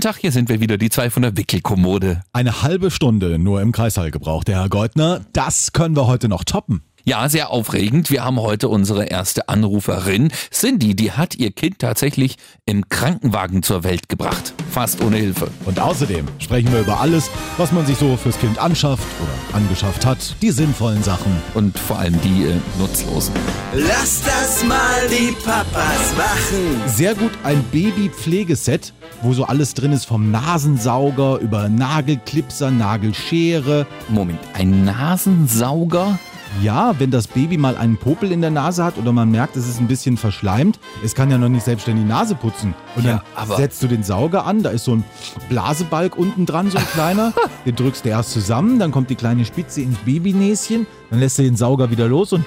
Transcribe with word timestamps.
Guten 0.00 0.14
Tag, 0.14 0.20
hier 0.22 0.32
sind 0.32 0.48
wir 0.48 0.60
wieder, 0.60 0.78
die 0.78 0.88
zwei 0.88 1.10
von 1.10 1.20
der 1.20 1.36
Wickelkommode. 1.36 2.22
Eine 2.32 2.62
halbe 2.62 2.90
Stunde 2.90 3.38
nur 3.38 3.60
im 3.60 3.70
Kreishall 3.70 4.10
gebraucht, 4.10 4.48
der 4.48 4.62
Herr 4.62 4.70
Goldner. 4.70 5.20
Das 5.34 5.74
können 5.74 5.94
wir 5.94 6.06
heute 6.06 6.30
noch 6.30 6.42
toppen. 6.42 6.80
Ja, 7.04 7.28
sehr 7.28 7.50
aufregend. 7.50 8.10
Wir 8.10 8.24
haben 8.24 8.40
heute 8.40 8.68
unsere 8.68 9.04
erste 9.04 9.48
Anruferin. 9.48 10.32
Cindy, 10.50 10.94
die 10.94 11.12
hat 11.12 11.34
ihr 11.34 11.50
Kind 11.50 11.80
tatsächlich 11.80 12.36
im 12.66 12.88
Krankenwagen 12.88 13.62
zur 13.62 13.84
Welt 13.84 14.08
gebracht. 14.08 14.54
Fast 14.70 15.02
ohne 15.02 15.16
Hilfe. 15.16 15.50
Und 15.64 15.80
außerdem 15.80 16.26
sprechen 16.38 16.72
wir 16.72 16.80
über 16.80 17.00
alles, 17.00 17.30
was 17.56 17.72
man 17.72 17.84
sich 17.84 17.96
so 17.96 18.16
fürs 18.16 18.38
Kind 18.38 18.58
anschafft 18.58 19.06
oder 19.20 19.56
angeschafft 19.58 20.06
hat. 20.06 20.36
Die 20.40 20.50
sinnvollen 20.50 21.02
Sachen. 21.02 21.32
Und 21.54 21.78
vor 21.78 21.98
allem 21.98 22.18
die 22.22 22.44
äh, 22.44 22.56
nutzlosen. 22.78 23.34
Lass 23.74 24.22
das 24.22 24.64
mal 24.64 25.08
die 25.10 25.32
Papas 25.44 26.14
machen. 26.16 26.82
Sehr 26.86 27.14
gut 27.14 27.32
ein 27.44 27.62
Babypflegeset, 27.72 28.92
wo 29.22 29.32
so 29.32 29.44
alles 29.44 29.74
drin 29.74 29.92
ist 29.92 30.06
vom 30.06 30.30
Nasensauger 30.30 31.38
über 31.38 31.68
Nagelklipser, 31.68 32.70
Nagelschere. 32.70 33.86
Moment, 34.08 34.38
ein 34.54 34.84
Nasensauger? 34.84 36.18
Ja, 36.62 36.94
wenn 36.98 37.12
das 37.12 37.28
Baby 37.28 37.56
mal 37.58 37.76
einen 37.76 37.96
Popel 37.96 38.32
in 38.32 38.40
der 38.40 38.50
Nase 38.50 38.82
hat 38.82 38.98
oder 38.98 39.12
man 39.12 39.30
merkt, 39.30 39.56
es 39.56 39.68
ist 39.68 39.78
ein 39.80 39.86
bisschen 39.86 40.16
verschleimt, 40.16 40.80
es 41.04 41.14
kann 41.14 41.30
ja 41.30 41.38
noch 41.38 41.48
nicht 41.48 41.64
selbstständig 41.64 42.04
die 42.04 42.08
Nase 42.08 42.34
putzen. 42.34 42.74
Und 42.96 43.04
Ja, 43.04 43.22
dann 43.36 43.56
setzt 43.56 43.80
du 43.84 43.86
den 43.86 44.02
Sauger 44.02 44.46
an, 44.46 44.64
da 44.64 44.70
ist 44.70 44.84
so 44.84 44.96
ein 44.96 45.04
Blasebalg 45.48 46.18
unten 46.18 46.46
dran, 46.46 46.68
so 46.68 46.78
ein 46.78 46.86
kleiner. 46.92 47.32
den 47.66 47.76
drückst 47.76 48.04
du 48.04 48.08
erst 48.08 48.32
zusammen, 48.32 48.80
dann 48.80 48.90
kommt 48.90 49.10
die 49.10 49.14
kleine 49.14 49.44
Spitze 49.44 49.82
ins 49.82 49.98
Babynäschen, 49.98 50.88
dann 51.10 51.20
lässt 51.20 51.38
du 51.38 51.42
den 51.42 51.56
Sauger 51.56 51.92
wieder 51.92 52.08
los 52.08 52.32
und 52.32 52.44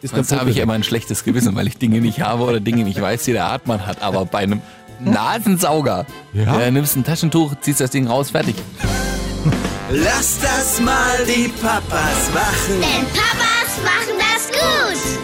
ist 0.00 0.14
Sonst 0.14 0.32
habe 0.32 0.50
ich 0.50 0.58
immer 0.58 0.74
ein 0.74 0.84
schlechtes 0.84 1.24
Gewissen, 1.24 1.54
weil 1.56 1.66
ich 1.66 1.76
Dinge 1.76 2.00
nicht 2.00 2.20
habe 2.20 2.44
oder 2.44 2.60
Dinge 2.60 2.84
nicht 2.84 3.00
weiß, 3.00 3.24
die 3.24 3.32
der 3.32 3.50
Hartmann 3.50 3.84
hat. 3.86 4.00
Aber 4.02 4.24
bei 4.26 4.38
einem 4.38 4.60
Nasensauger, 5.00 6.06
Ja. 6.32 6.58
äh, 6.60 6.70
nimmst 6.70 6.96
ein 6.96 7.04
Taschentuch, 7.04 7.54
ziehst 7.60 7.80
das 7.80 7.90
Ding 7.90 8.06
raus, 8.06 8.30
fertig. 8.30 8.56
Lass 9.90 10.38
das 10.40 10.80
mal 10.80 11.24
die 11.26 11.48
Papas 11.48 12.30
machen. 12.34 12.80
Denn 12.80 13.06
Papas 13.06 13.78
machen 13.84 14.18
das 14.18 14.48
gut. 14.48 15.18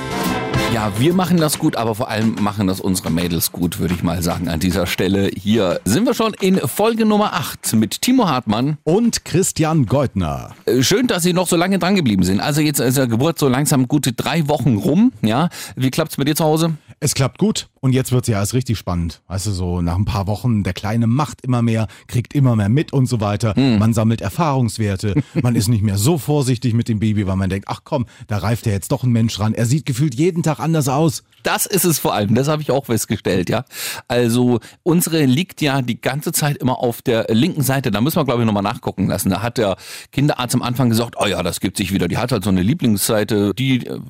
Ja, 0.72 0.90
wir 0.98 1.14
machen 1.14 1.36
das 1.36 1.58
gut, 1.58 1.76
aber 1.76 1.94
vor 1.94 2.08
allem 2.08 2.34
machen 2.40 2.66
das 2.66 2.80
unsere 2.80 3.10
Mädels 3.10 3.52
gut, 3.52 3.78
würde 3.78 3.94
ich 3.94 4.02
mal 4.02 4.22
sagen 4.22 4.48
an 4.48 4.58
dieser 4.58 4.86
Stelle. 4.86 5.30
Hier 5.36 5.80
sind 5.84 6.04
wir 6.04 6.14
schon 6.14 6.34
in 6.40 6.58
Folge 6.58 7.04
Nummer 7.04 7.34
8 7.34 7.74
mit 7.74 8.00
Timo 8.02 8.26
Hartmann. 8.28 8.78
Und 8.82 9.24
Christian 9.24 9.86
Goldner. 9.86 10.50
Äh, 10.64 10.82
Schön, 10.82 11.06
dass 11.06 11.22
Sie 11.22 11.32
noch 11.32 11.46
so 11.46 11.54
lange 11.56 11.78
dran 11.78 11.94
geblieben 11.94 12.24
sind. 12.24 12.40
Also 12.40 12.60
jetzt 12.60 12.80
ist 12.80 12.96
der 12.96 13.06
Geburt 13.06 13.38
so 13.38 13.48
langsam 13.48 13.86
gute 13.86 14.14
drei 14.14 14.48
Wochen 14.48 14.76
rum. 14.76 15.12
Ja, 15.22 15.48
wie 15.76 15.90
klappt's 15.90 16.16
bei 16.16 16.24
dir 16.24 16.34
zu 16.34 16.42
Hause? 16.44 16.72
Es 17.04 17.14
klappt 17.14 17.36
gut 17.36 17.68
und 17.80 17.92
jetzt 17.92 18.12
wird's 18.12 18.28
ja 18.28 18.38
erst 18.38 18.54
richtig 18.54 18.78
spannend. 18.78 19.20
Weißt 19.26 19.46
du, 19.46 19.50
so 19.50 19.82
nach 19.82 19.96
ein 19.96 20.06
paar 20.06 20.26
Wochen, 20.26 20.62
der 20.62 20.72
Kleine 20.72 21.06
macht 21.06 21.42
immer 21.42 21.60
mehr, 21.60 21.86
kriegt 22.06 22.34
immer 22.34 22.56
mehr 22.56 22.70
mit 22.70 22.94
und 22.94 23.04
so 23.04 23.20
weiter. 23.20 23.52
Man 23.78 23.92
sammelt 23.92 24.22
Erfahrungswerte. 24.22 25.22
Man 25.42 25.54
ist 25.54 25.68
nicht 25.68 25.82
mehr 25.82 25.98
so 25.98 26.16
vorsichtig 26.16 26.72
mit 26.72 26.88
dem 26.88 27.00
Baby, 27.00 27.26
weil 27.26 27.36
man 27.36 27.50
denkt, 27.50 27.68
ach 27.68 27.82
komm, 27.84 28.06
da 28.26 28.38
reift 28.38 28.64
ja 28.64 28.72
jetzt 28.72 28.90
doch 28.90 29.02
ein 29.02 29.10
Mensch 29.10 29.38
ran. 29.38 29.52
Er 29.52 29.66
sieht 29.66 29.84
gefühlt 29.84 30.14
jeden 30.14 30.42
Tag 30.42 30.60
anders 30.60 30.88
aus. 30.88 31.24
Das 31.42 31.66
ist 31.66 31.84
es 31.84 31.98
vor 31.98 32.14
allem, 32.14 32.34
das 32.34 32.48
habe 32.48 32.62
ich 32.62 32.70
auch 32.70 32.86
festgestellt, 32.86 33.50
ja. 33.50 33.66
Also 34.08 34.60
unsere 34.82 35.26
liegt 35.26 35.60
ja 35.60 35.82
die 35.82 36.00
ganze 36.00 36.32
Zeit 36.32 36.56
immer 36.56 36.78
auf 36.78 37.02
der 37.02 37.26
linken 37.28 37.62
Seite. 37.62 37.90
Da 37.90 38.00
müssen 38.00 38.16
wir, 38.16 38.24
glaube 38.24 38.40
ich, 38.40 38.46
nochmal 38.46 38.62
nachgucken 38.62 39.08
lassen. 39.08 39.28
Da 39.28 39.42
hat 39.42 39.58
der 39.58 39.76
Kinderarzt 40.10 40.54
am 40.54 40.62
Anfang 40.62 40.88
gesagt, 40.88 41.16
oh 41.20 41.26
ja, 41.26 41.42
das 41.42 41.60
gibt 41.60 41.76
sich 41.76 41.92
wieder. 41.92 42.08
Die 42.08 42.16
hat 42.16 42.32
halt 42.32 42.44
so 42.44 42.50
eine 42.50 42.62
Lieblingsseite, 42.62 43.52
die 43.52 43.86
äh, 43.86 44.00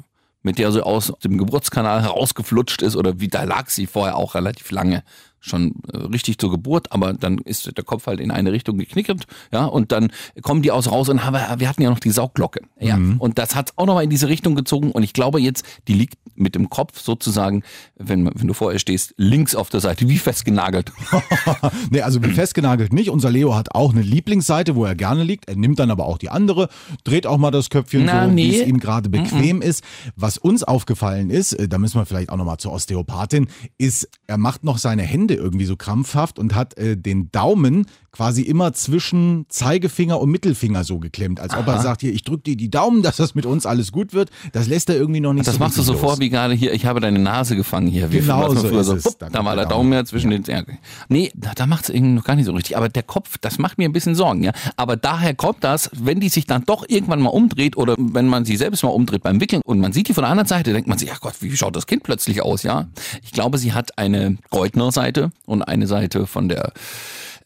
mit 0.44 0.58
der 0.58 0.70
sie 0.70 0.84
aus 0.84 1.12
dem 1.24 1.38
Geburtskanal 1.38 2.02
herausgeflutscht 2.02 2.82
ist 2.82 2.94
oder 2.94 3.18
wie, 3.18 3.28
da 3.28 3.42
lag 3.42 3.68
sie 3.70 3.86
vorher 3.86 4.16
auch 4.16 4.36
relativ 4.36 4.70
lange 4.70 5.02
schon 5.44 5.74
äh, 5.92 5.98
richtig 5.98 6.38
zur 6.38 6.50
Geburt, 6.50 6.92
aber 6.92 7.12
dann 7.12 7.38
ist 7.38 7.76
der 7.76 7.84
Kopf 7.84 8.06
halt 8.06 8.20
in 8.20 8.30
eine 8.30 8.52
Richtung 8.52 8.78
geknickert, 8.78 9.24
ja, 9.52 9.64
und 9.66 9.92
dann 9.92 10.10
kommen 10.42 10.62
die 10.62 10.70
aus 10.70 10.90
raus 10.90 11.08
und 11.08 11.24
haben, 11.24 11.34
wir 11.34 11.60
wir 11.60 11.68
hatten 11.68 11.82
ja 11.82 11.90
noch 11.90 12.00
die 12.00 12.10
Saugglocke, 12.10 12.62
ja, 12.80 12.98
und 13.18 13.38
das 13.38 13.54
hat 13.54 13.72
auch 13.76 13.86
nochmal 13.86 14.04
in 14.04 14.10
diese 14.10 14.28
Richtung 14.28 14.54
gezogen 14.54 14.90
und 14.90 15.02
ich 15.02 15.12
glaube 15.12 15.40
jetzt, 15.40 15.64
die 15.88 15.94
liegt 15.94 16.18
mit 16.36 16.54
dem 16.54 16.70
Kopf 16.70 17.00
sozusagen, 17.00 17.62
wenn, 17.96 18.27
wenn 18.27 18.46
du 18.46 18.54
vor 18.54 18.72
ihr 18.72 18.78
stehst, 18.78 19.14
links 19.16 19.54
auf 19.54 19.70
der 19.70 19.80
Seite, 19.80 20.08
wie 20.08 20.18
festgenagelt. 20.18 20.92
nee, 21.90 22.02
also 22.02 22.22
wie 22.22 22.30
festgenagelt 22.30 22.92
nicht. 22.92 23.10
Unser 23.10 23.30
Leo 23.30 23.54
hat 23.54 23.74
auch 23.74 23.92
eine 23.92 24.02
Lieblingsseite, 24.02 24.74
wo 24.74 24.84
er 24.84 24.94
gerne 24.94 25.22
liegt. 25.22 25.48
Er 25.48 25.56
nimmt 25.56 25.78
dann 25.78 25.90
aber 25.90 26.06
auch 26.06 26.18
die 26.18 26.30
andere, 26.30 26.68
dreht 27.04 27.27
auch 27.27 27.38
mal 27.38 27.50
das 27.50 27.70
Köpfchen 27.70 28.04
Na, 28.04 28.24
so, 28.24 28.30
wie 28.30 28.34
nee. 28.34 28.60
es 28.60 28.66
ihm 28.66 28.80
gerade 28.80 29.08
bequem 29.08 29.62
ist. 29.62 29.84
Was 30.16 30.38
uns 30.38 30.64
aufgefallen 30.64 31.30
ist, 31.30 31.52
äh, 31.52 31.68
da 31.68 31.78
müssen 31.78 31.98
wir 31.98 32.06
vielleicht 32.06 32.30
auch 32.30 32.36
nochmal 32.36 32.58
zur 32.58 32.72
Osteopathin, 32.72 33.48
ist, 33.78 34.08
er 34.27 34.38
macht 34.38 34.64
noch 34.64 34.78
seine 34.78 35.02
Hände 35.02 35.33
irgendwie 35.34 35.64
so 35.64 35.77
krampfhaft 35.77 36.39
und 36.39 36.55
hat 36.55 36.77
äh, 36.78 36.96
den 36.96 37.30
Daumen 37.30 37.86
quasi 38.14 38.42
immer 38.42 38.73
zwischen 38.73 39.45
Zeigefinger 39.48 40.20
und 40.20 40.30
Mittelfinger 40.30 40.85
so 40.85 41.01
geklemmt, 41.01 41.41
als 41.41 41.52
ob 41.57 41.67
er 41.67 41.80
sagt, 41.80 42.01
hier, 42.01 42.13
ich 42.13 42.23
drück 42.23 42.45
dir 42.45 42.57
die 42.57 42.70
Daumen, 42.70 43.02
dass 43.02 43.17
das 43.17 43.35
mit 43.35 43.45
uns 43.45 43.67
alles 43.67 43.91
gut 43.91 44.14
wird. 44.14 44.30
Das 44.52 44.69
lässt 44.69 44.89
er 44.89 44.95
irgendwie 44.97 45.19
noch 45.19 45.33
nicht 45.33 45.48
Das 45.48 45.55
so 45.57 45.58
machst 45.58 45.77
du 45.77 45.83
so 45.83 45.92
richtig 45.92 46.01
vor, 46.01 46.11
los. 46.11 46.20
wie 46.20 46.30
gerade 46.30 46.55
hier, 46.55 46.73
ich 46.73 46.86
habe 46.86 47.01
deine 47.01 47.19
Nase 47.19 47.57
gefangen 47.57 47.89
hier. 47.89 48.13
Wie 48.13 48.20
Genau 48.20 48.55
so 48.55 48.69
früher 48.69 48.80
es. 48.80 49.02
Pupp, 49.02 49.19
Da 49.33 49.45
war 49.45 49.57
der 49.57 49.67
Daumen 49.67 49.92
ja 49.92 50.05
zwischen 50.05 50.30
den 50.30 50.45
ja. 50.45 50.63
Nee, 51.08 51.33
da, 51.35 51.52
da 51.57 51.67
macht 51.67 51.85
es 51.85 51.91
irgendwie 51.91 52.13
noch 52.14 52.25
gar 52.25 52.36
nicht 52.36 52.47
so 52.47 52.52
richtig. 52.52 52.77
Aber 52.77 52.89
der 52.89 53.02
Kopf, 53.02 53.36
das 53.41 53.58
macht 53.58 53.79
mir 53.79 53.89
ein 53.89 53.92
bisschen 53.92 54.14
Sorgen, 54.14 54.45
ja. 54.45 54.52
Aber 54.77 54.96
daher 54.96 55.35
kommt 55.35 55.64
das, 55.64 55.91
wenn 55.92 56.20
die 56.20 56.29
sich 56.29 56.46
dann 56.46 56.64
doch 56.64 56.85
irgendwann 56.89 57.20
mal 57.20 57.31
umdreht 57.31 57.77
oder 57.77 57.96
wenn 57.98 58.29
man 58.29 58.45
sie 58.45 58.57
selbst 58.57 58.85
mal 58.85 58.91
umdreht 58.91 59.25
beim 59.25 59.41
Wickeln 59.41 59.61
und 59.64 59.81
man 59.81 59.92
sieht 59.92 60.08
die 60.08 60.14
von 60.14 60.23
der 60.23 60.31
anderen 60.31 60.46
Seite, 60.48 60.73
denkt 60.73 60.89
man 60.89 60.98
sich, 60.98 61.11
ach 61.13 61.20
Gott, 61.20 61.35
wie 61.41 61.55
schaut 61.57 61.75
das 61.75 61.89
Kind 61.89 62.05
plötzlich 62.05 62.42
aus, 62.42 62.63
ja. 62.63 62.86
Ich 63.25 63.33
glaube, 63.33 63.58
sie 63.58 63.73
hat 63.73 63.98
eine 63.98 64.36
Goldner-Seite 64.51 65.33
und 65.46 65.63
eine 65.63 65.89
Seite 65.89 66.29
von 66.29 66.48
der, 66.48 66.73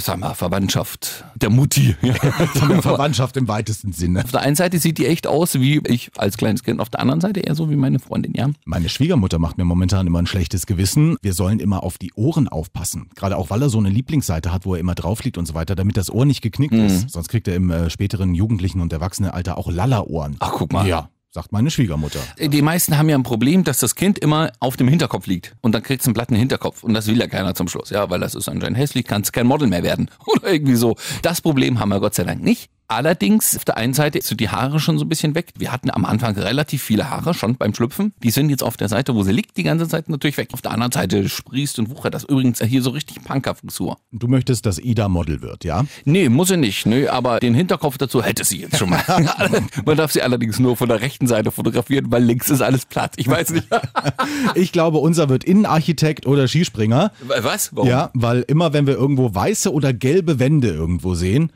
sag 0.00 0.18
mal, 0.18 0.34
Verwandtschaft 0.34 1.24
der 1.34 1.50
Mutti. 1.50 1.94
Verwandtschaft 2.80 3.36
im 3.36 3.48
weitesten 3.48 3.92
Sinne. 3.92 4.24
Auf 4.24 4.30
der 4.30 4.40
einen 4.40 4.56
Seite 4.56 4.78
sieht 4.78 4.98
die 4.98 5.06
echt 5.06 5.26
aus 5.26 5.54
wie 5.54 5.80
ich 5.86 6.10
als 6.16 6.36
kleines 6.36 6.62
Kind, 6.62 6.80
auf 6.80 6.88
der 6.88 7.00
anderen 7.00 7.20
Seite 7.20 7.40
eher 7.40 7.54
so 7.54 7.70
wie 7.70 7.76
meine 7.76 7.98
Freundin, 7.98 8.32
ja. 8.34 8.48
Meine 8.64 8.88
Schwiegermutter 8.88 9.38
macht 9.38 9.58
mir 9.58 9.64
momentan 9.64 10.06
immer 10.06 10.20
ein 10.20 10.26
schlechtes 10.26 10.66
Gewissen. 10.66 11.16
Wir 11.22 11.34
sollen 11.34 11.58
immer 11.60 11.82
auf 11.82 11.98
die 11.98 12.12
Ohren 12.14 12.48
aufpassen. 12.48 13.10
Gerade 13.16 13.36
auch, 13.36 13.50
weil 13.50 13.62
er 13.62 13.70
so 13.70 13.78
eine 13.78 13.90
Lieblingsseite 13.90 14.52
hat, 14.52 14.64
wo 14.66 14.74
er 14.74 14.80
immer 14.80 14.94
drauf 14.94 15.22
liegt 15.24 15.38
und 15.38 15.46
so 15.46 15.54
weiter, 15.54 15.74
damit 15.74 15.96
das 15.96 16.10
Ohr 16.10 16.24
nicht 16.24 16.42
geknickt 16.42 16.74
Mhm. 16.74 16.84
ist. 16.86 17.10
Sonst 17.10 17.28
kriegt 17.28 17.48
er 17.48 17.56
im 17.56 17.70
äh, 17.70 17.90
späteren 17.90 18.34
Jugendlichen 18.34 18.80
und 18.80 18.92
Erwachsenenalter 18.92 19.58
auch 19.58 19.70
Lalla-Ohren. 19.70 20.36
Ach, 20.40 20.52
guck 20.52 20.72
mal. 20.72 20.86
Ja, 20.86 21.08
sagt 21.30 21.52
meine 21.52 21.70
Schwiegermutter. 21.70 22.20
Die 22.38 22.62
meisten 22.62 22.96
haben 22.96 23.08
ja 23.08 23.16
ein 23.16 23.22
Problem, 23.22 23.64
dass 23.64 23.78
das 23.78 23.94
Kind 23.94 24.18
immer 24.18 24.50
auf 24.60 24.76
dem 24.76 24.88
Hinterkopf 24.88 25.26
liegt. 25.26 25.54
Und 25.60 25.74
dann 25.74 25.82
kriegt 25.82 26.00
es 26.00 26.06
einen 26.06 26.14
platten 26.14 26.34
Hinterkopf. 26.34 26.82
Und 26.82 26.94
das 26.94 27.06
will 27.06 27.18
ja 27.18 27.26
keiner 27.26 27.54
zum 27.54 27.68
Schluss. 27.68 27.90
Ja, 27.90 28.08
weil 28.10 28.20
das 28.20 28.34
ist 28.34 28.48
anscheinend 28.48 28.78
hässlich, 28.78 29.06
kann 29.06 29.22
es 29.22 29.32
kein 29.32 29.46
Model 29.46 29.68
mehr 29.68 29.82
werden. 29.82 30.10
Oder 30.26 30.52
irgendwie 30.52 30.76
so. 30.76 30.96
Das 31.22 31.40
Problem 31.40 31.80
haben 31.80 31.90
wir 31.90 32.00
Gott 32.00 32.14
sei 32.14 32.24
Dank 32.24 32.42
nicht. 32.42 32.70
Allerdings, 32.90 33.54
auf 33.54 33.66
der 33.66 33.76
einen 33.76 33.92
Seite 33.92 34.18
sind 34.22 34.40
die 34.40 34.48
Haare 34.48 34.80
schon 34.80 34.96
so 34.98 35.04
ein 35.04 35.10
bisschen 35.10 35.34
weg. 35.34 35.52
Wir 35.58 35.72
hatten 35.72 35.90
am 35.90 36.06
Anfang 36.06 36.34
relativ 36.38 36.82
viele 36.82 37.10
Haare 37.10 37.34
schon 37.34 37.56
beim 37.56 37.74
Schlüpfen. 37.74 38.14
Die 38.22 38.30
sind 38.30 38.48
jetzt 38.48 38.62
auf 38.62 38.78
der 38.78 38.88
Seite, 38.88 39.14
wo 39.14 39.22
sie 39.22 39.32
liegt, 39.32 39.58
die 39.58 39.62
ganze 39.62 39.86
Zeit 39.86 40.08
natürlich 40.08 40.38
weg. 40.38 40.48
Auf 40.54 40.62
der 40.62 40.70
anderen 40.70 40.92
Seite 40.92 41.28
sprießt 41.28 41.78
und 41.80 41.90
wuchert 41.90 42.14
das 42.14 42.24
übrigens 42.24 42.62
hier 42.62 42.80
so 42.80 42.88
richtig 42.88 43.22
Punkerfrisur. 43.22 43.98
Du 44.10 44.26
möchtest, 44.26 44.64
dass 44.64 44.78
Ida 44.78 45.10
Model 45.10 45.42
wird, 45.42 45.64
ja? 45.64 45.84
Nee, 46.06 46.30
muss 46.30 46.48
sie 46.48 46.56
nicht. 46.56 46.86
Nö, 46.86 47.08
aber 47.10 47.40
den 47.40 47.52
Hinterkopf 47.52 47.98
dazu 47.98 48.22
hätte 48.22 48.44
sie 48.44 48.62
jetzt 48.62 48.78
schon 48.78 48.88
mal. 48.88 49.04
Man 49.84 49.96
darf 49.98 50.12
sie 50.12 50.22
allerdings 50.22 50.58
nur 50.58 50.74
von 50.74 50.88
der 50.88 51.02
rechten 51.02 51.26
Seite 51.26 51.50
fotografieren, 51.50 52.10
weil 52.10 52.24
links 52.24 52.48
ist 52.48 52.62
alles 52.62 52.86
platt. 52.86 53.12
Ich 53.16 53.28
weiß 53.28 53.50
nicht. 53.50 53.68
Ich 54.54 54.72
glaube, 54.72 54.98
unser 54.98 55.28
wird 55.28 55.44
Innenarchitekt 55.44 56.26
oder 56.26 56.48
Skispringer. 56.48 57.12
Was? 57.40 57.74
Warum? 57.74 57.88
Ja, 57.88 58.10
weil 58.14 58.44
immer, 58.46 58.72
wenn 58.72 58.86
wir 58.86 58.94
irgendwo 58.94 59.34
weiße 59.34 59.72
oder 59.72 59.92
gelbe 59.92 60.38
Wände 60.38 60.68
irgendwo 60.68 61.14
sehen, 61.14 61.52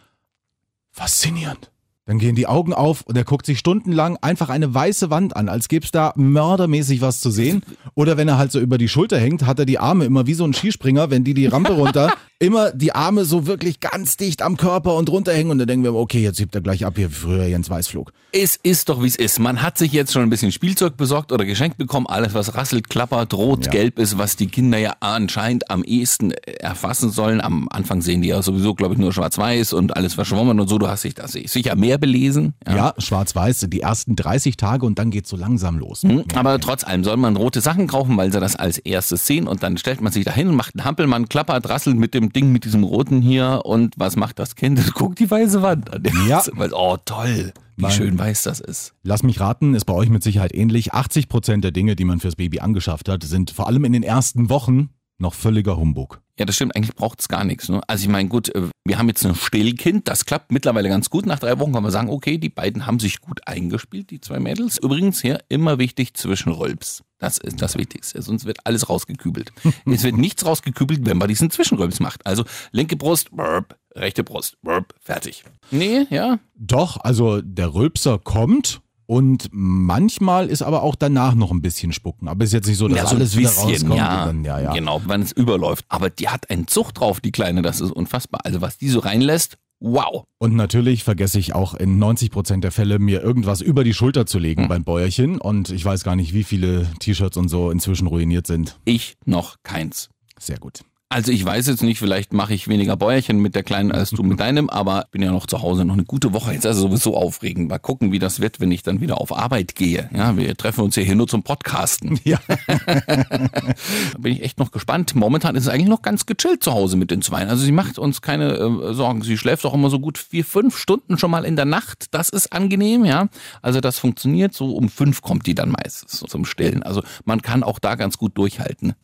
faszinierend. 0.92 1.72
Dann 2.04 2.18
gehen 2.18 2.34
die 2.34 2.48
Augen 2.48 2.74
auf 2.74 3.02
und 3.02 3.16
er 3.16 3.22
guckt 3.22 3.46
sich 3.46 3.60
stundenlang 3.60 4.16
einfach 4.22 4.48
eine 4.48 4.74
weiße 4.74 5.08
Wand 5.10 5.36
an, 5.36 5.48
als 5.48 5.68
gäbe 5.68 5.84
es 5.84 5.92
da 5.92 6.12
mördermäßig 6.16 7.00
was 7.00 7.20
zu 7.20 7.30
sehen. 7.30 7.62
Oder 7.94 8.16
wenn 8.16 8.26
er 8.26 8.38
halt 8.38 8.50
so 8.50 8.58
über 8.58 8.76
die 8.76 8.88
Schulter 8.88 9.18
hängt, 9.18 9.46
hat 9.46 9.60
er 9.60 9.66
die 9.66 9.78
Arme 9.78 10.04
immer 10.04 10.26
wie 10.26 10.34
so 10.34 10.44
ein 10.44 10.52
Skispringer, 10.52 11.10
wenn 11.10 11.22
die 11.22 11.34
die 11.34 11.46
Rampe 11.46 11.74
runter, 11.74 12.12
immer 12.42 12.72
die 12.72 12.94
Arme 12.94 13.24
so 13.24 13.46
wirklich 13.46 13.78
ganz 13.80 14.16
dicht 14.16 14.42
am 14.42 14.56
Körper 14.56 14.96
und 14.96 15.08
runterhängen. 15.08 15.52
Und 15.52 15.58
dann 15.58 15.68
denken 15.68 15.84
wir, 15.84 15.94
okay, 15.94 16.20
jetzt 16.22 16.40
hebt 16.40 16.54
er 16.54 16.60
gleich 16.60 16.84
ab 16.84 16.94
hier 16.96 17.08
wie 17.10 17.14
früher 17.14 17.46
Jens 17.46 17.70
Weißflug. 17.70 18.12
Es 18.32 18.56
ist 18.62 18.88
doch, 18.88 19.02
wie 19.02 19.06
es 19.06 19.16
ist. 19.16 19.38
Man 19.38 19.62
hat 19.62 19.78
sich 19.78 19.92
jetzt 19.92 20.12
schon 20.12 20.22
ein 20.22 20.30
bisschen 20.30 20.52
Spielzeug 20.52 20.96
besorgt 20.96 21.32
oder 21.32 21.44
geschenkt 21.44 21.76
bekommen. 21.78 22.06
Alles, 22.06 22.34
was 22.34 22.54
rasselt, 22.54 22.88
klappert, 22.88 23.32
rot, 23.34 23.66
Ja. 23.66 23.70
gelb 23.72 23.98
ist, 23.98 24.18
was 24.18 24.36
die 24.36 24.46
Kinder 24.48 24.78
ja 24.78 24.94
anscheinend 25.00 25.70
am 25.70 25.84
ehesten 25.84 26.32
erfassen 26.32 27.10
sollen. 27.10 27.40
Am 27.40 27.68
Anfang 27.70 28.00
sehen 28.02 28.22
die 28.22 28.28
ja 28.28 28.42
sowieso, 28.42 28.74
glaube 28.74 28.94
ich, 28.94 29.00
nur 29.00 29.12
schwarz-weiß 29.12 29.74
und 29.74 29.96
alles 29.96 30.14
verschwommen 30.14 30.58
und 30.58 30.68
so. 30.68 30.78
Du 30.78 30.88
hast 30.88 31.04
dich 31.04 31.14
da 31.14 31.28
sicher 31.28 31.76
mehr 31.76 31.98
belesen. 31.98 32.54
Ja, 32.66 32.94
schwarz-weiß, 32.98 33.66
die 33.68 33.80
ersten 33.82 34.16
30 34.16 34.56
Tage 34.56 34.86
und 34.86 34.98
dann 34.98 35.10
geht's 35.10 35.28
so 35.30 35.36
langsam 35.36 35.78
los. 35.78 36.02
Mhm. 36.02 36.24
Aber 36.34 36.58
trotz 36.58 36.84
allem 36.84 37.04
soll 37.04 37.18
man 37.18 37.36
rote 37.36 37.60
Sachen 37.60 37.86
kaufen, 37.86 38.16
weil 38.16 38.32
sie 38.32 38.40
das 38.40 38.56
als 38.56 38.78
erstes 38.78 39.26
sehen 39.26 39.46
und 39.46 39.62
dann 39.62 39.76
stellt 39.76 40.00
man 40.00 40.12
sich 40.12 40.24
da 40.24 40.32
hin 40.32 40.48
und 40.48 40.56
macht 40.56 40.74
einen 40.74 40.84
Hampelmann, 40.86 41.28
klappert, 41.28 41.68
rasselt 41.68 41.96
mit 41.96 42.14
dem 42.14 42.31
Ding, 42.32 42.52
mit 42.52 42.64
diesem 42.64 42.84
roten 42.84 43.20
hier 43.20 43.62
und 43.64 43.94
was 43.96 44.16
macht 44.16 44.38
das 44.38 44.56
Kind? 44.56 44.80
Guckt 44.94 45.18
die 45.18 45.30
weiße 45.30 45.62
Wand 45.62 45.92
an. 45.92 46.02
Ja. 46.28 46.42
Oh 46.74 46.96
toll, 47.04 47.52
wie 47.76 47.90
schön 47.90 48.18
weiß 48.18 48.44
das 48.44 48.60
ist. 48.60 48.94
Lass 49.02 49.22
mich 49.22 49.40
raten, 49.40 49.74
ist 49.74 49.84
bei 49.84 49.94
euch 49.94 50.08
mit 50.08 50.22
Sicherheit 50.22 50.54
ähnlich. 50.54 50.94
80 50.94 51.28
Prozent 51.28 51.64
der 51.64 51.70
Dinge, 51.70 51.96
die 51.96 52.04
man 52.04 52.20
fürs 52.20 52.36
Baby 52.36 52.60
angeschafft 52.60 53.08
hat, 53.08 53.22
sind 53.24 53.50
vor 53.50 53.66
allem 53.66 53.84
in 53.84 53.92
den 53.92 54.02
ersten 54.02 54.48
Wochen 54.48 54.90
noch 55.18 55.34
völliger 55.34 55.76
Humbug. 55.76 56.21
Ja, 56.42 56.46
das 56.46 56.56
stimmt. 56.56 56.74
Eigentlich 56.74 56.96
braucht 56.96 57.20
es 57.20 57.28
gar 57.28 57.44
nichts. 57.44 57.68
Ne? 57.68 57.80
Also 57.86 58.02
ich 58.02 58.08
meine, 58.08 58.28
gut, 58.28 58.52
äh, 58.52 58.62
wir 58.84 58.98
haben 58.98 59.06
jetzt 59.06 59.24
ein 59.24 59.36
Stillkind. 59.36 60.08
Das 60.08 60.24
klappt 60.24 60.50
mittlerweile 60.50 60.88
ganz 60.88 61.08
gut. 61.08 61.24
Nach 61.24 61.38
drei 61.38 61.56
Wochen 61.60 61.72
kann 61.72 61.84
man 61.84 61.92
sagen, 61.92 62.10
okay, 62.10 62.36
die 62.36 62.48
beiden 62.48 62.84
haben 62.84 62.98
sich 62.98 63.20
gut 63.20 63.46
eingespielt, 63.46 64.10
die 64.10 64.20
zwei 64.20 64.40
Mädels. 64.40 64.78
Übrigens 64.78 65.22
hier 65.22 65.38
immer 65.48 65.78
wichtig 65.78 66.14
zwischen 66.14 66.50
Rülps. 66.50 67.04
Das 67.20 67.38
ist 67.38 67.62
das 67.62 67.78
Wichtigste. 67.78 68.20
Sonst 68.22 68.44
wird 68.44 68.66
alles 68.66 68.88
rausgekübelt. 68.88 69.52
es 69.86 70.02
wird 70.02 70.16
nichts 70.16 70.44
rausgekübelt, 70.44 71.06
wenn 71.06 71.16
man 71.16 71.28
diesen 71.28 71.48
Zwischenrülps 71.48 72.00
macht. 72.00 72.26
Also 72.26 72.44
linke 72.72 72.96
Brust, 72.96 73.30
burp, 73.30 73.78
rechte 73.94 74.24
Brust, 74.24 74.56
burp, 74.62 74.96
fertig. 75.00 75.44
Nee, 75.70 76.08
ja. 76.10 76.40
Doch, 76.56 76.96
also 76.96 77.40
der 77.40 77.72
Rülpser 77.72 78.18
kommt 78.18 78.81
und 79.06 79.48
manchmal 79.52 80.48
ist 80.48 80.62
aber 80.62 80.82
auch 80.82 80.94
danach 80.94 81.34
noch 81.34 81.50
ein 81.50 81.60
bisschen 81.62 81.92
Spucken. 81.92 82.28
Aber 82.28 82.44
ist 82.44 82.52
jetzt 82.52 82.66
nicht 82.68 82.78
so, 82.78 82.88
dass 82.88 82.96
Ja, 82.98 83.04
so 83.06 83.10
ein 83.10 83.16
alles 83.16 83.36
wieder 83.36 83.48
bisschen, 83.50 83.70
rauskommt. 83.70 83.96
ja, 83.96 84.26
dann, 84.26 84.44
ja, 84.44 84.60
ja. 84.60 84.72
Genau, 84.72 85.02
wenn 85.06 85.22
es 85.22 85.32
überläuft. 85.32 85.84
Aber 85.88 86.10
die 86.10 86.28
hat 86.28 86.50
einen 86.50 86.66
Zug 86.68 86.92
drauf, 86.94 87.20
die 87.20 87.32
Kleine, 87.32 87.62
das 87.62 87.80
ist 87.80 87.90
unfassbar. 87.90 88.40
Also 88.44 88.60
was 88.60 88.78
die 88.78 88.88
so 88.88 89.00
reinlässt, 89.00 89.58
wow. 89.80 90.24
Und 90.38 90.54
natürlich 90.54 91.02
vergesse 91.04 91.38
ich 91.38 91.54
auch 91.54 91.74
in 91.74 91.98
90 91.98 92.30
Prozent 92.30 92.64
der 92.64 92.70
Fälle, 92.72 92.98
mir 92.98 93.20
irgendwas 93.22 93.60
über 93.60 93.82
die 93.84 93.94
Schulter 93.94 94.26
zu 94.26 94.38
Hm. 94.38 94.42
legen 94.42 94.68
beim 94.68 94.84
Bäuerchen. 94.84 95.40
Und 95.40 95.70
ich 95.70 95.84
weiß 95.84 96.04
gar 96.04 96.16
nicht, 96.16 96.32
wie 96.34 96.44
viele 96.44 96.86
T-Shirts 97.00 97.36
und 97.36 97.48
so 97.48 97.70
inzwischen 97.70 98.06
ruiniert 98.06 98.46
sind. 98.46 98.78
Ich 98.84 99.16
noch 99.24 99.56
keins. 99.62 100.08
Sehr 100.38 100.58
gut. 100.58 100.80
Also 101.12 101.30
ich 101.30 101.44
weiß 101.44 101.66
jetzt 101.66 101.82
nicht, 101.82 101.98
vielleicht 101.98 102.32
mache 102.32 102.54
ich 102.54 102.68
weniger 102.68 102.96
Bäuerchen 102.96 103.38
mit 103.38 103.54
der 103.54 103.62
Kleinen 103.62 103.92
als 103.92 104.10
du 104.10 104.22
mit 104.22 104.40
deinem, 104.40 104.70
aber 104.70 105.08
bin 105.10 105.20
ja 105.20 105.30
noch 105.30 105.46
zu 105.46 105.60
Hause 105.60 105.84
noch 105.84 105.92
eine 105.92 106.04
gute 106.04 106.32
Woche. 106.32 106.54
Jetzt 106.54 106.64
also 106.64 106.88
sowieso 106.88 107.18
aufregend. 107.18 107.68
Mal 107.68 107.78
gucken, 107.78 108.12
wie 108.12 108.18
das 108.18 108.40
wird, 108.40 108.60
wenn 108.60 108.72
ich 108.72 108.82
dann 108.82 109.02
wieder 109.02 109.20
auf 109.20 109.36
Arbeit 109.36 109.74
gehe. 109.74 110.08
Ja, 110.14 110.38
wir 110.38 110.56
treffen 110.56 110.80
uns 110.80 110.96
ja 110.96 111.02
hier 111.02 111.14
nur 111.14 111.28
zum 111.28 111.42
Podcasten. 111.42 112.18
Ja. 112.24 112.38
Da 112.46 114.18
bin 114.18 114.32
ich 114.32 114.42
echt 114.42 114.58
noch 114.58 114.70
gespannt. 114.70 115.14
Momentan 115.14 115.56
ist 115.56 115.64
es 115.64 115.68
eigentlich 115.68 115.88
noch 115.88 116.02
ganz 116.02 116.24
gechillt 116.24 116.62
zu 116.62 116.72
Hause 116.72 116.96
mit 116.96 117.10
den 117.10 117.20
Zweien. 117.20 117.48
Also 117.48 117.64
sie 117.64 117.72
macht 117.72 117.98
uns 117.98 118.22
keine 118.22 118.52
äh, 118.54 118.94
Sorgen. 118.94 119.22
Sie 119.22 119.36
schläft 119.36 119.66
auch 119.66 119.74
immer 119.74 119.90
so 119.90 119.98
gut 119.98 120.18
vier, 120.18 120.44
fünf 120.44 120.78
Stunden 120.78 121.18
schon 121.18 121.30
mal 121.30 121.44
in 121.44 121.56
der 121.56 121.64
Nacht. 121.64 122.06
Das 122.12 122.28
ist 122.28 122.52
angenehm, 122.52 123.04
ja. 123.04 123.28
Also 123.60 123.80
das 123.80 123.98
funktioniert. 123.98 124.54
So 124.54 124.76
um 124.76 124.88
fünf 124.88 125.20
kommt 125.20 125.46
die 125.46 125.54
dann 125.54 125.70
meistens 125.70 126.20
so 126.20 126.26
zum 126.26 126.44
Stillen. 126.44 126.82
Also 126.82 127.02
man 127.24 127.42
kann 127.42 127.64
auch 127.64 127.80
da 127.80 127.96
ganz 127.96 128.18
gut 128.18 128.38
durchhalten. 128.38 128.94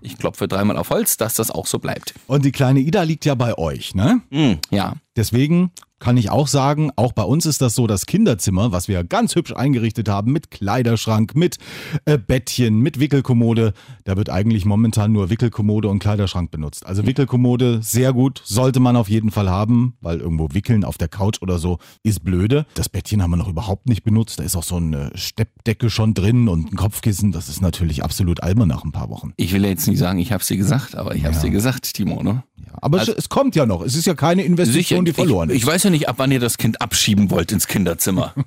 Ich 0.00 0.18
klopfe 0.18 0.48
dreimal 0.48 0.76
auf 0.76 0.90
Holz, 0.90 1.16
dass 1.16 1.34
das 1.34 1.50
auch 1.50 1.66
so 1.66 1.78
bleibt. 1.78 2.14
Und 2.26 2.44
die 2.44 2.52
kleine 2.52 2.80
Ida 2.80 3.02
liegt 3.02 3.24
ja 3.24 3.34
bei 3.34 3.56
euch, 3.56 3.94
ne? 3.94 4.20
Hm, 4.30 4.58
ja. 4.70 4.94
Deswegen 5.18 5.72
kann 5.98 6.16
ich 6.16 6.30
auch 6.30 6.46
sagen, 6.46 6.92
auch 6.94 7.10
bei 7.12 7.24
uns 7.24 7.44
ist 7.44 7.60
das 7.60 7.74
so, 7.74 7.88
das 7.88 8.06
Kinderzimmer, 8.06 8.70
was 8.70 8.86
wir 8.86 9.02
ganz 9.02 9.34
hübsch 9.34 9.52
eingerichtet 9.52 10.08
haben, 10.08 10.30
mit 10.30 10.52
Kleiderschrank, 10.52 11.34
mit 11.34 11.58
äh, 12.04 12.18
Bettchen, 12.18 12.78
mit 12.78 13.00
Wickelkommode, 13.00 13.72
da 14.04 14.16
wird 14.16 14.30
eigentlich 14.30 14.64
momentan 14.64 15.10
nur 15.10 15.28
Wickelkommode 15.28 15.88
und 15.88 15.98
Kleiderschrank 15.98 16.52
benutzt. 16.52 16.86
Also 16.86 17.04
Wickelkommode 17.04 17.80
sehr 17.82 18.12
gut, 18.12 18.40
sollte 18.44 18.78
man 18.78 18.94
auf 18.94 19.08
jeden 19.10 19.32
Fall 19.32 19.50
haben, 19.50 19.94
weil 20.00 20.20
irgendwo 20.20 20.50
wickeln 20.52 20.84
auf 20.84 20.98
der 20.98 21.08
Couch 21.08 21.42
oder 21.42 21.58
so 21.58 21.78
ist 22.04 22.22
blöde. 22.22 22.64
Das 22.74 22.88
Bettchen 22.88 23.20
haben 23.20 23.32
wir 23.32 23.36
noch 23.36 23.48
überhaupt 23.48 23.88
nicht 23.88 24.04
benutzt, 24.04 24.38
da 24.38 24.44
ist 24.44 24.54
auch 24.54 24.62
so 24.62 24.76
eine 24.76 25.10
Steppdecke 25.16 25.90
schon 25.90 26.14
drin 26.14 26.46
und 26.46 26.72
ein 26.72 26.76
Kopfkissen, 26.76 27.32
das 27.32 27.48
ist 27.48 27.60
natürlich 27.60 28.04
absolut 28.04 28.40
albern 28.44 28.68
nach 28.68 28.84
ein 28.84 28.92
paar 28.92 29.10
Wochen. 29.10 29.32
Ich 29.36 29.52
will 29.52 29.64
jetzt 29.64 29.88
nicht 29.88 29.98
sagen, 29.98 30.20
ich 30.20 30.30
habe 30.30 30.44
dir 30.44 30.56
gesagt, 30.56 30.94
aber 30.94 31.16
ich 31.16 31.24
habe 31.24 31.34
Ja. 31.34 31.40
dir 31.42 31.50
gesagt, 31.50 31.92
Timo, 31.94 32.22
ne? 32.22 32.44
Ja, 32.56 32.72
aber 32.82 33.02
es, 33.02 33.08
es 33.08 33.28
kommt 33.28 33.56
ja 33.56 33.66
noch, 33.66 33.82
es 33.82 33.96
ist 33.96 34.06
ja 34.06 34.14
keine 34.14 34.42
Investition, 34.42 35.04
die 35.08 35.14
verloren 35.14 35.50
ich, 35.50 35.56
ist. 35.56 35.62
ich 35.62 35.66
weiß 35.66 35.82
ja 35.84 35.90
nicht, 35.90 36.08
ab 36.08 36.16
wann 36.18 36.30
ihr 36.32 36.40
das 36.40 36.58
Kind 36.58 36.80
abschieben 36.80 37.30
wollt 37.30 37.52
ins 37.52 37.66
Kinderzimmer. 37.66 38.34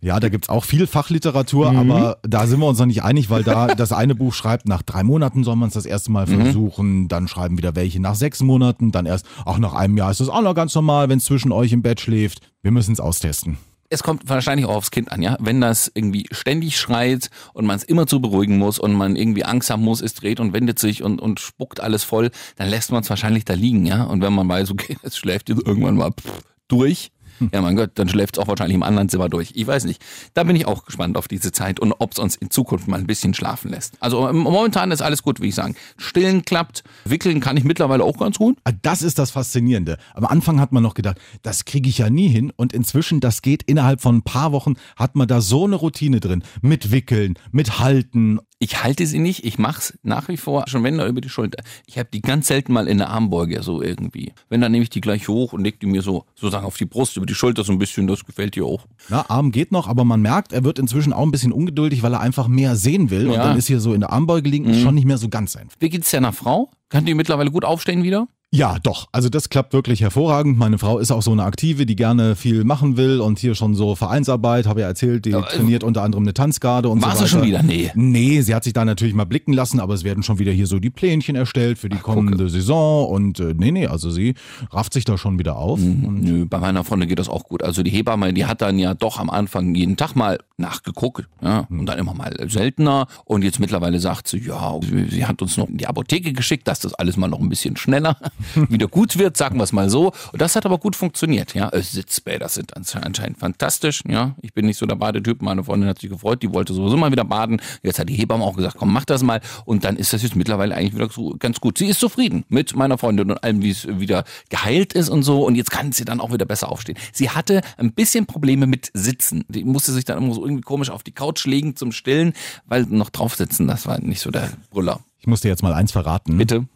Ja, 0.00 0.20
da 0.20 0.28
gibt's 0.28 0.48
auch 0.48 0.64
viel 0.64 0.86
Fachliteratur, 0.86 1.72
Mhm. 1.72 1.78
aber 1.90 2.18
da 2.22 2.46
sind 2.46 2.60
wir 2.60 2.66
uns 2.66 2.78
noch 2.78 2.86
nicht 2.86 3.02
einig, 3.02 3.30
weil 3.30 3.42
da 3.42 3.68
das 3.68 3.92
eine 3.92 4.14
Buch 4.14 4.34
schreibt, 4.34 4.68
nach 4.68 4.82
drei 4.82 5.02
Monaten 5.02 5.44
soll 5.44 5.56
man 5.56 5.68
es 5.68 5.74
das 5.74 5.86
erste 5.86 6.10
Mal 6.12 6.26
Mhm. 6.26 6.42
versuchen, 6.42 7.08
dann 7.08 7.28
schreiben 7.28 7.58
wieder 7.58 7.74
welche 7.74 8.00
nach 8.00 8.14
sechs 8.14 8.42
Monaten, 8.42 8.92
dann 8.92 9.06
erst, 9.06 9.26
auch 9.44 9.58
nach 9.58 9.72
einem 9.74 9.96
Jahr 9.96 10.10
ist 10.10 10.20
das 10.20 10.28
auch 10.28 10.42
noch 10.42 10.54
ganz 10.54 10.74
normal, 10.74 11.08
wenn 11.08 11.18
es 11.18 11.24
zwischen 11.24 11.52
euch 11.52 11.72
im 11.72 11.82
Bett 11.82 12.00
schläft. 12.00 12.40
Wir 12.62 12.70
müssen 12.70 12.92
es 12.92 13.00
austesten. 13.00 13.58
Es 13.90 14.02
kommt 14.02 14.28
wahrscheinlich 14.28 14.66
auch 14.66 14.76
aufs 14.76 14.90
Kind 14.90 15.12
an, 15.12 15.22
ja. 15.22 15.36
Wenn 15.40 15.60
das 15.60 15.90
irgendwie 15.94 16.26
ständig 16.30 16.78
schreit 16.78 17.30
und 17.52 17.66
man 17.66 17.76
es 17.76 17.84
immer 17.84 18.06
zu 18.06 18.20
beruhigen 18.20 18.58
muss 18.58 18.78
und 18.78 18.92
man 18.92 19.16
irgendwie 19.16 19.44
Angst 19.44 19.70
haben 19.70 19.82
muss, 19.82 20.00
es 20.00 20.14
dreht 20.14 20.40
und 20.40 20.52
wendet 20.52 20.78
sich 20.78 21.02
und, 21.02 21.20
und 21.20 21.40
spuckt 21.40 21.80
alles 21.80 22.04
voll, 22.04 22.30
dann 22.56 22.68
lässt 22.68 22.92
man 22.92 23.02
es 23.02 23.10
wahrscheinlich 23.10 23.44
da 23.44 23.54
liegen, 23.54 23.86
ja. 23.86 24.04
Und 24.04 24.22
wenn 24.22 24.32
man 24.32 24.48
weiß, 24.48 24.70
okay, 24.70 24.96
es 25.02 25.16
schläft 25.16 25.48
jetzt 25.48 25.66
irgendwann 25.66 25.96
mal 25.96 26.12
pff, 26.12 26.42
durch, 26.68 27.10
ja 27.52 27.60
mein 27.60 27.76
Gott, 27.76 27.90
dann 27.94 28.08
schläft 28.08 28.36
es 28.36 28.42
auch 28.42 28.48
wahrscheinlich 28.48 28.74
im 28.74 28.82
anderen 28.82 29.08
Zimmer 29.08 29.28
durch. 29.28 29.52
Ich 29.54 29.66
weiß 29.66 29.84
nicht. 29.84 30.02
Da 30.34 30.44
bin 30.44 30.56
ich 30.56 30.66
auch 30.66 30.84
gespannt 30.84 31.16
auf 31.16 31.28
diese 31.28 31.52
Zeit 31.52 31.80
und 31.80 31.92
ob 31.98 32.12
es 32.12 32.18
uns 32.18 32.36
in 32.36 32.50
Zukunft 32.50 32.88
mal 32.88 32.98
ein 32.98 33.06
bisschen 33.06 33.34
schlafen 33.34 33.70
lässt. 33.70 33.94
Also 34.00 34.28
ähm, 34.28 34.38
momentan 34.38 34.90
ist 34.90 35.02
alles 35.02 35.22
gut, 35.22 35.40
wie 35.40 35.48
ich 35.48 35.54
sagen. 35.54 35.74
Stillen 35.96 36.44
klappt, 36.44 36.84
wickeln 37.04 37.40
kann 37.40 37.56
ich 37.56 37.64
mittlerweile 37.64 38.04
auch 38.04 38.18
ganz 38.18 38.38
gut. 38.38 38.58
Ah, 38.64 38.72
Das 38.82 39.02
ist 39.02 39.18
das 39.18 39.30
Faszinierende. 39.30 39.98
Am 40.14 40.24
Anfang 40.24 40.60
hat 40.60 40.72
man 40.72 40.82
noch 40.82 40.94
gedacht, 40.94 41.18
das 41.42 41.64
kriege 41.64 41.88
ich 41.88 41.98
ja 41.98 42.10
nie 42.10 42.28
hin. 42.28 42.52
Und 42.56 42.72
inzwischen, 42.72 43.20
das 43.20 43.42
geht 43.42 43.62
innerhalb 43.64 44.00
von 44.00 44.16
ein 44.16 44.22
paar 44.22 44.52
Wochen, 44.52 44.74
hat 44.96 45.16
man 45.16 45.28
da 45.28 45.40
so 45.40 45.64
eine 45.64 45.76
Routine 45.76 46.20
drin. 46.20 46.42
Mit 46.62 46.90
Wickeln, 46.90 47.34
mit 47.52 47.78
Halten. 47.78 48.40
Ich 48.58 48.82
halte 48.82 49.06
sie 49.06 49.18
nicht, 49.18 49.44
ich 49.44 49.58
mach's 49.58 49.98
nach 50.02 50.28
wie 50.28 50.38
vor 50.38 50.64
schon 50.66 50.82
wenn 50.82 50.96
da 50.96 51.06
über 51.06 51.20
die 51.20 51.28
Schulter. 51.28 51.62
Ich 51.86 51.98
habe 51.98 52.08
die 52.10 52.22
ganz 52.22 52.46
selten 52.46 52.72
mal 52.72 52.88
in 52.88 52.96
der 52.96 53.10
Armbeuge 53.10 53.62
so 53.62 53.82
irgendwie. 53.82 54.32
Wenn 54.48 54.62
dann 54.62 54.72
nehme 54.72 54.82
ich 54.82 54.88
die 54.88 55.02
gleich 55.02 55.28
hoch 55.28 55.52
und 55.52 55.62
leg 55.62 55.78
die 55.78 55.86
mir 55.86 56.00
so 56.00 56.24
sozusagen 56.34 56.64
auf 56.64 56.78
die 56.78 56.86
Brust 56.86 57.18
über 57.18 57.26
die 57.26 57.34
Schulter 57.34 57.64
so 57.64 57.72
ein 57.72 57.78
bisschen, 57.78 58.06
das 58.06 58.24
gefällt 58.24 58.54
dir 58.54 58.64
auch. 58.64 58.86
Na, 59.10 59.28
Arm 59.28 59.52
geht 59.52 59.72
noch, 59.72 59.88
aber 59.88 60.04
man 60.06 60.22
merkt, 60.22 60.54
er 60.54 60.64
wird 60.64 60.78
inzwischen 60.78 61.12
auch 61.12 61.22
ein 61.22 61.30
bisschen 61.30 61.52
ungeduldig, 61.52 62.02
weil 62.02 62.14
er 62.14 62.20
einfach 62.20 62.48
mehr 62.48 62.76
sehen 62.76 63.10
will. 63.10 63.26
Und 63.26 63.34
Ja. 63.34 63.42
dann 63.42 63.58
ist 63.58 63.66
hier 63.66 63.80
so 63.80 63.92
in 63.92 64.00
der 64.00 64.10
Armbeuge 64.10 64.48
liegen, 64.48 64.64
ist 64.70 64.80
schon 64.80 64.94
nicht 64.94 65.04
mehr 65.06 65.18
so 65.18 65.28
ganz 65.28 65.54
einfach. 65.54 65.76
Wie 65.78 65.90
geht's 65.90 66.10
deiner 66.10 66.32
Frau? 66.32 66.70
Kann 66.88 67.04
die 67.04 67.12
mittlerweile 67.14 67.50
gut 67.50 67.64
aufstehen 67.64 68.04
wieder? 68.04 68.26
Ja, 68.52 68.78
doch. 68.82 69.08
Also 69.12 69.28
das 69.28 69.48
klappt 69.50 69.72
wirklich 69.72 70.00
hervorragend. 70.00 70.56
Meine 70.56 70.78
Frau 70.78 70.98
ist 70.98 71.10
auch 71.10 71.20
so 71.20 71.32
eine 71.32 71.42
Aktive, 71.42 71.84
die 71.84 71.96
gerne 71.96 72.36
viel 72.36 72.62
machen 72.64 72.96
will 72.96 73.20
und 73.20 73.38
hier 73.40 73.54
schon 73.56 73.74
so 73.74 73.96
Vereinsarbeit, 73.96 74.66
habe 74.66 74.80
ja 74.82 74.86
erzählt, 74.86 75.24
die 75.26 75.32
trainiert 75.32 75.82
unter 75.82 76.02
anderem 76.02 76.24
eine 76.24 76.32
Tanzgarde 76.32 76.88
und 76.88 77.02
War 77.02 77.10
so 77.10 77.16
sie 77.16 77.22
weiter. 77.24 77.28
schon 77.28 77.42
wieder? 77.42 77.62
Nee. 77.62 77.90
Nee, 77.96 78.40
sie 78.42 78.54
hat 78.54 78.62
sich 78.64 78.72
da 78.72 78.84
natürlich 78.84 79.14
mal 79.14 79.26
blicken 79.26 79.52
lassen, 79.52 79.80
aber 79.80 79.94
es 79.94 80.04
werden 80.04 80.22
schon 80.22 80.38
wieder 80.38 80.52
hier 80.52 80.68
so 80.68 80.78
die 80.78 80.90
Plänchen 80.90 81.34
erstellt 81.34 81.78
für 81.78 81.88
die 81.88 81.98
kommende 81.98 82.48
Saison 82.48 83.08
und 83.08 83.40
äh, 83.40 83.52
nee, 83.56 83.72
nee, 83.72 83.88
also 83.88 84.10
sie 84.10 84.34
rafft 84.70 84.92
sich 84.94 85.04
da 85.04 85.18
schon 85.18 85.38
wieder 85.38 85.56
auf. 85.56 85.80
Und 85.80 86.22
Nö, 86.22 86.46
bei 86.46 86.58
meiner 86.58 86.84
Freundin 86.84 87.08
geht 87.08 87.18
das 87.18 87.28
auch 87.28 87.44
gut. 87.44 87.62
Also 87.64 87.82
die 87.82 87.90
Hebamme, 87.90 88.32
die 88.32 88.46
hat 88.46 88.62
dann 88.62 88.78
ja 88.78 88.94
doch 88.94 89.18
am 89.18 89.28
Anfang 89.28 89.74
jeden 89.74 89.96
Tag 89.96 90.14
mal 90.14 90.38
nachgeguckt, 90.56 91.26
ja, 91.42 91.66
und 91.68 91.84
dann 91.86 91.98
immer 91.98 92.14
mal 92.14 92.34
seltener. 92.48 93.06
Und 93.24 93.42
jetzt 93.42 93.58
mittlerweile 93.60 93.98
sagt 93.98 94.28
sie, 94.28 94.38
ja, 94.38 94.78
sie 94.80 95.08
sie 95.10 95.26
hat 95.26 95.42
uns 95.42 95.56
noch 95.56 95.68
in 95.68 95.76
die 95.76 95.86
Apotheke 95.88 96.32
geschickt, 96.32 96.66
dass 96.68 96.80
das 96.80 96.94
alles 96.94 97.16
mal 97.16 97.28
noch 97.28 97.40
ein 97.40 97.48
bisschen 97.50 97.76
schneller 97.76 98.16
wieder 98.68 98.88
gut 98.88 99.18
wird, 99.18 99.36
sagen 99.36 99.58
wir 99.58 99.64
es 99.64 99.72
mal 99.72 99.90
so. 99.90 100.12
Und 100.32 100.40
das 100.40 100.56
hat 100.56 100.66
aber 100.66 100.78
gut 100.78 100.96
funktioniert, 100.96 101.54
ja. 101.54 101.68
Äh, 101.70 101.82
Sitzbäder 101.82 102.48
sind 102.48 102.76
ansche- 102.76 103.02
anscheinend 103.02 103.38
fantastisch, 103.38 104.02
ja. 104.08 104.34
Ich 104.42 104.52
bin 104.52 104.66
nicht 104.66 104.78
so 104.78 104.86
der 104.86 104.96
Badetyp, 104.96 105.42
meine 105.42 105.64
Freundin 105.64 105.88
hat 105.88 105.98
sich 106.00 106.10
gefreut, 106.10 106.42
die 106.42 106.52
wollte 106.52 106.74
sowieso 106.74 106.96
mal 106.96 107.10
wieder 107.12 107.24
baden. 107.24 107.60
Jetzt 107.82 107.98
hat 107.98 108.08
die 108.08 108.14
Hebamme 108.14 108.44
auch 108.44 108.56
gesagt, 108.56 108.76
komm, 108.78 108.92
mach 108.92 109.04
das 109.04 109.22
mal. 109.22 109.40
Und 109.64 109.84
dann 109.84 109.96
ist 109.96 110.12
das 110.12 110.22
jetzt 110.22 110.36
mittlerweile 110.36 110.74
eigentlich 110.74 110.94
wieder 110.94 111.08
so 111.10 111.36
ganz 111.38 111.60
gut. 111.60 111.78
Sie 111.78 111.86
ist 111.86 112.00
zufrieden 112.00 112.44
mit 112.48 112.74
meiner 112.76 112.98
Freundin 112.98 113.30
und 113.30 113.42
allem, 113.42 113.62
wie 113.62 113.70
es 113.70 113.86
wieder 113.86 114.24
geheilt 114.48 114.92
ist 114.92 115.08
und 115.08 115.22
so. 115.22 115.44
Und 115.44 115.54
jetzt 115.54 115.70
kann 115.70 115.92
sie 115.92 116.04
dann 116.04 116.20
auch 116.20 116.32
wieder 116.32 116.46
besser 116.46 116.70
aufstehen. 116.70 116.98
Sie 117.12 117.30
hatte 117.30 117.60
ein 117.76 117.92
bisschen 117.92 118.26
Probleme 118.26 118.66
mit 118.66 118.90
Sitzen. 118.94 119.44
Die 119.48 119.64
musste 119.64 119.92
sich 119.92 120.04
dann 120.04 120.18
immer 120.18 120.34
so 120.34 120.44
irgendwie 120.44 120.62
komisch 120.62 120.90
auf 120.90 121.02
die 121.02 121.12
Couch 121.12 121.44
legen 121.46 121.76
zum 121.76 121.92
Stillen, 121.92 122.32
weil 122.66 122.84
noch 122.84 123.10
drauf 123.10 123.34
sitzen, 123.34 123.66
das 123.66 123.86
war 123.86 124.00
nicht 124.00 124.20
so 124.20 124.30
der 124.30 124.50
Brüller. 124.70 125.00
ich 125.20 125.26
muss 125.26 125.40
dir 125.40 125.48
jetzt 125.48 125.62
mal 125.62 125.72
eins 125.72 125.92
verraten. 125.92 126.36
Bitte? 126.36 126.66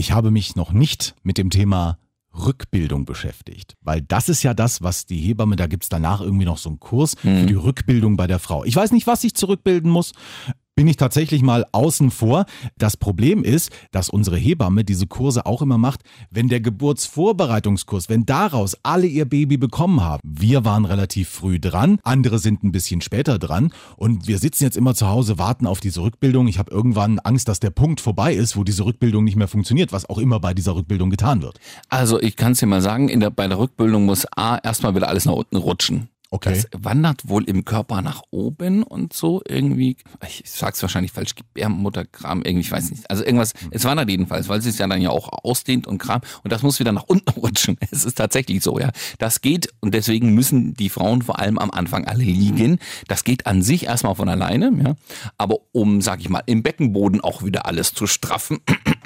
Ich 0.00 0.12
habe 0.12 0.30
mich 0.30 0.54
noch 0.54 0.70
nicht 0.70 1.16
mit 1.24 1.38
dem 1.38 1.50
Thema 1.50 1.98
Rückbildung 2.32 3.04
beschäftigt, 3.04 3.74
weil 3.80 4.00
das 4.00 4.28
ist 4.28 4.44
ja 4.44 4.54
das, 4.54 4.80
was 4.80 5.06
die 5.06 5.18
Hebamme, 5.18 5.56
da 5.56 5.66
gibt's 5.66 5.88
danach 5.88 6.20
irgendwie 6.20 6.44
noch 6.44 6.56
so 6.56 6.68
einen 6.68 6.78
Kurs 6.78 7.16
für 7.20 7.46
die 7.46 7.54
Rückbildung 7.54 8.16
bei 8.16 8.28
der 8.28 8.38
Frau. 8.38 8.64
Ich 8.64 8.76
weiß 8.76 8.92
nicht, 8.92 9.08
was 9.08 9.24
ich 9.24 9.34
zurückbilden 9.34 9.90
muss. 9.90 10.12
Bin 10.78 10.86
ich 10.86 10.96
tatsächlich 10.96 11.42
mal 11.42 11.66
außen 11.72 12.12
vor. 12.12 12.46
Das 12.76 12.96
Problem 12.96 13.42
ist, 13.42 13.72
dass 13.90 14.08
unsere 14.08 14.36
Hebamme 14.36 14.84
diese 14.84 15.08
Kurse 15.08 15.44
auch 15.44 15.60
immer 15.60 15.76
macht, 15.76 16.02
wenn 16.30 16.46
der 16.46 16.60
Geburtsvorbereitungskurs, 16.60 18.08
wenn 18.08 18.26
daraus 18.26 18.76
alle 18.84 19.08
ihr 19.08 19.24
Baby 19.24 19.56
bekommen 19.56 20.02
haben. 20.02 20.20
Wir 20.22 20.64
waren 20.64 20.84
relativ 20.84 21.30
früh 21.30 21.58
dran, 21.58 21.98
andere 22.04 22.38
sind 22.38 22.62
ein 22.62 22.70
bisschen 22.70 23.00
später 23.00 23.40
dran 23.40 23.72
und 23.96 24.28
wir 24.28 24.38
sitzen 24.38 24.62
jetzt 24.62 24.76
immer 24.76 24.94
zu 24.94 25.08
Hause, 25.08 25.36
warten 25.36 25.66
auf 25.66 25.80
diese 25.80 26.00
Rückbildung. 26.00 26.46
Ich 26.46 26.60
habe 26.60 26.70
irgendwann 26.70 27.18
Angst, 27.18 27.48
dass 27.48 27.58
der 27.58 27.70
Punkt 27.70 28.00
vorbei 28.00 28.32
ist, 28.32 28.56
wo 28.56 28.62
diese 28.62 28.84
Rückbildung 28.84 29.24
nicht 29.24 29.34
mehr 29.34 29.48
funktioniert, 29.48 29.92
was 29.92 30.08
auch 30.08 30.18
immer 30.18 30.38
bei 30.38 30.54
dieser 30.54 30.76
Rückbildung 30.76 31.10
getan 31.10 31.42
wird. 31.42 31.58
Also 31.88 32.22
ich 32.22 32.36
kann 32.36 32.52
es 32.52 32.60
dir 32.60 32.66
mal 32.66 32.82
sagen, 32.82 33.08
der, 33.18 33.30
bei 33.30 33.48
der 33.48 33.58
Rückbildung 33.58 34.06
muss 34.06 34.26
A 34.36 34.58
erstmal 34.58 34.94
wieder 34.94 35.08
alles 35.08 35.24
nach 35.24 35.32
unten 35.32 35.56
rutschen. 35.56 36.08
Okay. 36.30 36.50
Das 36.50 36.66
wandert 36.76 37.28
wohl 37.28 37.44
im 37.44 37.64
Körper 37.64 38.02
nach 38.02 38.22
oben 38.30 38.82
und 38.82 39.14
so 39.14 39.40
irgendwie. 39.48 39.96
Ich 40.26 40.42
sag's 40.44 40.82
wahrscheinlich 40.82 41.12
falsch, 41.12 41.34
Gebärmutterkram, 41.34 42.42
irgendwie, 42.42 42.66
ich 42.66 42.70
weiß 42.70 42.90
nicht. 42.90 43.10
Also 43.10 43.24
irgendwas, 43.24 43.54
es 43.70 43.84
wandert 43.84 44.10
jedenfalls, 44.10 44.46
weil 44.48 44.58
es 44.58 44.64
sich 44.64 44.78
ja 44.78 44.86
dann 44.86 45.00
ja 45.00 45.08
auch 45.08 45.30
ausdehnt 45.42 45.86
und 45.86 45.96
Kram 45.96 46.20
und 46.44 46.52
das 46.52 46.62
muss 46.62 46.80
wieder 46.80 46.92
nach 46.92 47.04
unten 47.06 47.30
rutschen. 47.30 47.78
Es 47.90 48.04
ist 48.04 48.16
tatsächlich 48.16 48.62
so, 48.62 48.78
ja. 48.78 48.90
Das 49.18 49.40
geht 49.40 49.72
und 49.80 49.94
deswegen 49.94 50.34
müssen 50.34 50.74
die 50.74 50.90
Frauen 50.90 51.22
vor 51.22 51.38
allem 51.38 51.58
am 51.58 51.70
Anfang 51.70 52.04
alle 52.04 52.24
liegen. 52.24 52.78
Das 53.06 53.24
geht 53.24 53.46
an 53.46 53.62
sich 53.62 53.86
erstmal 53.86 54.14
von 54.14 54.28
alleine, 54.28 54.70
ja. 54.84 54.96
Aber 55.38 55.58
um, 55.72 56.02
sag 56.02 56.20
ich 56.20 56.28
mal, 56.28 56.42
im 56.44 56.62
Beckenboden 56.62 57.22
auch 57.22 57.42
wieder 57.42 57.64
alles 57.64 57.94
zu 57.94 58.06
straffen, 58.06 58.58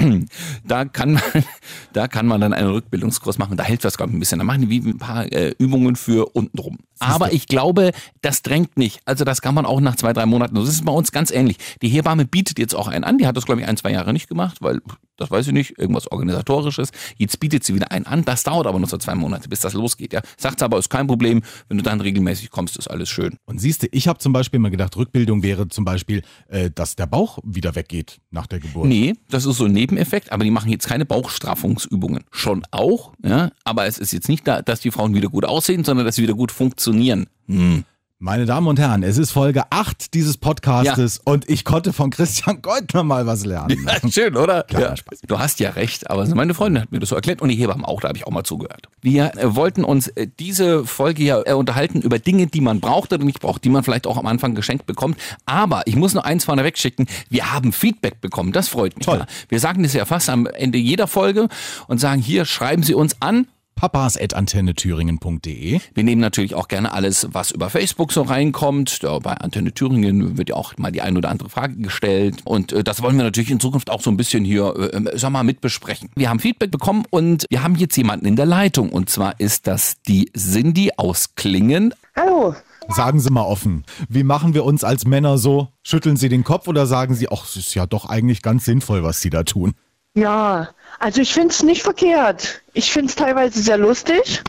Da 0.65 0.85
kann 0.85 1.15
man, 1.15 1.23
da 1.93 2.09
kann 2.09 2.27
man 2.27 2.41
dann 2.41 2.53
einen 2.53 2.71
Rückbildungskurs 2.71 3.39
machen. 3.39 3.57
Da 3.57 3.65
hilft 3.65 3.85
das, 3.85 3.97
glaube 3.97 4.11
ich, 4.11 4.17
ein 4.17 4.21
bisschen. 4.21 4.39
Da 4.39 4.45
machen 4.45 4.63
die 4.63 4.69
wie 4.71 4.89
ein 4.89 4.99
paar 4.99 5.31
äh, 5.33 5.55
Übungen 5.59 5.97
für 5.97 6.35
untenrum. 6.35 6.79
Aber 7.01 7.33
ich 7.33 7.47
glaube, 7.47 7.93
das 8.21 8.43
drängt 8.43 8.77
nicht. 8.77 9.01
Also 9.05 9.25
das 9.25 9.43
kann 9.43 9.55
man 9.55 9.67
auch 9.67 9.81
nach 9.81 9.97
zwei, 9.97 10.13
drei 10.13 10.27
Monaten. 10.27 10.55
Das 10.55 10.69
ist 10.69 10.85
bei 10.85 10.93
uns 10.93 11.11
ganz 11.13 11.31
ähnlich. 11.31 11.59
Die 11.83 11.89
Hebamme 11.89 12.25
bietet 12.25 12.59
jetzt 12.59 12.75
auch 12.75 12.89
einen 12.89 13.05
an. 13.05 13.19
Die 13.19 13.27
hat 13.27 13.37
das, 13.37 13.45
glaube 13.45 13.61
ich, 13.61 13.67
ein, 13.67 13.77
zwei 13.77 13.91
Jahre 13.91 14.13
nicht 14.13 14.29
gemacht, 14.29 14.59
weil, 14.61 14.81
das 15.17 15.31
weiß 15.31 15.49
ich 15.49 15.53
nicht, 15.53 15.79
irgendwas 15.79 16.11
Organisatorisches. 16.11 16.91
Jetzt 17.17 17.39
bietet 17.41 17.65
sie 17.65 17.75
wieder 17.75 17.91
einen 17.91 18.07
an. 18.07 18.25
Das 18.25 18.43
dauert 18.43 18.67
aber 18.67 18.79
noch 18.79 18.89
so 18.89 18.99
zwei 18.99 19.15
Monate, 19.15 19.49
bis 19.49 19.61
das 19.61 19.75
losgeht. 19.75 20.13
Ja. 20.13 20.23
Sagt 20.37 20.59
sie 20.59 20.65
aber, 20.65 20.79
ist 20.79 20.91
kein 20.91 21.07
Problem. 21.07 21.43
Wenn 21.69 21.77
du 21.77 21.83
dann 21.83 22.01
regelmäßig 22.01 22.51
kommst, 22.51 22.77
ist 22.77 22.89
alles 22.89 23.09
schön. 23.09 23.37
Und 23.45 23.61
siehst 23.61 23.83
du, 23.83 23.89
ich 23.93 24.09
habe 24.09 24.19
zum 24.19 24.33
Beispiel 24.33 24.59
immer 24.59 24.71
gedacht, 24.71 24.97
Rückbildung 24.97 25.43
wäre 25.43 25.69
zum 25.69 25.85
Beispiel, 25.85 26.23
äh, 26.49 26.71
dass 26.71 26.97
der 26.97 27.07
Bauch 27.07 27.39
wieder 27.45 27.75
weggeht 27.75 28.21
nach 28.31 28.47
der 28.47 28.61
Geburt. 28.61 28.87
Nee, 28.87 29.15
das 29.29 29.47
ist 29.47 29.57
so 29.57 29.65
ein 29.65 29.73
Nebeneffekt, 29.73 30.33
aber 30.33 30.45
die 30.45 30.51
machen 30.51 30.71
jetzt 30.71 30.89
keine 30.89 31.05
Bauchstraffungsübungen. 31.05 32.25
Schon 32.31 32.65
auch, 32.71 33.13
ja, 33.23 33.51
aber 33.65 33.87
es 33.87 33.99
ist 33.99 34.13
jetzt 34.13 34.29
nicht 34.29 34.47
da, 34.47 34.63
dass 34.63 34.81
die 34.81 34.91
Frauen 34.91 35.15
wieder 35.15 35.29
gut 35.29 35.45
aussehen, 35.45 35.85
sondern 35.85 36.07
dass 36.07 36.17
sie 36.17 36.23
wieder 36.23 36.35
gut 36.35 36.53
funktionieren. 36.53 37.27
Hm. 37.47 37.85
Meine 38.25 38.47
Damen 38.47 38.69
und 38.69 38.79
Herren, 38.79 39.03
es 39.03 39.19
ist 39.19 39.33
Folge 39.33 39.65
8 39.71 40.15
dieses 40.15 40.37
Podcastes 40.37 41.21
und 41.25 41.51
ich 41.51 41.65
konnte 41.65 41.93
von 41.93 42.11
Christian 42.11 42.63
Goldner 42.63 43.03
mal 43.03 43.27
was 43.27 43.45
lernen. 43.45 43.85
Ja, 43.85 44.09
schön, 44.09 44.37
oder? 44.37 44.65
Ja. 44.71 44.97
Spaß. 44.97 45.23
Du 45.27 45.41
hast 45.41 45.59
ja 45.59 45.71
recht, 45.71 46.09
aber 46.09 46.25
meine 46.37 46.55
Freundin 46.55 46.83
hat 46.83 46.93
mir 46.93 47.01
das 47.01 47.09
so 47.09 47.17
erklärt 47.17 47.43
und 47.43 47.49
die 47.49 47.57
Hebammen 47.57 47.85
auch, 47.85 48.01
da 48.01 48.07
habe 48.07 48.17
ich 48.17 48.25
auch 48.25 48.31
mal 48.31 48.45
zugehört. 48.45 48.87
Wir 49.01 49.37
äh, 49.37 49.57
wollten 49.57 49.83
uns 49.83 50.07
äh, 50.07 50.29
diese 50.39 50.87
Folge 50.87 51.25
ja 51.25 51.43
äh, 51.45 51.55
unterhalten 51.55 52.01
über 52.01 52.21
Dinge, 52.21 52.47
die 52.47 52.61
man 52.61 52.79
braucht 52.79 53.13
oder 53.13 53.25
nicht 53.25 53.41
braucht, 53.41 53.65
die 53.65 53.71
man 53.71 53.83
vielleicht 53.83 54.07
auch 54.07 54.17
am 54.17 54.27
Anfang 54.27 54.55
geschenkt 54.55 54.87
bekommt. 54.87 55.19
Aber 55.45 55.83
ich 55.87 55.97
muss 55.97 56.15
noch 56.15 56.23
eins 56.23 56.45
vorneweg 56.45 56.79
schicken, 56.79 57.07
wir 57.29 57.53
haben 57.53 57.73
Feedback 57.73 58.21
bekommen, 58.21 58.53
das 58.53 58.69
freut 58.69 58.97
mich. 58.97 59.05
Toll. 59.05 59.19
Ja. 59.19 59.27
Wir 59.49 59.59
sagen 59.59 59.83
das 59.83 59.95
ja 59.95 60.05
fast 60.05 60.31
am 60.31 60.47
Ende 60.47 60.79
jeder 60.79 61.09
Folge 61.09 61.49
und 61.89 61.99
sagen, 61.99 62.23
hier 62.23 62.45
schreiben 62.45 62.85
Sie 62.85 62.95
uns 62.95 63.17
an, 63.19 63.49
papas.antennethüringen.de 63.75 65.81
Wir 65.95 66.05
nehmen 66.05 66.21
natürlich 66.21 66.55
auch 66.55 66.69
gerne 66.69 66.93
alles, 66.93 67.29
was 67.33 67.51
über 67.51 67.71
Facebook 67.71 68.13
so 68.13 68.23
reinkommt. 68.23 69.03
Da 69.03 69.19
bei 69.19 69.33
Antenne 69.33 69.73
Thüringen 69.73 70.39
wird 70.39 70.51
ja 70.51 70.57
auch 70.57 70.77
mal 70.79 70.93
die 70.93 71.03
ein 71.03 71.17
oder 71.17 71.31
andere 71.31 71.49
Frage 71.49 71.77
gestellt. 71.77 72.41
Und 72.45 72.73
äh, 72.73 72.85
das 72.85 73.03
wollen 73.03 73.17
wir 73.17 73.25
natürlich 73.25 73.51
in 73.51 73.61
Zukunft 73.61 73.91
auch 73.91 74.01
so 74.01 74.11
ein 74.11 74.17
bisschen 74.17 74.45
hier, 74.45 74.75
äh, 74.77 75.19
sag 75.19 75.31
mal, 75.31 75.45
mit 75.45 75.61
besprechen. 75.61 76.11
Wir 76.15 76.31
haben 76.31 76.41
Feedback 76.41 76.71
bekommen 76.71 77.05
und 77.11 77.47
wir 77.51 77.63
haben 77.63 77.75
jetzt 77.77 77.97
jemanden 77.97 78.27
in 78.27 78.37
der 78.37 78.47
Leitung. 78.47 78.91
Und 78.91 79.11
zwar 79.11 79.41
ist 79.41 79.67
das 79.67 80.01
die 80.03 80.31
Cindy 80.37 80.91
aus 80.97 81.35
Klingen. 81.35 81.95
Hallo. 82.15 82.55
Sagen 82.89 83.21
Sie 83.21 83.31
mal 83.31 83.45
offen, 83.45 83.85
wie 84.09 84.25
machen 84.25 84.55
wir 84.55 84.65
uns 84.65 84.85
als 84.85 85.07
Männer 85.07 85.39
so? 85.39 85.69
Schütteln 85.83 86.17
Sie 86.17 86.29
den 86.29 86.45
Kopf 86.45 86.69
oder 86.69 86.87
sagen 86.87 87.15
Sie, 87.15 87.29
ach, 87.31 87.45
es 87.45 87.57
ist 87.57 87.75
ja 87.75 87.87
doch 87.87 88.07
eigentlich 88.07 88.43
ganz 88.43 88.65
sinnvoll, 88.65 89.03
was 89.03 89.21
Sie 89.21 89.31
da 89.31 89.45
tun? 89.45 89.75
Ja, 90.15 90.69
also 90.99 91.23
ich 91.23 91.33
finde 91.33 91.49
es 91.49 91.63
nicht 91.63 91.83
verkehrt. 91.83 92.61
Ich 92.75 92.93
finde 92.93 93.09
es 93.09 93.17
teilweise 93.17 93.63
sehr 93.63 93.79
lustig, 93.79 94.43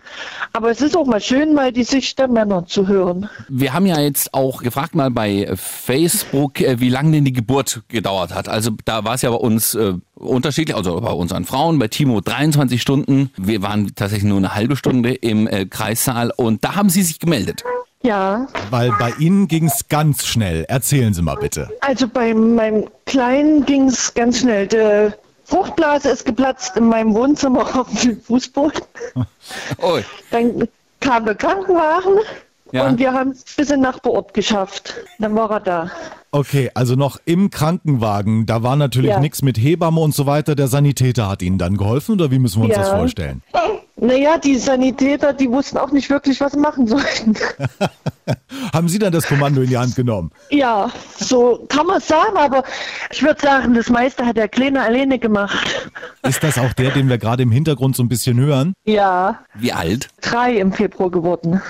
aber 0.51 0.70
es 0.72 0.82
ist 0.82 0.96
auch 0.96 1.05
mal 1.05 1.22
schön, 1.22 1.53
mal 1.53 1.72
die 1.72 1.84
Sicht 1.86 2.20
der 2.20 2.27
Männer 2.27 2.65
zu 2.65 2.88
hören. 2.88 3.29
Wir 3.48 3.74
haben 3.74 3.86
ja 3.86 4.00
jetzt 4.00 4.34
auch 4.34 4.62
gefragt 4.62 4.93
mal 4.93 5.10
bei 5.10 5.50
Facebook, 5.55 6.60
äh, 6.60 6.79
wie 6.82 6.89
lange 6.89 7.12
denn 7.12 7.25
die 7.25 7.34
Geburt 7.34 7.82
gedauert 7.88 8.34
hat. 8.36 8.50
Also 8.50 8.72
da 8.84 9.05
war 9.05 9.15
es 9.15 9.22
ja 9.22 9.29
bei 9.29 9.38
uns 9.38 9.74
äh, 9.74 9.93
unterschiedlich, 10.15 10.75
also 10.75 11.00
bei 11.00 11.12
unseren 11.12 11.46
Frauen, 11.46 11.79
bei 11.79 11.88
Timo 11.88 12.20
23 12.20 12.82
Stunden. 12.82 13.32
Wir 13.38 13.62
waren 13.62 13.93
tatsächlich 13.96 14.27
nur 14.27 14.38
eine 14.38 14.53
halbe 14.53 14.75
Stunde 14.75 15.13
im 15.13 15.48
äh, 15.48 15.65
Kreissaal 15.65 16.32
und 16.36 16.63
da 16.65 16.75
haben 16.75 16.89
sie 16.89 17.03
sich 17.03 17.20
gemeldet. 17.20 17.63
Ja, 18.05 18.48
Weil 18.70 18.91
bei 19.00 19.13
Ihnen 19.17 19.48
ging 19.48 19.67
es 19.67 19.88
ganz 19.88 20.25
schnell. 20.25 20.65
Erzählen 20.67 21.13
Sie 21.13 21.22
mal 21.22 21.38
bitte. 21.38 21.70
also 21.79 22.05
bei 22.05 22.34
meinem 22.34 22.89
Kleinen 23.05 23.65
ging 23.65 23.88
es 23.88 24.13
ganz 24.13 24.39
schnell. 24.39 24.67
Die 24.67 25.13
Fruchtblase 25.46 26.10
ist 26.10 26.26
geplatzt 26.26 26.78
in 26.78 26.88
meinem 26.88 27.14
Wohnzimmer 27.14 27.62
auf 27.80 27.88
dem 28.02 28.20
Fußboden. 28.22 28.82
Oh, 29.82 30.00
Dann 30.32 30.68
kam 31.02 31.26
der 31.26 31.36
Krankenwagen 31.36 32.14
Ja. 32.72 32.88
und 32.88 32.98
wir 32.98 33.12
haben 33.14 33.32
es 33.32 33.44
bis 33.44 33.70
in 33.70 33.76
den 33.76 33.82
Nachbarort 33.82 34.34
geschafft. 34.34 34.96
Dann 35.20 35.36
war 35.36 35.52
er 35.52 35.60
da. 35.60 35.92
Okay, 36.32 36.72
also 36.74 36.96
noch 36.96 37.20
im 37.26 37.50
Krankenwagen, 37.50 38.46
da 38.46 38.64
war 38.64 38.76
natürlich 38.78 39.12
Ja. 39.12 39.20
nichts 39.20 39.42
mit 39.42 39.58
Hebamme 39.58 40.00
und 40.00 40.16
so 40.16 40.26
weiter. 40.26 40.56
Der 40.56 40.68
Sanitäter 40.68 41.28
hat 41.30 41.42
Ihnen 41.42 41.58
dann 41.58 41.78
geholfen 41.78 42.14
oder 42.14 42.32
wie 42.32 42.40
müssen 42.40 42.62
wir 42.62 42.70
uns 42.70 42.76
Ja. 42.76 42.82
das 42.84 42.90
vorstellen? 42.92 43.44
Naja, 43.96 44.38
die 44.38 44.58
Sanitäter, 44.58 45.34
die 45.34 45.50
wussten 45.50 45.78
auch 45.78 45.92
nicht 45.92 46.10
wirklich, 46.10 46.42
was 46.42 46.54
sie 46.54 46.60
machen 46.60 46.88
sollten. 46.88 47.36
Haben 48.74 48.88
Sie 48.88 48.98
dann 49.00 49.12
das 49.12 49.28
Kommando 49.28 49.62
in 49.62 49.70
die 49.70 49.78
Hand 49.78 49.96
genommen? 49.96 50.32
Ja, 50.50 50.90
so 51.18 51.66
kann 51.70 51.86
man 51.86 52.00
sagen, 52.00 52.36
aber 52.38 52.64
ich 53.12 53.22
würde 53.22 53.40
sagen, 53.42 53.74
das 53.74 53.90
meiste 53.90 54.26
hat 54.26 54.38
der 54.38 54.48
Kleine 54.48 54.82
alleine 54.82 55.20
gemacht. 55.20 55.58
Ist 56.24 56.44
das 56.44 56.58
auch 56.58 56.74
der, 56.74 56.92
den 56.92 57.10
wir 57.10 57.18
gerade 57.18 57.44
im 57.44 57.52
Hintergrund 57.52 57.96
so 57.96 58.04
ein 58.04 58.10
bisschen 58.10 58.40
hören? 58.40 58.74
Ja, 58.86 59.40
wie 59.56 59.74
alt? 59.74 60.10
drei 60.22 60.54
im 60.58 60.72
Februar 60.72 61.12
geworden. 61.12 61.62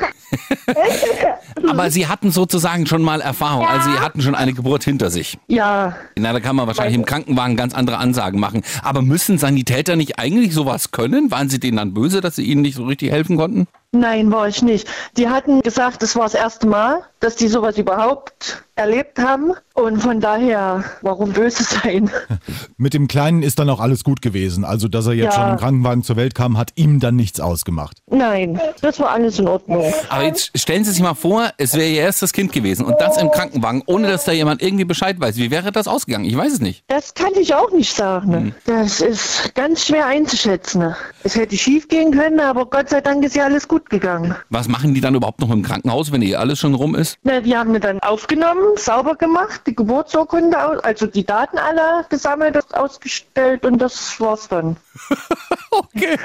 Aber 1.70 1.92
sie 1.92 2.08
hatten 2.08 2.32
sozusagen 2.32 2.86
schon 2.86 3.02
mal 3.02 3.22
Erfahrung, 3.22 3.68
also 3.68 3.92
sie 3.92 4.00
hatten 4.00 4.22
schon 4.22 4.36
eine 4.36 4.54
Geburt 4.54 4.84
hinter 4.84 5.10
sich. 5.10 5.38
Ja, 5.48 5.96
Na, 6.18 6.34
da 6.34 6.40
kann 6.40 6.56
man 6.56 6.68
wahrscheinlich 6.68 6.96
im 6.96 7.06
Krankenwagen 7.06 7.56
ganz 7.58 7.74
andere 7.74 7.98
Ansagen 7.98 8.40
machen. 8.40 8.62
Aber 8.82 9.02
müssen 9.02 9.38
Sanitäter 9.38 9.96
nicht 9.96 10.20
eigentlich 10.20 10.54
sowas 10.54 10.92
können? 10.92 11.32
Waren 11.32 11.50
sie 11.50 11.60
denen 11.60 11.78
dann 11.78 11.94
böse, 11.94 12.13
dass 12.22 12.36
sie 12.36 12.44
ihnen 12.44 12.62
nicht 12.62 12.76
so 12.76 12.86
richtig 12.86 13.12
helfen 13.12 13.38
konnten? 13.38 13.68
nein, 13.94 14.32
war 14.32 14.48
ich 14.48 14.62
nicht. 14.62 14.88
Die 15.18 15.30
hatten 15.30 15.62
gesagt, 15.62 16.02
das 16.02 16.16
war 16.16 16.24
das 16.24 16.34
erste 16.34 16.68
Mal, 16.68 17.04
dass 17.20 17.36
die 17.36 17.48
sowas 17.48 17.78
überhaupt 17.78 18.64
erlebt 18.76 19.20
haben. 19.20 19.52
Und 19.76 20.02
von 20.02 20.20
daher, 20.20 20.84
warum 21.02 21.34
böse 21.34 21.64
sein? 21.84 22.10
Mit 22.78 22.94
dem 22.94 23.08
Kleinen 23.08 23.42
ist 23.42 23.58
dann 23.60 23.70
auch 23.70 23.80
alles 23.80 24.04
gut 24.04 24.22
gewesen. 24.22 24.64
Also, 24.66 24.88
dass 24.88 25.08
er 25.08 25.14
jetzt 25.14 25.36
Ja. 25.36 25.42
schon 25.44 25.52
im 25.52 25.58
Krankenwagen 25.58 26.04
zur 26.04 26.16
Welt 26.16 26.36
kam, 26.36 26.58
hat 26.58 26.72
ihm 26.76 27.00
dann 27.00 27.16
nichts 27.16 27.40
ausgemacht. 27.40 27.98
Nein, 28.12 28.60
das 28.82 29.00
war 29.00 29.10
alles 29.10 29.40
in 29.40 29.48
Ordnung. 29.48 29.92
Aber 30.10 30.24
jetzt 30.24 30.52
stellen 30.58 30.84
Sie 30.84 30.92
sich 30.92 31.02
mal 31.02 31.16
vor, 31.16 31.50
es 31.58 31.74
wäre 31.74 31.88
Ihr 31.88 32.02
erstes 32.02 32.34
Kind 32.34 32.52
gewesen 32.54 32.86
und 32.86 33.00
das 33.02 33.18
im 33.18 33.32
Krankenwagen, 33.32 33.82
ohne 33.88 34.08
dass 34.10 34.26
da 34.26 34.32
jemand 34.32 34.62
irgendwie 34.62 34.86
Bescheid 34.86 35.20
weiß. 35.20 35.38
Wie 35.38 35.50
wäre 35.50 35.72
das 35.72 35.88
ausgegangen? 35.88 36.26
Ich 36.26 36.38
weiß 36.38 36.54
es 36.54 36.60
nicht. 36.62 36.84
Das 36.88 37.14
kann 37.16 37.32
ich 37.40 37.56
auch 37.56 37.72
nicht 37.72 37.96
sagen. 37.96 38.54
Das 38.66 39.02
ist 39.02 39.56
ganz 39.56 39.86
schwer 39.88 40.06
einzuschätzen. 40.06 40.94
Es 41.24 41.36
hätte 41.36 41.58
schief 41.58 41.88
gehen 41.88 42.12
können, 42.12 42.40
aber 42.40 42.66
Gott 42.68 42.90
sei 42.90 43.02
Dank 43.02 43.24
ist 43.24 43.36
ja 43.36 43.46
alles 43.46 43.68
gut 43.68 43.90
gegangen. 43.90 44.36
Was 44.50 44.68
machen 44.68 44.94
die 44.94 45.02
dann 45.02 45.16
überhaupt 45.16 45.40
noch 45.42 45.50
im 45.52 45.64
Krankenhaus, 45.64 46.12
wenn 46.12 46.22
eh 46.22 46.36
alles 46.36 46.60
schon 46.60 46.76
rum 46.76 46.94
ist? 46.96 47.18
Na, 47.24 47.40
die 47.42 47.56
haben 47.58 47.72
mir 47.72 47.80
dann 47.80 48.00
aufgenommen, 48.02 48.63
sauber 48.76 49.16
gemacht, 49.16 49.62
die 49.68 49.76
Geburtsurkunde, 49.76 50.62
aus, 50.64 50.84
also 50.84 51.06
die 51.06 51.26
Daten 51.26 51.58
alle 51.58 52.06
gesammelt, 52.10 52.56
und 52.56 52.76
ausgestellt 52.76 53.66
und 53.66 53.80
das 53.80 54.20
war's 54.20 54.48
dann. 54.48 54.78
Okay. 55.74 56.20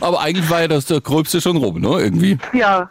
Aber 0.00 0.20
eigentlich 0.20 0.50
war 0.50 0.62
ja 0.62 0.66
das 0.66 0.86
der 0.86 1.00
Gröbste 1.00 1.40
schon 1.40 1.56
rum, 1.56 1.80
ne? 1.80 1.88
Irgendwie. 2.00 2.36
Ja, 2.52 2.90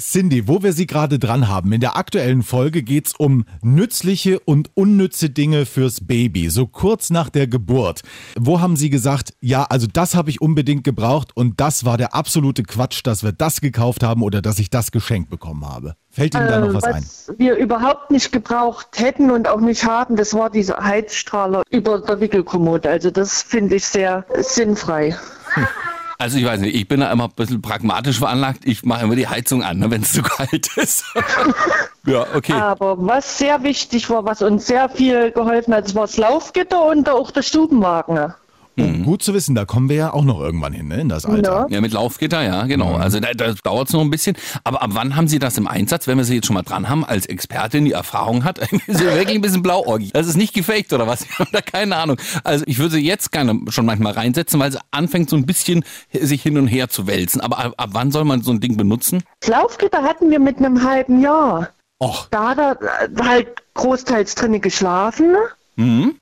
Cindy, 0.00 0.48
wo 0.48 0.62
wir 0.62 0.72
Sie 0.72 0.86
gerade 0.86 1.18
dran 1.18 1.48
haben, 1.48 1.72
in 1.72 1.80
der 1.80 1.96
aktuellen 1.96 2.42
Folge 2.42 2.82
geht's 2.82 3.14
um 3.14 3.44
nützliche 3.60 4.40
und 4.40 4.70
unnütze 4.74 5.28
Dinge 5.28 5.66
fürs 5.66 6.06
Baby, 6.06 6.48
so 6.48 6.66
kurz 6.66 7.10
nach 7.10 7.28
der 7.28 7.46
Geburt. 7.46 8.00
Wo 8.38 8.60
haben 8.60 8.76
Sie 8.76 8.88
gesagt, 8.88 9.34
ja, 9.40 9.64
also 9.64 9.86
das 9.86 10.14
habe 10.14 10.30
ich 10.30 10.40
unbedingt 10.40 10.84
gebraucht 10.84 11.36
und 11.36 11.60
das 11.60 11.84
war 11.84 11.98
der 11.98 12.14
absolute 12.14 12.62
Quatsch, 12.62 13.00
dass 13.04 13.22
wir 13.22 13.32
das 13.32 13.60
gekauft 13.60 14.02
haben 14.02 14.22
oder 14.22 14.40
dass 14.40 14.58
ich 14.58 14.70
das 14.70 14.90
geschenkt 14.90 15.28
bekommen 15.28 15.68
habe? 15.68 15.96
Fällt 16.12 16.34
Ihnen 16.34 16.48
da 16.48 16.60
noch 16.60 16.70
äh, 16.70 16.74
was, 16.74 16.84
ein? 16.84 16.94
was 16.94 17.32
wir 17.38 17.54
überhaupt 17.56 18.10
nicht 18.10 18.32
gebraucht 18.32 18.88
hätten 18.96 19.30
und 19.30 19.48
auch 19.48 19.60
nicht 19.60 19.84
haben, 19.84 20.16
das 20.16 20.34
war 20.34 20.50
dieser 20.50 20.82
Heizstrahler 20.82 21.62
über 21.70 22.00
der 22.00 22.20
Wickelkommode. 22.20 22.88
Also 22.88 23.10
das 23.10 23.42
finde 23.42 23.76
ich 23.76 23.86
sehr 23.86 24.24
sinnfrei. 24.40 25.16
Also 26.20 26.36
ich 26.36 26.44
weiß 26.44 26.60
nicht, 26.60 26.74
ich 26.74 26.86
bin 26.86 27.00
da 27.00 27.10
immer 27.10 27.24
ein 27.24 27.30
bisschen 27.34 27.62
pragmatisch 27.62 28.18
veranlagt. 28.18 28.66
Ich 28.66 28.84
mache 28.84 29.04
immer 29.04 29.16
die 29.16 29.26
Heizung 29.26 29.62
an, 29.62 29.78
ne, 29.78 29.90
wenn 29.90 30.02
es 30.02 30.12
zu 30.12 30.20
kalt 30.20 30.76
ist. 30.76 31.02
ja, 32.04 32.26
okay. 32.34 32.52
Aber 32.52 32.94
was 32.98 33.38
sehr 33.38 33.62
wichtig 33.62 34.10
war, 34.10 34.26
was 34.26 34.42
uns 34.42 34.66
sehr 34.66 34.90
viel 34.90 35.30
geholfen 35.30 35.72
hat, 35.72 35.86
das 35.86 35.94
war 35.94 36.02
das 36.02 36.18
Laufgitter 36.18 36.84
und 36.84 37.08
auch 37.08 37.30
der 37.30 37.40
Stubenwagen. 37.40 38.34
Oh, 38.82 39.04
gut 39.04 39.22
zu 39.22 39.34
wissen, 39.34 39.54
da 39.54 39.64
kommen 39.64 39.88
wir 39.88 39.96
ja 39.96 40.12
auch 40.12 40.24
noch 40.24 40.40
irgendwann 40.40 40.72
hin, 40.72 40.88
ne, 40.88 41.00
in 41.00 41.08
das 41.08 41.24
Alter. 41.26 41.66
Ja. 41.68 41.76
Ja, 41.76 41.80
mit 41.80 41.92
Laufgitter, 41.92 42.42
ja, 42.42 42.64
genau. 42.66 42.96
Also 42.96 43.20
da, 43.20 43.32
da 43.34 43.52
dauert 43.62 43.88
es 43.88 43.94
noch 43.94 44.00
ein 44.00 44.10
bisschen. 44.10 44.36
Aber 44.64 44.82
ab 44.82 44.90
wann 44.92 45.16
haben 45.16 45.28
Sie 45.28 45.38
das 45.38 45.56
im 45.58 45.66
Einsatz, 45.66 46.06
wenn 46.06 46.18
wir 46.18 46.24
Sie 46.24 46.36
jetzt 46.36 46.46
schon 46.46 46.54
mal 46.54 46.62
dran 46.62 46.88
haben, 46.88 47.04
als 47.04 47.26
Expertin, 47.26 47.84
die 47.84 47.92
Erfahrung 47.92 48.44
hat? 48.44 48.60
Sie 48.86 48.94
sind 48.94 49.14
wirklich 49.14 49.36
ein 49.36 49.40
bisschen 49.40 49.62
blauäugig. 49.62 50.12
Das 50.12 50.26
ist 50.26 50.36
nicht 50.36 50.54
gefaked 50.54 50.92
oder 50.92 51.06
was? 51.06 51.20
Ich 51.30 51.38
habe 51.38 51.50
da 51.52 51.60
keine 51.62 51.96
Ahnung. 51.96 52.16
Also 52.44 52.64
ich 52.66 52.78
würde 52.78 52.96
sie 52.96 53.06
jetzt 53.06 53.32
gerne 53.32 53.58
schon 53.70 53.86
manchmal 53.86 54.12
reinsetzen, 54.12 54.60
weil 54.60 54.72
sie 54.72 54.78
anfängt 54.90 55.30
so 55.30 55.36
ein 55.36 55.46
bisschen 55.46 55.84
sich 56.12 56.42
hin 56.42 56.58
und 56.58 56.66
her 56.66 56.88
zu 56.88 57.06
wälzen. 57.06 57.40
Aber 57.40 57.58
ab, 57.58 57.74
ab 57.76 57.90
wann 57.92 58.10
soll 58.10 58.24
man 58.24 58.42
so 58.42 58.50
ein 58.50 58.60
Ding 58.60 58.76
benutzen? 58.76 59.22
Das 59.40 59.50
Laufgitter 59.50 60.02
hatten 60.02 60.30
wir 60.30 60.38
mit 60.38 60.58
einem 60.58 60.82
halben 60.82 61.20
Jahr. 61.22 61.68
Och, 62.02 62.26
Da 62.30 62.50
hat 62.50 62.58
er 62.58 62.72
äh, 62.82 63.08
halt 63.22 63.48
großteils 63.74 64.34
drinnen 64.34 64.60
geschlafen. 64.60 65.34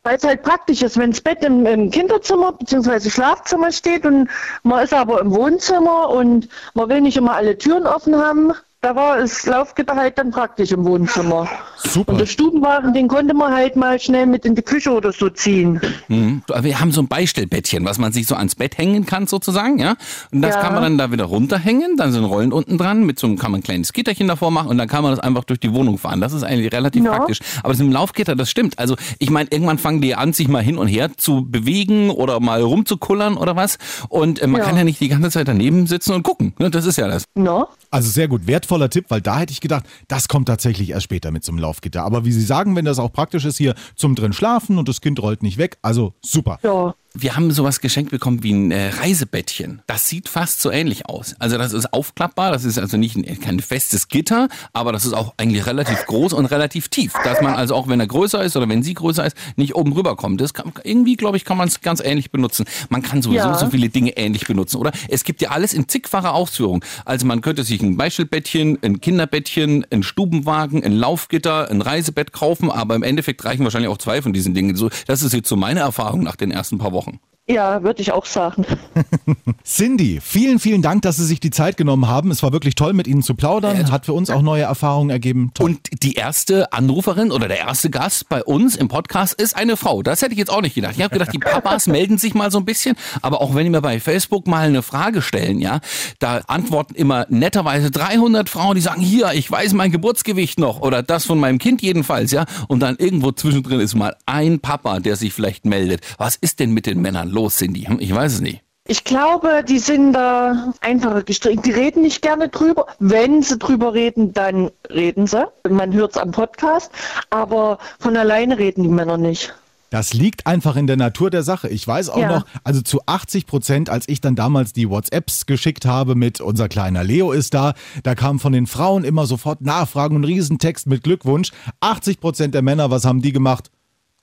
Weil 0.02 0.16
es 0.16 0.24
halt 0.24 0.42
praktisch 0.42 0.82
ist, 0.82 0.96
wenn 0.98 1.10
das 1.10 1.20
Bett 1.20 1.42
im, 1.42 1.66
im 1.66 1.90
Kinderzimmer 1.90 2.52
bzw. 2.52 3.10
Schlafzimmer 3.10 3.72
steht 3.72 4.06
und 4.06 4.28
man 4.62 4.84
ist 4.84 4.94
aber 4.94 5.20
im 5.20 5.34
Wohnzimmer 5.34 6.10
und 6.10 6.48
man 6.74 6.88
will 6.88 7.00
nicht 7.00 7.16
immer 7.16 7.34
alle 7.34 7.58
Türen 7.58 7.86
offen 7.86 8.16
haben, 8.16 8.52
da 8.80 8.94
war 8.94 9.18
das 9.18 9.44
Laufgitter 9.44 9.96
halt 9.96 10.18
dann 10.18 10.30
praktisch 10.30 10.70
im 10.70 10.84
Wohnzimmer. 10.84 11.48
Super. 11.78 12.12
Und 12.12 12.18
der 12.20 12.26
Stubenwagen, 12.26 12.94
den 12.94 13.08
konnte 13.08 13.34
man 13.34 13.52
halt 13.52 13.74
mal 13.74 13.98
schnell 13.98 14.26
mit 14.26 14.44
in 14.44 14.54
die 14.54 14.62
Küche 14.62 14.90
oder 14.92 15.12
so 15.12 15.28
ziehen. 15.30 15.80
Mhm. 16.06 16.42
Wir 16.60 16.78
haben 16.80 16.92
so 16.92 17.00
ein 17.02 17.08
Beistellbettchen, 17.08 17.84
was 17.84 17.98
man 17.98 18.12
sich 18.12 18.26
so 18.28 18.36
ans 18.36 18.54
Bett 18.54 18.78
hängen 18.78 19.04
kann 19.04 19.26
sozusagen, 19.26 19.78
ja. 19.80 19.96
Und 20.32 20.42
das 20.42 20.54
Ja. 20.54 20.60
kann 20.62 20.74
man 20.74 20.82
dann 20.84 20.98
da 20.98 21.10
wieder 21.10 21.24
runterhängen, 21.24 21.96
dann 21.96 22.12
sind 22.12 22.24
Rollen 22.24 22.52
unten 22.52 22.78
dran, 22.78 23.04
mit 23.04 23.18
so 23.18 23.26
einem 23.26 23.36
kann 23.38 23.50
man 23.50 23.60
ein 23.60 23.64
kleines 23.64 23.92
Gitterchen 23.92 24.28
davor 24.28 24.50
machen 24.52 24.68
und 24.68 24.78
dann 24.78 24.88
kann 24.88 25.02
man 25.02 25.10
das 25.12 25.20
einfach 25.20 25.44
durch 25.44 25.58
die 25.60 25.72
Wohnung 25.74 25.98
fahren. 25.98 26.20
Das 26.20 26.32
ist 26.32 26.44
eigentlich 26.44 26.72
relativ 26.72 27.04
Ja. 27.04 27.16
praktisch. 27.16 27.40
Aber 27.62 27.70
das 27.72 27.78
mit 27.78 27.88
dem 27.88 27.92
Laufgitter, 27.92 28.36
das 28.36 28.48
stimmt. 28.48 28.78
Also 28.78 28.94
ich 29.18 29.30
meine, 29.30 29.48
irgendwann 29.50 29.78
fangen 29.78 30.00
die 30.00 30.14
an, 30.14 30.32
sich 30.32 30.46
mal 30.48 30.62
hin 30.62 30.78
und 30.78 30.86
her 30.88 31.10
zu 31.16 31.44
bewegen 31.48 32.10
oder 32.10 32.38
mal 32.38 32.62
rumzukullern 32.62 33.36
oder 33.36 33.56
was. 33.56 33.78
Und 34.08 34.40
äh, 34.40 34.46
man 34.46 34.60
Ja. 34.60 34.66
kann 34.66 34.76
ja 34.76 34.84
nicht 34.84 35.00
die 35.00 35.08
ganze 35.08 35.30
Zeit 35.30 35.48
daneben 35.48 35.86
sitzen 35.88 36.12
und 36.12 36.22
gucken. 36.22 36.54
Ne? 36.58 36.70
Das 36.70 36.86
ist 36.86 36.96
ja 36.96 37.08
das. 37.08 37.24
Na? 37.34 37.66
Also 37.90 38.10
sehr 38.10 38.28
gut, 38.28 38.46
wertvoller 38.68 38.90
Tipp, 38.90 39.06
weil 39.08 39.20
da 39.20 39.38
hätte 39.38 39.52
ich 39.52 39.60
gedacht, 39.60 39.86
das 40.08 40.28
kommt 40.28 40.48
tatsächlich 40.48 40.90
erst 40.90 41.04
später 41.04 41.30
mit 41.30 41.44
so 41.44 41.52
einem 41.52 41.60
Laufgitter. 41.60 42.04
Aber 42.04 42.24
wie 42.24 42.32
Sie 42.32 42.42
sagen, 42.42 42.76
wenn 42.76 42.84
das 42.84 42.98
auch 42.98 43.12
praktisch 43.12 43.44
ist 43.44 43.56
hier 43.56 43.74
zum 43.96 44.14
drin 44.14 44.32
schlafen 44.32 44.78
und 44.78 44.88
das 44.88 45.00
Kind 45.00 45.20
rollt 45.20 45.42
nicht 45.42 45.58
weg, 45.58 45.78
also 45.82 46.14
super. 46.22 46.58
Ja. 46.62 46.94
Wir 47.14 47.34
haben 47.36 47.50
sowas 47.50 47.80
geschenkt 47.80 48.10
bekommen 48.10 48.42
wie 48.42 48.52
ein 48.52 48.70
äh, 48.70 48.90
Reisebettchen. 48.90 49.80
Das 49.86 50.08
sieht 50.08 50.28
fast 50.28 50.60
so 50.60 50.70
ähnlich 50.70 51.06
aus. 51.06 51.34
Also 51.38 51.56
das 51.56 51.72
ist 51.72 51.92
aufklappbar, 51.92 52.52
das 52.52 52.64
ist 52.64 52.78
also 52.78 52.96
nicht 52.98 53.16
ein, 53.16 53.40
kein 53.40 53.60
festes 53.60 54.08
Gitter, 54.08 54.48
aber 54.74 54.92
das 54.92 55.04
ist 55.06 55.14
auch 55.14 55.32
eigentlich 55.38 55.66
relativ 55.66 56.04
groß 56.06 56.34
und 56.34 56.46
relativ 56.46 56.88
tief, 56.88 57.14
dass 57.24 57.40
man 57.40 57.54
also 57.54 57.74
auch 57.74 57.88
wenn 57.88 57.98
er 57.98 58.06
größer 58.06 58.44
ist 58.44 58.56
oder 58.56 58.68
wenn 58.68 58.82
sie 58.82 58.92
größer 58.94 59.24
ist, 59.26 59.36
nicht 59.56 59.74
oben 59.74 59.92
rüber 59.94 60.16
kommt. 60.16 60.40
Das 60.40 60.52
kann, 60.54 60.70
irgendwie 60.84 61.16
glaube 61.16 61.38
ich 61.38 61.44
kann 61.46 61.56
man 61.56 61.66
es 61.68 61.80
ganz 61.80 62.00
ähnlich 62.00 62.30
benutzen. 62.30 62.66
Man 62.90 63.02
kann 63.02 63.22
sowieso 63.22 63.38
Ja. 63.48 63.58
so 63.58 63.68
viele 63.70 63.88
Dinge 63.88 64.16
ähnlich 64.16 64.46
benutzen, 64.46 64.76
oder? 64.76 64.92
Es 65.08 65.24
gibt 65.24 65.40
ja 65.40 65.48
alles 65.50 65.72
in 65.72 65.88
zigfacher 65.88 66.34
Ausführung. 66.34 66.84
Also 67.06 67.26
man 67.26 67.40
könnte 67.40 67.64
sich 67.64 67.80
ein 67.82 67.96
Beistellbettchen, 67.96 68.78
ein 68.82 69.00
Kinderbettchen, 69.00 69.86
ein 69.90 70.02
Stubenwagen, 70.02 70.84
ein 70.84 70.92
Laufgitter, 70.92 71.70
ein 71.70 71.80
Reisebett 71.80 72.32
kaufen, 72.32 72.70
aber 72.70 72.94
im 72.94 73.02
Endeffekt 73.02 73.44
reichen 73.46 73.64
wahrscheinlich 73.64 73.90
auch 73.90 73.98
zwei 73.98 74.20
von 74.22 74.32
diesen 74.34 74.52
Dingen. 74.54 74.76
So, 74.76 74.90
das 75.06 75.22
ist 75.22 75.32
jetzt 75.32 75.48
so 75.48 75.56
meine 75.56 75.80
Erfahrung 75.80 76.22
nach 76.22 76.36
den 76.36 76.50
ersten 76.50 76.76
paar 76.78 76.92
Wochen. 76.92 76.97
Wochen. 76.98 77.20
Ja, 77.50 77.82
würde 77.82 78.02
ich 78.02 78.12
auch 78.12 78.26
sagen. 78.26 78.66
Cindy, 79.64 80.20
vielen, 80.22 80.58
vielen 80.58 80.82
Dank, 80.82 81.00
dass 81.00 81.16
Sie 81.16 81.24
sich 81.24 81.40
die 81.40 81.48
Zeit 81.50 81.78
genommen 81.78 82.06
haben. 82.06 82.30
Es 82.30 82.42
war 82.42 82.52
wirklich 82.52 82.74
toll, 82.74 82.92
mit 82.92 83.06
Ihnen 83.06 83.22
zu 83.22 83.34
plaudern. 83.34 83.90
Hat 83.90 84.04
für 84.04 84.12
uns 84.12 84.28
auch 84.28 84.42
neue 84.42 84.64
Erfahrungen 84.64 85.08
ergeben. 85.08 85.50
Toll. 85.54 85.70
Und 85.70 86.02
die 86.02 86.14
erste 86.14 86.74
Anruferin 86.74 87.30
oder 87.30 87.48
der 87.48 87.58
erste 87.58 87.88
Gast 87.88 88.28
bei 88.28 88.44
uns 88.44 88.76
im 88.76 88.88
Podcast 88.88 89.32
ist 89.32 89.56
eine 89.56 89.78
Frau. 89.78 90.02
Das 90.02 90.20
hätte 90.20 90.32
ich 90.32 90.38
jetzt 90.38 90.50
auch 90.50 90.60
nicht 90.60 90.74
gedacht. 90.74 90.92
Ich 90.96 91.02
habe 91.02 91.12
gedacht, 91.12 91.32
die 91.32 91.38
Papas 91.38 91.86
melden 91.86 92.18
sich 92.18 92.34
mal 92.34 92.50
so 92.50 92.58
ein 92.58 92.66
bisschen. 92.66 92.96
Aber 93.22 93.40
auch 93.40 93.54
wenn 93.54 93.64
die 93.64 93.70
mir 93.70 93.80
bei 93.80 93.98
Facebook 93.98 94.46
mal 94.46 94.66
eine 94.66 94.82
Frage 94.82 95.22
stellen, 95.22 95.58
ja, 95.58 95.80
da 96.18 96.42
antworten 96.48 96.94
immer 96.96 97.24
netterweise 97.30 97.90
300 97.90 98.50
Frauen, 98.50 98.74
die 98.74 98.82
sagen, 98.82 99.00
hier, 99.00 99.32
ich 99.32 99.50
weiß 99.50 99.72
mein 99.72 99.90
Geburtsgewicht 99.90 100.58
noch 100.58 100.80
oder 100.80 101.02
das 101.02 101.24
von 101.24 101.40
meinem 101.40 101.58
Kind 101.58 101.80
jedenfalls, 101.80 102.30
ja. 102.30 102.44
Und 102.68 102.80
dann 102.80 102.96
irgendwo 102.96 103.32
zwischendrin 103.32 103.80
ist 103.80 103.94
mal 103.94 104.16
ein 104.26 104.60
Papa, 104.60 105.00
der 105.00 105.16
sich 105.16 105.32
vielleicht 105.32 105.64
meldet. 105.64 106.02
Was 106.18 106.36
ist 106.36 106.60
denn 106.60 106.72
mit 106.72 106.84
den 106.84 107.00
Männern 107.00 107.30
los, 107.30 107.37
Cindy? 107.46 107.82
Hm, 107.84 107.98
Ich 108.00 108.12
weiß 108.12 108.34
es 108.34 108.40
nicht. 108.40 108.62
Ich 108.90 109.04
glaube, 109.04 109.62
die 109.68 109.78
sind 109.78 110.14
da 110.14 110.72
einfacher 110.80 111.22
gestrickt. 111.22 111.66
Die 111.66 111.70
reden 111.72 112.00
nicht 112.02 112.22
gerne 112.22 112.48
drüber. 112.48 112.86
Wenn 112.98 113.42
sie 113.42 113.58
drüber 113.58 113.92
reden, 113.92 114.32
dann 114.32 114.70
reden 114.88 115.26
sie. 115.26 115.46
Man 115.68 115.92
hört 115.92 116.12
es 116.12 116.16
am 116.16 116.30
Podcast. 116.30 116.90
Aber 117.28 117.78
von 118.00 118.16
alleine 118.16 118.58
reden 118.58 118.82
die 118.82 118.88
Männer 118.88 119.18
nicht. 119.18 119.54
Das 119.90 120.12
liegt 120.12 120.46
einfach 120.46 120.76
in 120.76 120.86
der 120.86 120.96
Natur 120.98 121.30
der 121.30 121.42
Sache. 121.42 121.68
Ich 121.68 121.86
weiß 121.86 122.10
auch 122.10 122.18
Ja. 122.18 122.28
noch, 122.28 122.44
also 122.64 122.80
zu 122.82 123.00
80 123.06 123.46
Prozent, 123.46 123.88
als 123.90 124.06
ich 124.08 124.20
dann 124.22 124.34
damals 124.36 124.72
die 124.74 124.88
WhatsApps 124.88 125.44
geschickt 125.46 125.84
habe 125.86 126.14
mit 126.14 126.40
unser 126.42 126.68
kleiner 126.68 127.04
Leo 127.04 127.32
ist 127.32 127.54
da, 127.54 127.72
da 128.02 128.14
kamen 128.14 128.38
von 128.38 128.52
den 128.52 128.66
Frauen 128.66 129.04
immer 129.04 129.26
sofort 129.26 129.62
Nachfragen 129.62 130.16
und 130.16 130.24
Riesentext 130.24 130.86
mit 130.86 131.02
Glückwunsch. 131.04 131.52
80 131.80 132.20
Prozent 132.20 132.54
der 132.54 132.60
Männer, 132.62 132.90
was 132.90 133.06
haben 133.06 133.22
die 133.22 133.32
gemacht? 133.32 133.70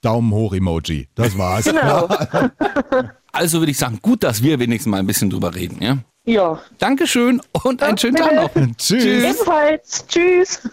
Daumen 0.06 0.32
hoch 0.32 0.54
Emoji. 0.54 1.08
Das 1.14 1.36
war's. 1.36 1.64
Genau. 1.64 2.08
Also 3.32 3.58
würde 3.58 3.70
ich 3.70 3.76
sagen, 3.76 3.98
gut, 4.00 4.22
dass 4.22 4.42
wir 4.42 4.58
wenigstens 4.60 4.90
mal 4.90 4.98
ein 4.98 5.06
bisschen 5.06 5.28
drüber 5.28 5.54
reden, 5.54 5.82
ja. 5.82 5.98
Ja. 6.24 6.58
Dankeschön 6.78 7.42
und 7.64 7.82
einen 7.82 7.98
schönen 7.98 8.16
Tag 8.16 8.34
noch. 8.34 8.50
Tschüss. 8.78 9.04
Ebenfalls. 9.04 10.06
Tschüss. 10.08 10.66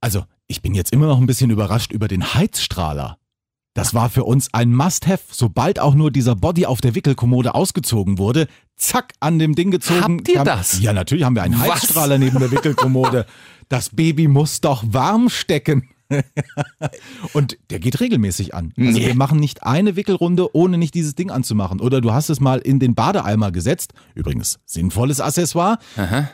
Also, 0.00 0.24
ich 0.48 0.60
bin 0.60 0.74
jetzt 0.74 0.92
immer 0.92 1.06
noch 1.06 1.18
ein 1.20 1.26
bisschen 1.26 1.50
überrascht 1.50 1.92
über 1.92 2.08
den 2.08 2.34
Heizstrahler. 2.34 3.18
Das 3.74 3.94
war 3.94 4.10
für 4.10 4.24
uns 4.24 4.52
ein 4.52 4.74
Must-Have, 4.74 5.22
sobald 5.30 5.78
auch 5.78 5.94
nur 5.94 6.10
dieser 6.10 6.34
Body 6.34 6.66
auf 6.66 6.80
der 6.80 6.96
Wickelkommode 6.96 7.54
ausgezogen 7.54 8.18
wurde. 8.18 8.48
Zack, 8.76 9.12
an 9.20 9.38
dem 9.38 9.54
Ding 9.54 9.70
gezogen. 9.70 10.02
Habt 10.18 10.28
ihr 10.28 10.34
kam- 10.34 10.44
das? 10.44 10.80
Ja, 10.80 10.92
natürlich 10.92 11.22
haben 11.22 11.36
wir 11.36 11.44
einen 11.44 11.60
Was? 11.60 11.68
Heizstrahler 11.82 12.18
neben 12.18 12.40
der 12.40 12.50
Wickelkommode. 12.50 13.26
Das 13.68 13.90
Baby 13.90 14.26
muss 14.26 14.60
doch 14.60 14.82
warm 14.88 15.28
stecken. 15.28 15.88
Und 17.32 17.58
der 17.70 17.78
geht 17.78 18.00
regelmäßig 18.00 18.54
an. 18.54 18.72
Also 18.78 18.98
Nee. 18.98 19.06
wir 19.06 19.14
machen 19.14 19.38
nicht 19.38 19.62
eine 19.64 19.96
Wickelrunde, 19.96 20.54
ohne 20.54 20.78
nicht 20.78 20.94
dieses 20.94 21.14
Ding 21.14 21.30
anzumachen. 21.30 21.80
Oder 21.80 22.00
du 22.00 22.12
hast 22.12 22.30
es 22.30 22.40
mal 22.40 22.58
in 22.58 22.78
den 22.78 22.94
Badeeimer 22.94 23.52
gesetzt. 23.52 23.92
Übrigens, 24.14 24.58
sinnvolles 24.64 25.20
Accessoire. 25.20 25.78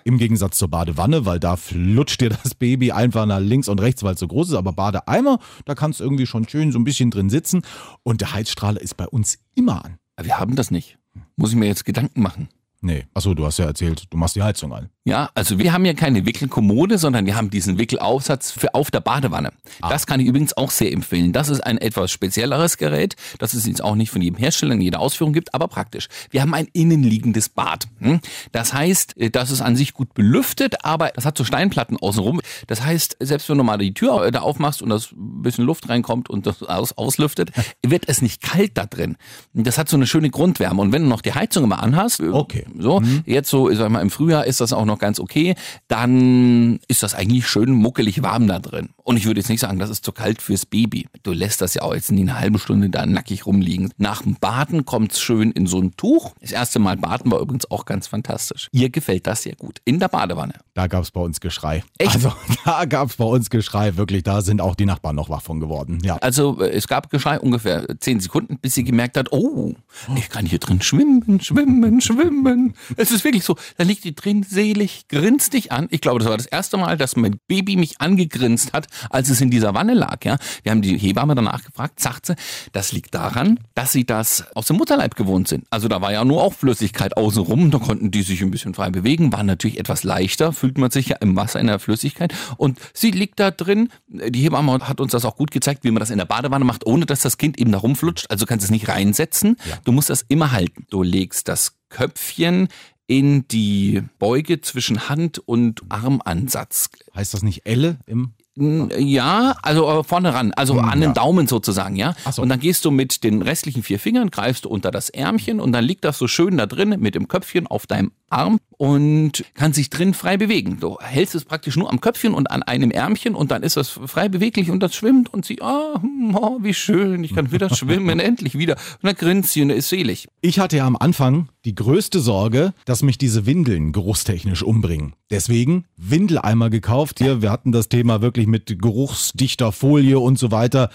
Im 0.04 0.18
Gegensatz 0.18 0.58
zur 0.58 0.68
Badewanne, 0.68 1.26
weil 1.26 1.40
da 1.40 1.56
flutscht 1.56 2.20
dir 2.20 2.30
das 2.30 2.54
Baby 2.54 2.92
einfach 2.92 3.26
nach 3.26 3.40
links 3.40 3.68
und 3.68 3.80
rechts, 3.80 4.02
weil 4.02 4.14
es 4.14 4.20
so 4.20 4.28
groß 4.28 4.50
ist. 4.50 4.54
Aber 4.54 4.72
Badeeimer, 4.72 5.38
da 5.64 5.74
kannst 5.74 6.00
du 6.00 6.04
irgendwie 6.04 6.26
schon 6.26 6.48
schön 6.48 6.72
so 6.72 6.78
ein 6.78 6.84
bisschen 6.84 7.10
drin 7.10 7.30
sitzen. 7.30 7.62
Und 8.02 8.20
der 8.20 8.32
Heizstrahler 8.32 8.80
ist 8.80 8.96
bei 8.96 9.06
uns 9.08 9.38
immer 9.54 9.84
an. 9.84 9.98
Wir 10.22 10.38
haben 10.38 10.54
das 10.56 10.70
nicht. 10.70 10.98
Muss 11.37 11.50
ich 11.50 11.56
mir 11.56 11.66
jetzt 11.66 11.84
Gedanken 11.84 12.22
machen. 12.22 12.48
Nee, 12.85 13.07
achso, 13.14 13.33
du 13.33 13.47
hast 13.47 13.59
ja 13.59 13.64
erzählt, 13.64 14.05
du 14.11 14.18
machst 14.18 14.37
die 14.37 14.42
Heizung 14.42 14.75
an. 14.75 14.90
Ja, 15.07 15.31
also 15.35 15.59
wir 15.59 15.73
haben 15.73 15.87
ja 15.87 15.94
keine 15.94 16.27
Wickelkommode, 16.27 16.99
sondern 16.99 17.25
wir 17.25 17.35
haben 17.35 17.49
diesen 17.49 17.79
Wickelaufsatz 17.79 18.51
für 18.51 18.75
auf 18.75 18.90
der 18.90 19.01
Badewanne. 19.01 19.53
Das 19.81 20.07
kann 20.07 20.20
ich 20.20 20.27
übrigens 20.27 20.55
auch 20.55 20.70
sehr 20.70 20.92
empfehlen. 20.92 21.33
Das 21.33 21.49
ist 21.49 21.61
ein 21.61 21.79
etwas 21.79 22.11
spezielleres 22.11 22.77
Gerät, 22.77 23.16
das 23.38 23.55
es 23.55 23.66
jetzt 23.66 23.83
auch 23.83 23.94
nicht 23.94 24.11
von 24.11 24.20
jedem 24.20 24.37
Hersteller 24.37 24.75
in 24.75 24.83
jeder 24.83 25.01
Ausführung 25.01 25.33
gibt, 25.33 25.55
aber 25.55 25.66
praktisch. 25.68 26.09
Wir 26.29 26.42
haben 26.42 26.53
ein 26.53 26.68
innenliegendes 26.75 27.49
Bad. 27.49 27.87
hm? 28.01 28.20
Das 28.53 28.75
heißt, 28.75 29.16
äh, 29.16 29.31
das 29.31 29.51
ist 29.51 29.62
an 29.62 29.77
sich 29.77 29.94
gut 29.94 30.12
belüftet, 30.12 30.85
aber 30.85 31.09
das 31.14 31.25
hat 31.25 31.38
so 31.38 31.44
Steinplatten 31.44 31.97
außenrum. 31.97 32.42
Das 32.66 32.85
heißt, 32.85 33.16
selbst 33.20 33.49
wenn 33.49 33.57
du 33.57 33.64
mal 33.64 33.79
die 33.79 33.94
Tür 33.94 34.27
äh, 34.27 34.31
da 34.31 34.40
aufmachst 34.40 34.83
und 34.83 34.90
das 34.90 35.11
ein 35.12 35.40
bisschen 35.40 35.64
Luft 35.64 35.88
reinkommt 35.88 36.29
und 36.29 36.47
das 36.47 36.62
aus, 36.62 36.92
auslüftet, 36.92 37.51
wird 37.83 38.11
es 38.11 38.20
nicht 38.20 38.42
kalt 38.42 38.73
da 38.77 38.85
drin. 38.85 39.16
Das 39.55 39.79
hat 39.79 39.88
so 39.88 39.97
eine 39.97 40.07
schöne 40.07 40.29
Grundwärme. 40.29 40.83
Und 40.83 40.92
wenn 40.92 41.03
du 41.03 41.09
noch 41.09 41.23
die 41.23 41.33
Heizung 41.33 41.64
immer 41.64 41.83
anhast, 41.83 42.20
äh, 42.20 42.29
Okay. 42.35 42.66
So, 42.78 43.02
jetzt 43.26 43.50
so, 43.50 43.70
ich 43.70 43.78
sag 43.78 43.90
mal, 43.90 44.00
im 44.00 44.10
Frühjahr 44.10 44.46
ist 44.46 44.60
das 44.60 44.72
auch 44.72 44.84
noch 44.84 44.98
ganz 44.98 45.20
okay, 45.20 45.54
dann 45.88 46.80
ist 46.88 47.02
das 47.02 47.14
eigentlich 47.14 47.46
schön 47.46 47.72
muckelig 47.72 48.22
warm 48.22 48.46
da 48.46 48.58
drin. 48.58 48.90
Und 49.02 49.16
ich 49.16 49.26
würde 49.26 49.40
jetzt 49.40 49.48
nicht 49.48 49.60
sagen, 49.60 49.78
das 49.78 49.90
ist 49.90 50.04
zu 50.04 50.12
kalt 50.12 50.40
fürs 50.40 50.66
Baby. 50.66 51.06
Du 51.22 51.32
lässt 51.32 51.60
das 51.60 51.74
ja 51.74 51.82
auch 51.82 51.94
jetzt 51.94 52.10
nie 52.10 52.22
eine 52.22 52.38
halbe 52.40 52.58
Stunde 52.58 52.88
da 52.88 53.04
nackig 53.04 53.46
rumliegen. 53.46 53.92
Nach 53.98 54.22
dem 54.22 54.37
Baden 54.37 54.84
kommt's 54.84 55.20
schön 55.20 55.50
in 55.52 55.66
so 55.66 55.80
ein 55.80 55.96
Tuch. 55.96 56.32
Das 56.40 56.52
erste 56.52 56.78
Mal 56.78 56.96
baden 56.96 57.30
war 57.30 57.40
übrigens 57.40 57.70
auch 57.70 57.84
ganz 57.84 58.06
fantastisch. 58.06 58.68
Ihr 58.72 58.90
gefällt 58.90 59.26
das 59.26 59.42
sehr 59.42 59.56
gut. 59.56 59.80
In 59.84 59.98
der 59.98 60.08
Badewanne. 60.08 60.54
Da 60.72 60.87
gab's 60.87 61.10
bei 61.10 61.20
uns 61.20 61.40
Geschrei. 61.40 61.84
Echt? 61.98 62.14
Also, 62.14 62.32
da 62.64 62.84
gab's 62.87 63.16
bei 63.16 63.24
uns 63.24 63.50
Geschrei, 63.50 63.96
wirklich. 63.96 64.22
Da 64.22 64.40
sind 64.40 64.60
auch 64.60 64.74
die 64.74 64.87
Nachbarn 64.87 65.16
noch 65.16 65.28
wach 65.28 65.42
von 65.42 65.60
geworden. 65.60 65.98
Ja. 66.02 66.16
Also 66.16 66.60
äh, 66.60 66.70
es 66.70 66.88
gab 66.88 67.10
Geschrei 67.10 67.38
ungefähr 67.38 67.87
zehn 68.00 68.20
Sekunden, 68.20 68.58
bis 68.58 68.74
sie 68.74 68.84
gemerkt 68.84 69.16
hat, 69.16 69.32
oh, 69.32 69.74
ich 70.16 70.28
kann 70.30 70.46
hier 70.46 70.58
drin 70.58 70.80
schwimmen, 70.80 71.40
schwimmen, 71.40 72.00
schwimmen. 72.00 72.54
Es 72.97 73.11
ist 73.11 73.25
wirklich 73.25 73.45
so, 73.45 73.57
da 73.77 73.85
liegt 73.85 74.05
die 74.05 74.14
drin 74.14 74.43
selig, 74.43 75.09
grinst 75.09 75.53
dich 75.53 75.73
an. 75.73 75.88
Ich 75.90 76.01
glaube, 76.01 76.19
das 76.19 76.29
war 76.29 76.37
das 76.37 76.47
erste 76.47 76.77
Mal, 76.77 76.97
dass 76.97 77.17
mein 77.17 77.38
Baby 77.49 77.77
mich 77.77 78.01
angegrinst 78.01 78.73
hat, 78.73 78.88
als 79.11 79.31
es 79.31 79.40
in 79.40 79.51
dieser 79.51 79.75
Wanne 79.75 79.95
lag. 79.95 80.25
Ja, 80.25 80.37
Wir 80.62 80.73
haben 80.73 80.83
die 80.83 80.97
Hebamme 80.97 81.35
danach 81.35 81.64
gefragt, 81.64 82.01
sagt 82.01 82.27
sie, 82.27 82.35
das 82.73 82.93
liegt 82.93 83.14
daran, 83.14 83.61
dass 83.75 83.93
sie 83.93 84.05
das 84.05 84.45
aus 84.55 84.67
dem 84.67 84.77
Mutterleib 84.77 85.17
gewohnt 85.17 85.49
sind. 85.49 85.67
Also 85.71 85.88
da 85.88 86.01
war 86.01 86.12
ja 86.12 86.25
nur 86.25 86.43
auch 86.43 86.55
Flüssigkeit 86.55 87.17
außenrum, 87.17 87.71
da 87.71 87.79
konnten 87.79 88.11
die 88.11 88.23
sich 88.23 88.43
ein 88.43 88.51
bisschen 88.51 88.75
frei 88.75 88.90
bewegen, 88.90 89.33
war 89.33 89.43
natürlich 89.43 89.79
etwas 89.79 90.05
leichter, 90.05 90.53
fühlt 90.53 90.79
man 90.79 90.90
sich 90.90 91.09
ja 91.09 91.17
im 91.17 91.37
Wasser 91.37 91.61
in 91.61 91.67
der 91.67 91.79
Flüssigkeit. 91.79 92.35
Und 92.57 92.79
sie 92.93 93.11
liegt 93.11 93.40
da 93.40 93.51
drin. 93.51 93.90
Die 94.09 94.40
Hebamme 94.40 94.81
hat 94.81 95.01
uns 95.01 95.12
das 95.12 95.25
auch 95.25 95.37
gut 95.37 95.51
gezeigt, 95.51 95.85
wie 95.85 95.90
man 95.90 96.01
das 96.01 96.11
in 96.11 96.19
der 96.19 96.25
Badewanne 96.25 96.64
macht, 96.64 96.87
ohne 96.87 97.07
dass 97.07 97.21
das 97.21 97.38
Kind 97.38 97.59
eben 97.59 97.73
da 97.73 97.79
rumflutscht. 97.79 98.31
Also 98.31 98.47
kannst 98.47 98.64
du 98.64 98.67
es 98.67 98.71
nicht 98.71 98.88
reinsetzen. 98.88 99.57
Du 99.85 99.93
musst 99.93 100.11
das 100.11 100.25
immer 100.29 100.53
halten. 100.53 100.87
Du 100.90 101.03
legst 101.03 101.49
das 101.49 101.77
Köpfchen 101.94 102.68
in 103.07 103.46
die 103.46 104.02
Beuge 104.18 104.61
zwischen 104.61 105.09
Hand- 105.09 105.38
und 105.38 105.83
Armansatz. 105.88 106.90
Heißt 107.14 107.33
das 107.33 107.42
nicht 107.42 107.62
Elle 107.64 107.98
im 108.07 108.33
Ja, 108.57 109.57
also 109.62 110.02
vorne 110.02 110.35
ran, 110.35 110.52
also 110.52 110.80
an 110.80 111.00
den. 111.00 111.14
Daumen 111.14 111.46
sozusagen, 111.46 111.96
ja. 111.96 112.14
So. 112.30 112.42
Und 112.42 112.48
dann 112.48 112.59
gehst 112.61 112.85
du 112.85 112.90
mit 112.90 113.22
den 113.22 113.42
restlichen 113.42 113.83
vier 113.83 113.98
Fingern, 114.00 114.30
greifst 114.30 114.64
du 114.64 114.68
unter 114.68 114.90
das 114.90 115.11
Ärmchen 115.11 115.61
und 115.61 115.72
dann 115.72 115.85
liegt 115.85 116.04
das 116.04 116.18
so 116.18 116.26
schön 116.26 116.57
da 116.57 116.66
drin 116.66 116.96
mit 116.98 117.14
dem 117.14 117.28
Köpfchen 117.28 117.66
auf 117.68 117.87
deinem 117.87 118.11
Arm 118.35 118.59
und 118.77 119.44
kann 119.55 119.73
sich 119.73 119.88
drin 119.88 120.14
frei 120.14 120.37
bewegen. 120.37 120.79
Du 120.81 120.99
hältst 121.01 121.35
es 121.35 121.44
praktisch 121.44 121.77
nur 121.77 121.90
am 121.90 122.01
Köpfchen 122.01 122.35
und 122.35 122.51
an 122.51 122.62
einem 122.62 122.90
Ärmchen 122.90 123.35
und 123.35 123.51
dann 123.51 123.62
ist 123.62 123.77
das 123.77 123.88
frei 123.88 124.29
beweglich 124.29 124.70
und 124.70 124.81
das 124.81 124.94
schwimmt 124.94 125.33
und 125.33 125.44
sie, 125.44 125.59
oh, 125.61 125.99
oh 126.35 126.59
wie 126.61 126.75
schön, 126.75 127.25
ich 127.25 127.35
kann 127.35 127.53
wieder 127.53 127.75
schwimmen, 127.75 128.18
endlich 128.20 128.59
wieder. 128.59 128.75
Und 128.75 129.05
dann 129.05 129.14
grinst 129.14 129.53
sie 129.53 129.62
und 129.62 129.70
ist 129.70 129.88
selig. 129.88 130.29
Ich 130.40 130.59
hatte 130.59 130.79
ja 130.79 130.87
am 130.87 130.97
Anfang 130.97 131.49
die 131.64 131.75
größte 131.75 132.20
Sorge, 132.20 132.75
dass 132.85 133.03
mich 133.03 133.16
diese 133.16 133.47
Windeln 133.47 133.92
geruchstechnisch 133.92 134.62
umbringen. 134.62 135.14
Deswegen 135.31 135.85
Windeleimer 135.97 136.70
gekauft. 136.70 137.18
Hier, 137.18 137.42
wir 137.42 137.51
hatten 137.51 137.73
das 137.73 137.88
Thema 137.88 138.20
wirklich 138.20 138.47
mit 138.47 138.79
geruchsdichter 138.81 139.73
Folie 139.73 140.18
und 140.18 140.38
so 140.38 140.51
weiter. 140.51 140.90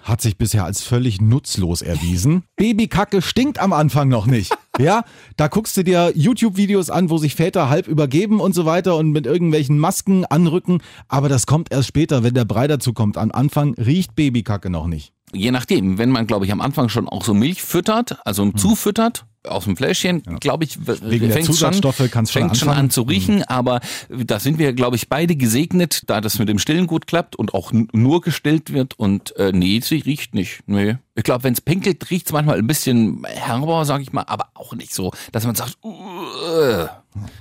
Hat 0.00 0.20
sich 0.20 0.38
bisher 0.38 0.64
als 0.64 0.82
völlig 0.82 1.20
nutzlos 1.20 1.82
erwiesen. 1.82 2.44
Babykacke 2.54 3.22
stinkt 3.22 3.58
am 3.58 3.72
Anfang 3.72 4.08
noch 4.08 4.26
nicht. 4.26 4.56
Ja, 4.78 5.04
da 5.36 5.48
guckst 5.48 5.76
du 5.76 5.82
dir 5.82 6.12
YouTube-Videos 6.14 6.90
an, 6.90 7.10
wo 7.10 7.18
sich 7.18 7.34
Väter 7.34 7.68
halb 7.68 7.88
übergeben 7.88 8.40
und 8.40 8.54
so 8.54 8.66
weiter 8.66 8.96
und 8.96 9.10
mit 9.10 9.26
irgendwelchen 9.26 9.78
Masken 9.78 10.24
anrücken. 10.24 10.82
Aber 11.08 11.28
das 11.28 11.46
kommt 11.46 11.72
erst 11.72 11.88
später, 11.88 12.22
wenn 12.22 12.34
der 12.34 12.44
Brei 12.44 12.66
dazu 12.66 12.92
kommt. 12.92 13.16
Am 13.16 13.30
Anfang 13.32 13.74
riecht 13.74 14.14
Babykacke 14.14 14.70
noch 14.70 14.86
nicht. 14.86 15.12
Je 15.32 15.50
nachdem, 15.50 15.98
wenn 15.98 16.10
man, 16.10 16.26
glaube 16.26 16.44
ich, 16.46 16.52
am 16.52 16.60
Anfang 16.60 16.88
schon 16.88 17.08
auch 17.08 17.24
so 17.24 17.34
Milch 17.34 17.62
füttert, 17.62 18.18
also 18.24 18.50
zufüttert, 18.52 19.26
aus 19.46 19.64
dem 19.64 19.76
Fläschchen, 19.76 20.22
glaube 20.40 20.64
ich, 20.64 20.78
Wegen 20.86 21.30
fängt 21.30 21.46
schon, 21.46 21.54
Zusatzstoffe 21.54 22.10
kann's 22.10 22.32
schon 22.32 22.42
fängt 22.42 22.56
schon 22.56 22.68
an 22.68 22.90
zu 22.90 23.02
riechen, 23.02 23.42
aber 23.44 23.80
da 24.08 24.40
sind 24.40 24.58
wir, 24.58 24.72
glaube 24.72 24.96
ich, 24.96 25.08
beide 25.08 25.36
gesegnet, 25.36 26.02
da 26.06 26.20
das 26.20 26.38
mit 26.38 26.48
dem 26.48 26.58
Stillen 26.58 26.86
gut 26.86 27.06
klappt 27.06 27.36
und 27.36 27.54
auch 27.54 27.72
nur 27.72 28.20
gestillt 28.20 28.72
wird 28.72 28.98
und 28.98 29.36
äh, 29.36 29.52
nee, 29.52 29.80
sie 29.82 29.98
riecht 29.98 30.34
nicht. 30.34 30.60
Nee. 30.66 30.96
Ich 31.16 31.24
glaube, 31.24 31.44
wenn 31.44 31.54
es 31.54 31.62
pinkelt, 31.62 32.10
riecht 32.10 32.26
es 32.26 32.32
manchmal 32.32 32.58
ein 32.58 32.66
bisschen 32.66 33.24
herber, 33.24 33.84
sage 33.86 34.02
ich 34.02 34.12
mal, 34.12 34.24
aber 34.26 34.48
auch 34.54 34.74
nicht 34.74 34.94
so, 34.94 35.12
dass 35.32 35.46
man 35.46 35.54
sagt, 35.54 35.78
uh, 35.82 36.86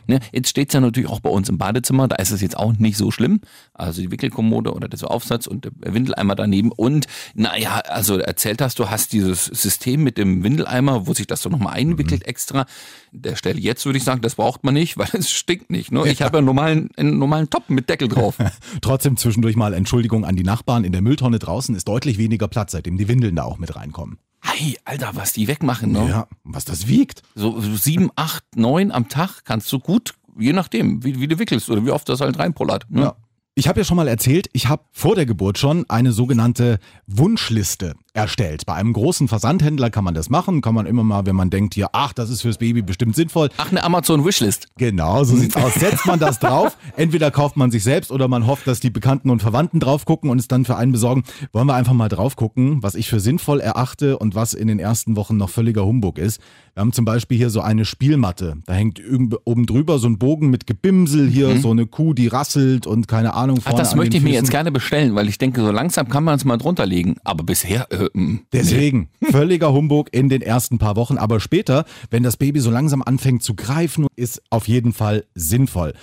ne? 0.08 0.20
jetzt 0.32 0.50
steht 0.50 0.70
es 0.70 0.74
ja 0.74 0.80
natürlich 0.80 1.10
auch 1.10 1.20
bei 1.20 1.30
uns 1.30 1.50
im 1.50 1.58
Badezimmer, 1.58 2.08
da 2.08 2.16
ist 2.16 2.32
es 2.32 2.42
jetzt 2.42 2.58
auch 2.58 2.74
nicht 2.74 2.98
so 2.98 3.12
schlimm. 3.12 3.42
Also 3.74 4.02
die 4.02 4.12
Wickelkommode 4.12 4.74
oder 4.74 4.88
der 4.88 5.12
Aufsatz 5.12 5.48
und 5.48 5.66
der 5.66 5.72
Windeleimer 5.94 6.36
daneben 6.36 6.72
und 6.72 7.08
naja, 7.34 7.82
also 7.88 8.18
erzählt 8.18 8.62
hast, 8.62 8.80
du 8.80 8.90
hast 8.90 9.14
dieses 9.14 9.46
System 9.46 10.04
mit 10.04 10.18
dem 10.18 10.44
Windeleimer, 10.44 11.08
wo 11.08 11.14
sich 11.14 11.28
das 11.28 11.42
so 11.42 11.50
nochmal 11.50 11.74
einwickelt 11.74 12.26
extra. 12.26 12.66
Der 13.12 13.36
Stelle 13.36 13.60
jetzt 13.60 13.86
würde 13.86 13.98
ich 13.98 14.04
sagen, 14.04 14.22
das 14.22 14.36
braucht 14.36 14.64
man 14.64 14.74
nicht, 14.74 14.98
weil 14.98 15.10
es 15.14 15.30
stinkt 15.32 15.70
nicht. 15.70 15.92
Ne? 15.92 16.08
Ich 16.08 16.22
habe 16.22 16.38
ja 16.38 16.40
einen 16.40 16.46
normalen, 16.46 16.90
einen 16.98 17.18
normalen 17.18 17.50
Top 17.50 17.70
mit 17.70 17.90
Deckel 17.90 18.08
drauf. 18.08 18.38
Trotzdem 18.82 19.18
zwischendurch 19.18 19.56
mal 19.56 19.74
Entschuldigung 19.74 20.26
an 20.26 20.36
die 20.36 20.44
Nachbarn. 20.44 20.84
In 20.84 20.92
der 20.92 21.02
Mülltonne 21.02 21.40
draußen 21.40 21.76
ist 21.76 21.88
deutlich 21.88 22.18
weniger 22.18 22.48
Platz, 22.48 22.72
seitdem 22.72 22.98
die 22.98 23.08
Windeln 23.08 23.36
da 23.36 23.44
auch 23.44 23.58
mit 23.58 23.65
reinkommen. 23.74 24.20
Hey, 24.42 24.78
Alter, 24.86 25.12
was 25.16 25.34
die 25.34 25.48
wegmachen, 25.48 25.92
ne? 25.92 26.08
Ja, 26.08 26.28
was 26.44 26.66
das 26.66 26.88
wiegt. 26.88 27.24
So, 27.34 27.60
so 27.60 27.76
sieben, 27.76 28.12
acht, 28.16 28.44
neun 28.56 28.92
am 28.92 29.10
Tag 29.10 29.44
kannst 29.44 29.72
du 29.72 29.80
gut, 29.80 30.14
je 30.38 30.54
nachdem, 30.54 31.04
wie, 31.04 31.20
wie 31.20 31.28
du 31.28 31.40
wickelst 31.40 31.70
oder 31.70 31.86
wie 31.86 31.92
oft 31.92 32.08
das 32.10 32.22
halt 32.22 32.38
reinpullert. 32.38 32.86
Ne? 32.90 33.02
Ja. 33.02 33.16
Ich 33.56 33.68
habe 33.68 33.80
ja 33.80 33.86
schon 33.86 33.98
mal 33.98 34.08
erzählt, 34.08 34.50
ich 34.54 34.68
habe 34.68 34.84
vor 34.92 35.16
der 35.16 35.26
Geburt 35.26 35.58
schon 35.58 35.90
eine 35.90 36.12
sogenannte 36.12 36.80
Wunschliste 37.08 37.96
erstellt. 38.16 38.66
Bei 38.66 38.74
einem 38.74 38.94
großen 38.94 39.28
Versandhändler 39.28 39.90
kann 39.90 40.04
man 40.04 40.14
das 40.14 40.30
machen, 40.30 40.62
kann 40.62 40.74
man 40.74 40.86
immer 40.86 41.04
mal, 41.04 41.26
wenn 41.26 41.36
man 41.36 41.50
denkt 41.50 41.74
hier, 41.74 41.90
ach, 41.92 42.14
das 42.14 42.30
ist 42.30 42.42
fürs 42.42 42.58
Baby 42.58 42.82
bestimmt 42.82 43.16
sinnvoll. 43.16 43.50
Ach, 43.58 43.70
eine 43.70 43.84
Amazon-Wishlist. 43.84 44.70
Genau, 44.78 45.24
so 45.24 45.36
sieht's 45.36 45.56
aus. 45.56 45.74
Setzt 45.76 46.06
man 46.06 46.20
das 46.20 46.40
drauf, 46.40 46.78
entweder 46.96 47.32
kauft 47.32 47.58
man 47.58 47.72
sich 47.72 47.84
selbst 47.84 48.12
oder 48.12 48.28
man 48.28 48.48
hofft, 48.48 48.68
dass 48.68 48.80
die 48.80 48.90
Bekannten 48.90 49.30
und 49.30 49.42
Verwandten 49.42 49.80
drauf 49.80 50.06
gucken 50.06 50.30
und 50.30 50.40
es 50.40 50.48
dann 50.48 50.66
für 50.66 50.78
einen 50.78 50.92
besorgen. 50.92 51.24
Wollen 51.52 51.68
wir 51.68 51.76
einfach 51.76 51.94
mal 51.94 52.10
drauf 52.10 52.36
gucken, 52.36 52.82
was 52.82 52.96
ich 52.96 53.10
für 53.10 53.20
sinnvoll 53.20 53.60
erachte 53.60 54.18
und 54.18 54.36
was 54.36 54.54
in 54.54 54.68
den 54.68 54.80
ersten 54.80 55.16
Wochen 55.16 55.38
noch 55.38 55.50
völliger 55.50 55.86
Humbug 55.86 56.18
ist. 56.18 56.42
Wir 56.74 56.82
haben 56.82 56.92
zum 56.92 57.06
Beispiel 57.06 57.38
hier 57.38 57.50
so 57.50 57.62
eine 57.62 57.86
Spielmatte. 57.86 58.58
Da 58.66 58.74
hängt 58.74 59.02
oben 59.46 59.66
drüber 59.66 59.98
so 59.98 60.08
ein 60.08 60.18
Bogen 60.18 60.50
mit 60.50 60.68
Gebimsel 60.68 61.30
hier, 61.30 61.58
so 61.62 61.72
eine 61.72 61.86
Kuh, 61.86 62.14
die 62.14 62.28
rasselt 62.28 62.86
und 62.86 63.08
keine 63.08 63.34
Ahnung. 63.34 63.60
Ach, 63.62 63.70
Vorne 63.70 63.80
das 63.80 63.94
an 63.94 64.00
möchte 64.00 64.18
ich 64.18 64.24
mir 64.24 64.34
jetzt 64.34 64.52
gerne 64.52 64.74
bestellen, 64.74 65.16
weil 65.16 65.30
ich 65.30 65.38
denke, 65.38 65.62
so 65.62 65.72
langsam 65.72 66.10
kann 66.10 66.26
man 66.26 66.36
es 66.36 66.44
mal 66.44 66.58
drunter 66.58 66.86
legen. 66.86 67.16
Aber 67.24 67.46
bisher, 67.46 67.90
äh, 67.94 68.05
Deswegen, 68.54 69.10
völliger 69.32 69.74
Humbug 69.74 70.14
in 70.14 70.30
den 70.30 70.42
ersten 70.42 70.78
paar 70.78 70.96
Wochen. 70.96 71.18
Aber 71.18 71.40
später, 71.40 71.86
wenn 72.10 72.24
das 72.24 72.38
Baby 72.38 72.60
so 72.60 72.72
langsam 72.72 73.02
anfängt 73.02 73.44
zu 73.44 73.56
greifen, 73.56 74.08
ist 74.16 74.42
auf 74.50 74.68
jeden 74.68 74.94
Fall 74.94 75.26
sinnvoll. 75.36 75.94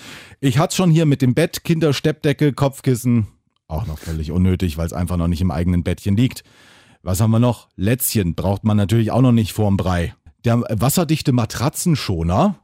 Ich 0.40 0.58
hatte 0.58 0.76
schon 0.76 0.90
hier 0.90 1.06
mit 1.06 1.22
dem 1.22 1.34
Bett, 1.34 1.64
Kindersteppdecke, 1.64 2.52
Kopfkissen. 2.52 3.26
Auch 3.68 3.86
noch 3.86 3.98
völlig 3.98 4.32
unnötig, 4.32 4.76
weil 4.76 4.86
es 4.86 4.92
einfach 4.92 5.16
noch 5.16 5.28
nicht 5.28 5.40
im 5.40 5.50
eigenen 5.50 5.82
Bettchen 5.82 6.16
liegt. 6.16 6.44
Was 7.02 7.20
haben 7.20 7.30
wir 7.30 7.40
noch? 7.40 7.68
Lätzchen 7.76 8.34
braucht 8.34 8.64
man 8.64 8.76
natürlich 8.76 9.10
auch 9.10 9.22
noch 9.22 9.32
nicht 9.32 9.52
vorm 9.52 9.76
Brei. 9.76 10.14
Der 10.44 10.60
wasserdichte 10.60 11.32
Matratzenschoner, 11.32 12.58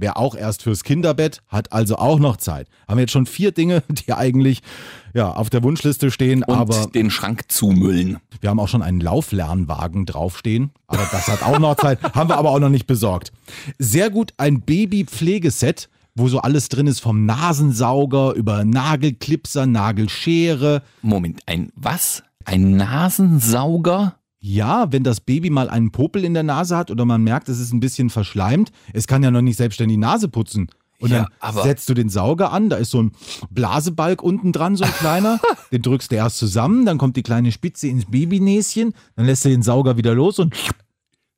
wäre 0.00 0.16
auch 0.16 0.34
erst 0.34 0.62
fürs 0.62 0.84
Kinderbett, 0.84 1.42
hat 1.48 1.72
also 1.72 1.96
auch 1.96 2.18
noch 2.18 2.36
Zeit. 2.36 2.68
Haben 2.88 2.98
wir 2.98 3.02
jetzt 3.02 3.12
schon 3.12 3.26
vier 3.26 3.52
Dinge, 3.52 3.82
die 3.88 4.12
eigentlich 4.12 4.62
ja, 5.14 5.30
auf 5.30 5.50
der 5.50 5.62
Wunschliste 5.62 6.10
stehen, 6.10 6.42
und 6.44 6.54
aber 6.54 6.86
den 6.86 7.10
Schrank 7.10 7.44
zumüllen. 7.48 8.18
wir 8.40 8.50
haben 8.50 8.60
auch 8.60 8.68
schon 8.68 8.82
einen 8.82 9.00
Lauflernwagen 9.00 10.06
draufstehen, 10.06 10.70
aber 10.86 11.06
das 11.10 11.28
hat 11.28 11.42
auch 11.42 11.58
noch 11.58 11.76
Zeit, 11.76 12.02
haben 12.14 12.30
wir 12.30 12.36
aber 12.36 12.50
auch 12.50 12.60
noch 12.60 12.68
nicht 12.68 12.86
besorgt. 12.86 13.32
Sehr 13.78 14.10
gut 14.10 14.32
ein 14.36 14.62
Babypflegeset, 14.62 15.88
wo 16.14 16.28
so 16.28 16.40
alles 16.40 16.68
drin 16.68 16.86
ist, 16.86 17.00
vom 17.00 17.26
Nasensauger 17.26 18.34
über 18.34 18.64
Nagelklipser, 18.64 19.66
Nagelschere. 19.66 20.82
Moment, 21.02 21.40
ein 21.46 21.70
was? 21.74 22.22
Ein 22.44 22.76
Nasensauger? 22.76 24.14
Ja, 24.40 24.90
wenn 24.90 25.04
das 25.04 25.20
Baby 25.20 25.50
mal 25.50 25.68
einen 25.68 25.92
Popel 25.92 26.24
in 26.24 26.32
der 26.32 26.42
Nase 26.42 26.76
hat 26.76 26.90
oder 26.90 27.04
man 27.04 27.22
merkt, 27.22 27.48
es 27.50 27.60
ist 27.60 27.72
ein 27.72 27.80
bisschen 27.80 28.08
verschleimt, 28.08 28.72
es 28.94 29.06
kann 29.06 29.22
ja 29.22 29.30
noch 29.30 29.42
nicht 29.42 29.56
selbstständig 29.56 29.96
die 29.96 30.00
Nase 30.00 30.28
putzen. 30.28 30.70
Und 30.98 31.10
Ja, 31.10 31.28
dann 31.40 31.54
setzt 31.62 31.88
du 31.88 31.94
den 31.94 32.08
Sauger 32.08 32.52
an, 32.52 32.68
da 32.68 32.76
ist 32.76 32.90
so 32.90 33.02
ein 33.02 33.12
Blasebalg 33.50 34.22
unten 34.22 34.52
dran, 34.52 34.76
so 34.76 34.84
ein 34.84 34.92
kleiner. 34.92 35.40
den 35.72 35.82
drückst 35.82 36.12
du 36.12 36.16
erst 36.16 36.38
zusammen, 36.38 36.84
dann 36.84 36.98
kommt 36.98 37.16
die 37.16 37.22
kleine 37.22 37.52
Spitze 37.52 37.88
ins 37.88 38.06
Babynäschen, 38.06 38.94
dann 39.16 39.26
lässt 39.26 39.44
du 39.44 39.48
den 39.48 39.62
Sauger 39.62 39.96
wieder 39.96 40.14
los 40.14 40.38
und 40.38 40.54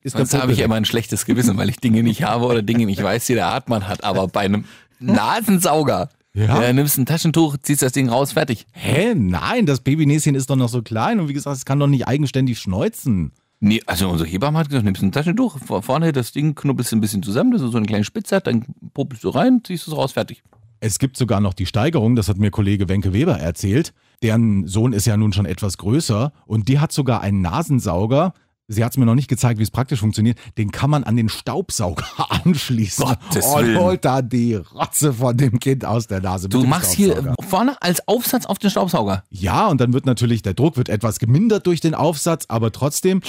ist 0.03 0.17
Sonst 0.17 0.35
habe 0.35 0.53
ich 0.53 0.59
immer 0.59 0.75
ein 0.75 0.85
schlechtes 0.85 1.27
Gewissen, 1.27 1.57
weil 1.57 1.69
ich 1.69 1.77
Dinge 1.77 2.03
nicht 2.03 2.25
habe 2.25 2.47
oder 2.47 2.63
Dinge 2.63 2.87
nicht 2.87 3.03
weiß, 3.03 3.27
die 3.27 3.35
der 3.35 3.47
Hartmann 3.53 3.87
hat. 3.87 4.03
Aber 4.03 4.27
bei 4.27 4.41
einem 4.41 4.65
Nasensauger, 4.99 6.09
Ja. 6.35 6.63
ja. 6.63 6.73
nimmst 6.73 6.97
ein 6.99 7.07
Taschentuch, 7.07 7.57
ziehst 7.63 7.83
das 7.83 7.93
Ding 7.93 8.09
raus, 8.09 8.33
fertig. 8.33 8.67
Hä? 8.73 9.15
Nein, 9.15 9.67
das 9.67 9.81
Babynäschen 9.81 10.35
ist 10.35 10.49
doch 10.49 10.57
noch 10.57 10.69
so 10.71 10.83
klein 10.83 11.21
und 11.21 11.29
wie 11.29 11.35
gesagt, 11.35 11.57
es 11.57 11.65
kann 11.65 11.79
doch 11.79 11.87
nicht 11.89 12.09
eigenständig 12.09 12.59
schneuzen. 12.59 13.33
Nee, 13.61 13.81
also 13.87 14.09
unsere 14.09 14.29
Hebamme 14.29 14.59
hat 14.59 14.69
gesagt, 14.69 14.85
nimmst 14.85 15.03
ein 15.03 15.13
Taschentuch, 15.13 15.59
vor- 15.59 15.83
vorne 15.83 16.11
das 16.13 16.33
Ding 16.33 16.55
knubbelst 16.55 16.91
du 16.91 16.97
ein 16.97 17.01
bisschen 17.01 17.23
zusammen, 17.23 17.53
dass 17.53 17.61
es 17.63 17.71
so 17.71 17.77
eine 17.77 17.87
kleine 17.87 18.05
Spitze 18.05 18.37
hat, 18.37 18.47
dann 18.47 18.65
popelst 18.95 19.23
du 19.25 19.29
rein, 19.29 19.61
ziehst 19.65 19.87
es 19.87 19.97
raus, 19.97 20.13
fertig. 20.13 20.43
Es 20.81 20.99
gibt 20.99 21.17
sogar 21.17 21.41
noch 21.41 21.55
die 21.55 21.67
Steigerung, 21.67 22.17
das 22.17 22.29
hat 22.29 22.39
mir 22.39 22.51
Kollege 22.51 22.89
Wenke 22.89 23.13
Weber 23.13 23.39
erzählt. 23.39 23.93
Deren 24.23 24.67
Sohn 24.67 24.93
ist 24.93 25.07
ja 25.07 25.17
nun 25.17 25.33
schon 25.33 25.47
etwas 25.47 25.79
größer 25.79 26.33
und 26.47 26.67
die 26.69 26.81
hat 26.81 26.91
sogar 26.91 27.21
einen 27.21 27.41
Nasensauger. 27.41 28.35
Sie 28.73 28.85
hat 28.85 28.93
es 28.93 28.99
mir 28.99 29.05
noch 29.07 29.15
nicht 29.15 29.29
gezeigt, 29.29 29.59
wie 29.59 29.63
es 29.63 29.71
praktisch 29.71 30.01
funktioniert. 30.01 30.39
Den 30.59 30.71
kann 30.73 30.91
man 30.91 31.05
an 31.05 31.17
den 31.17 31.29
Staubsauger 31.29 32.05
anschließen 32.45 33.05
Gottes 33.05 33.47
und 33.47 33.67
Willen. 33.67 33.79
holt 33.79 34.05
da 34.05 34.23
die 34.23 34.55
Rotze 34.55 35.13
von 35.13 35.37
dem 35.37 35.59
Kind 35.61 35.85
aus 35.85 36.07
der 36.07 36.21
Nase. 36.21 36.49
Du 36.49 36.65
machst 36.65 36.93
hier 36.93 37.35
vorne 37.47 37.77
als 37.81 38.07
Aufsatz 38.09 38.47
auf 38.47 38.59
den 38.59 38.71
Staubsauger. 38.71 39.25
Ja, 39.31 39.69
und 39.69 39.81
dann 39.81 39.93
wird 39.93 40.07
natürlich 40.07 40.43
der 40.43 40.55
Druck 40.55 40.77
wird 40.77 40.89
etwas 40.89 41.19
gemindert 41.19 41.67
durch 41.67 41.81
den 41.81 41.95
Aufsatz, 41.95 42.47
aber 42.49 42.73
trotzdem, 42.73 43.21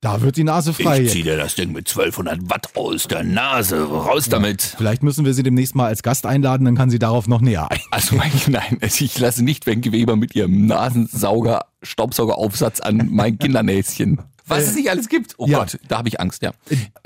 da 0.00 0.22
wird 0.22 0.36
die 0.38 0.44
Nase 0.44 0.72
frei. 0.72 1.02
Ich 1.02 1.10
zieh 1.12 1.22
dir 1.22 1.36
das 1.36 1.54
Ding 1.56 1.72
mit 1.72 1.86
1200 1.88 2.48
Watt 2.48 2.68
aus 2.74 3.06
der 3.06 3.22
Nase, 3.22 3.82
raus 3.84 4.28
damit. 4.30 4.62
Vielleicht 4.78 5.02
müssen 5.02 5.24
wir 5.26 5.34
sie 5.34 5.42
demnächst 5.42 5.74
mal 5.74 5.86
als 5.86 6.02
Gast 6.02 6.24
einladen, 6.24 6.64
dann 6.64 6.74
kann 6.74 6.88
sie 6.88 6.98
darauf 6.98 7.28
noch 7.28 7.42
näher 7.42 7.70
ein. 7.70 7.80
Also 7.90 8.16
mein, 8.16 8.30
nein, 8.48 8.78
ich 8.80 9.18
lasse 9.18 9.44
nicht 9.44 9.66
Wenke 9.66 9.92
Weber 9.92 10.16
mit 10.16 10.34
ihrem 10.34 10.64
Nasensauger, 10.66 11.66
Staubsaugeraufsatz 11.82 12.80
an 12.80 13.08
mein 13.10 13.38
Kindernäschen. 13.38 14.20
Was 14.50 14.68
es 14.68 14.74
nicht 14.74 14.90
alles 14.90 15.08
gibt. 15.08 15.34
Oh 15.38 15.46
ja. 15.46 15.58
Gott, 15.58 15.78
da 15.88 15.98
habe 15.98 16.08
ich 16.08 16.20
Angst, 16.20 16.42
ja. 16.42 16.52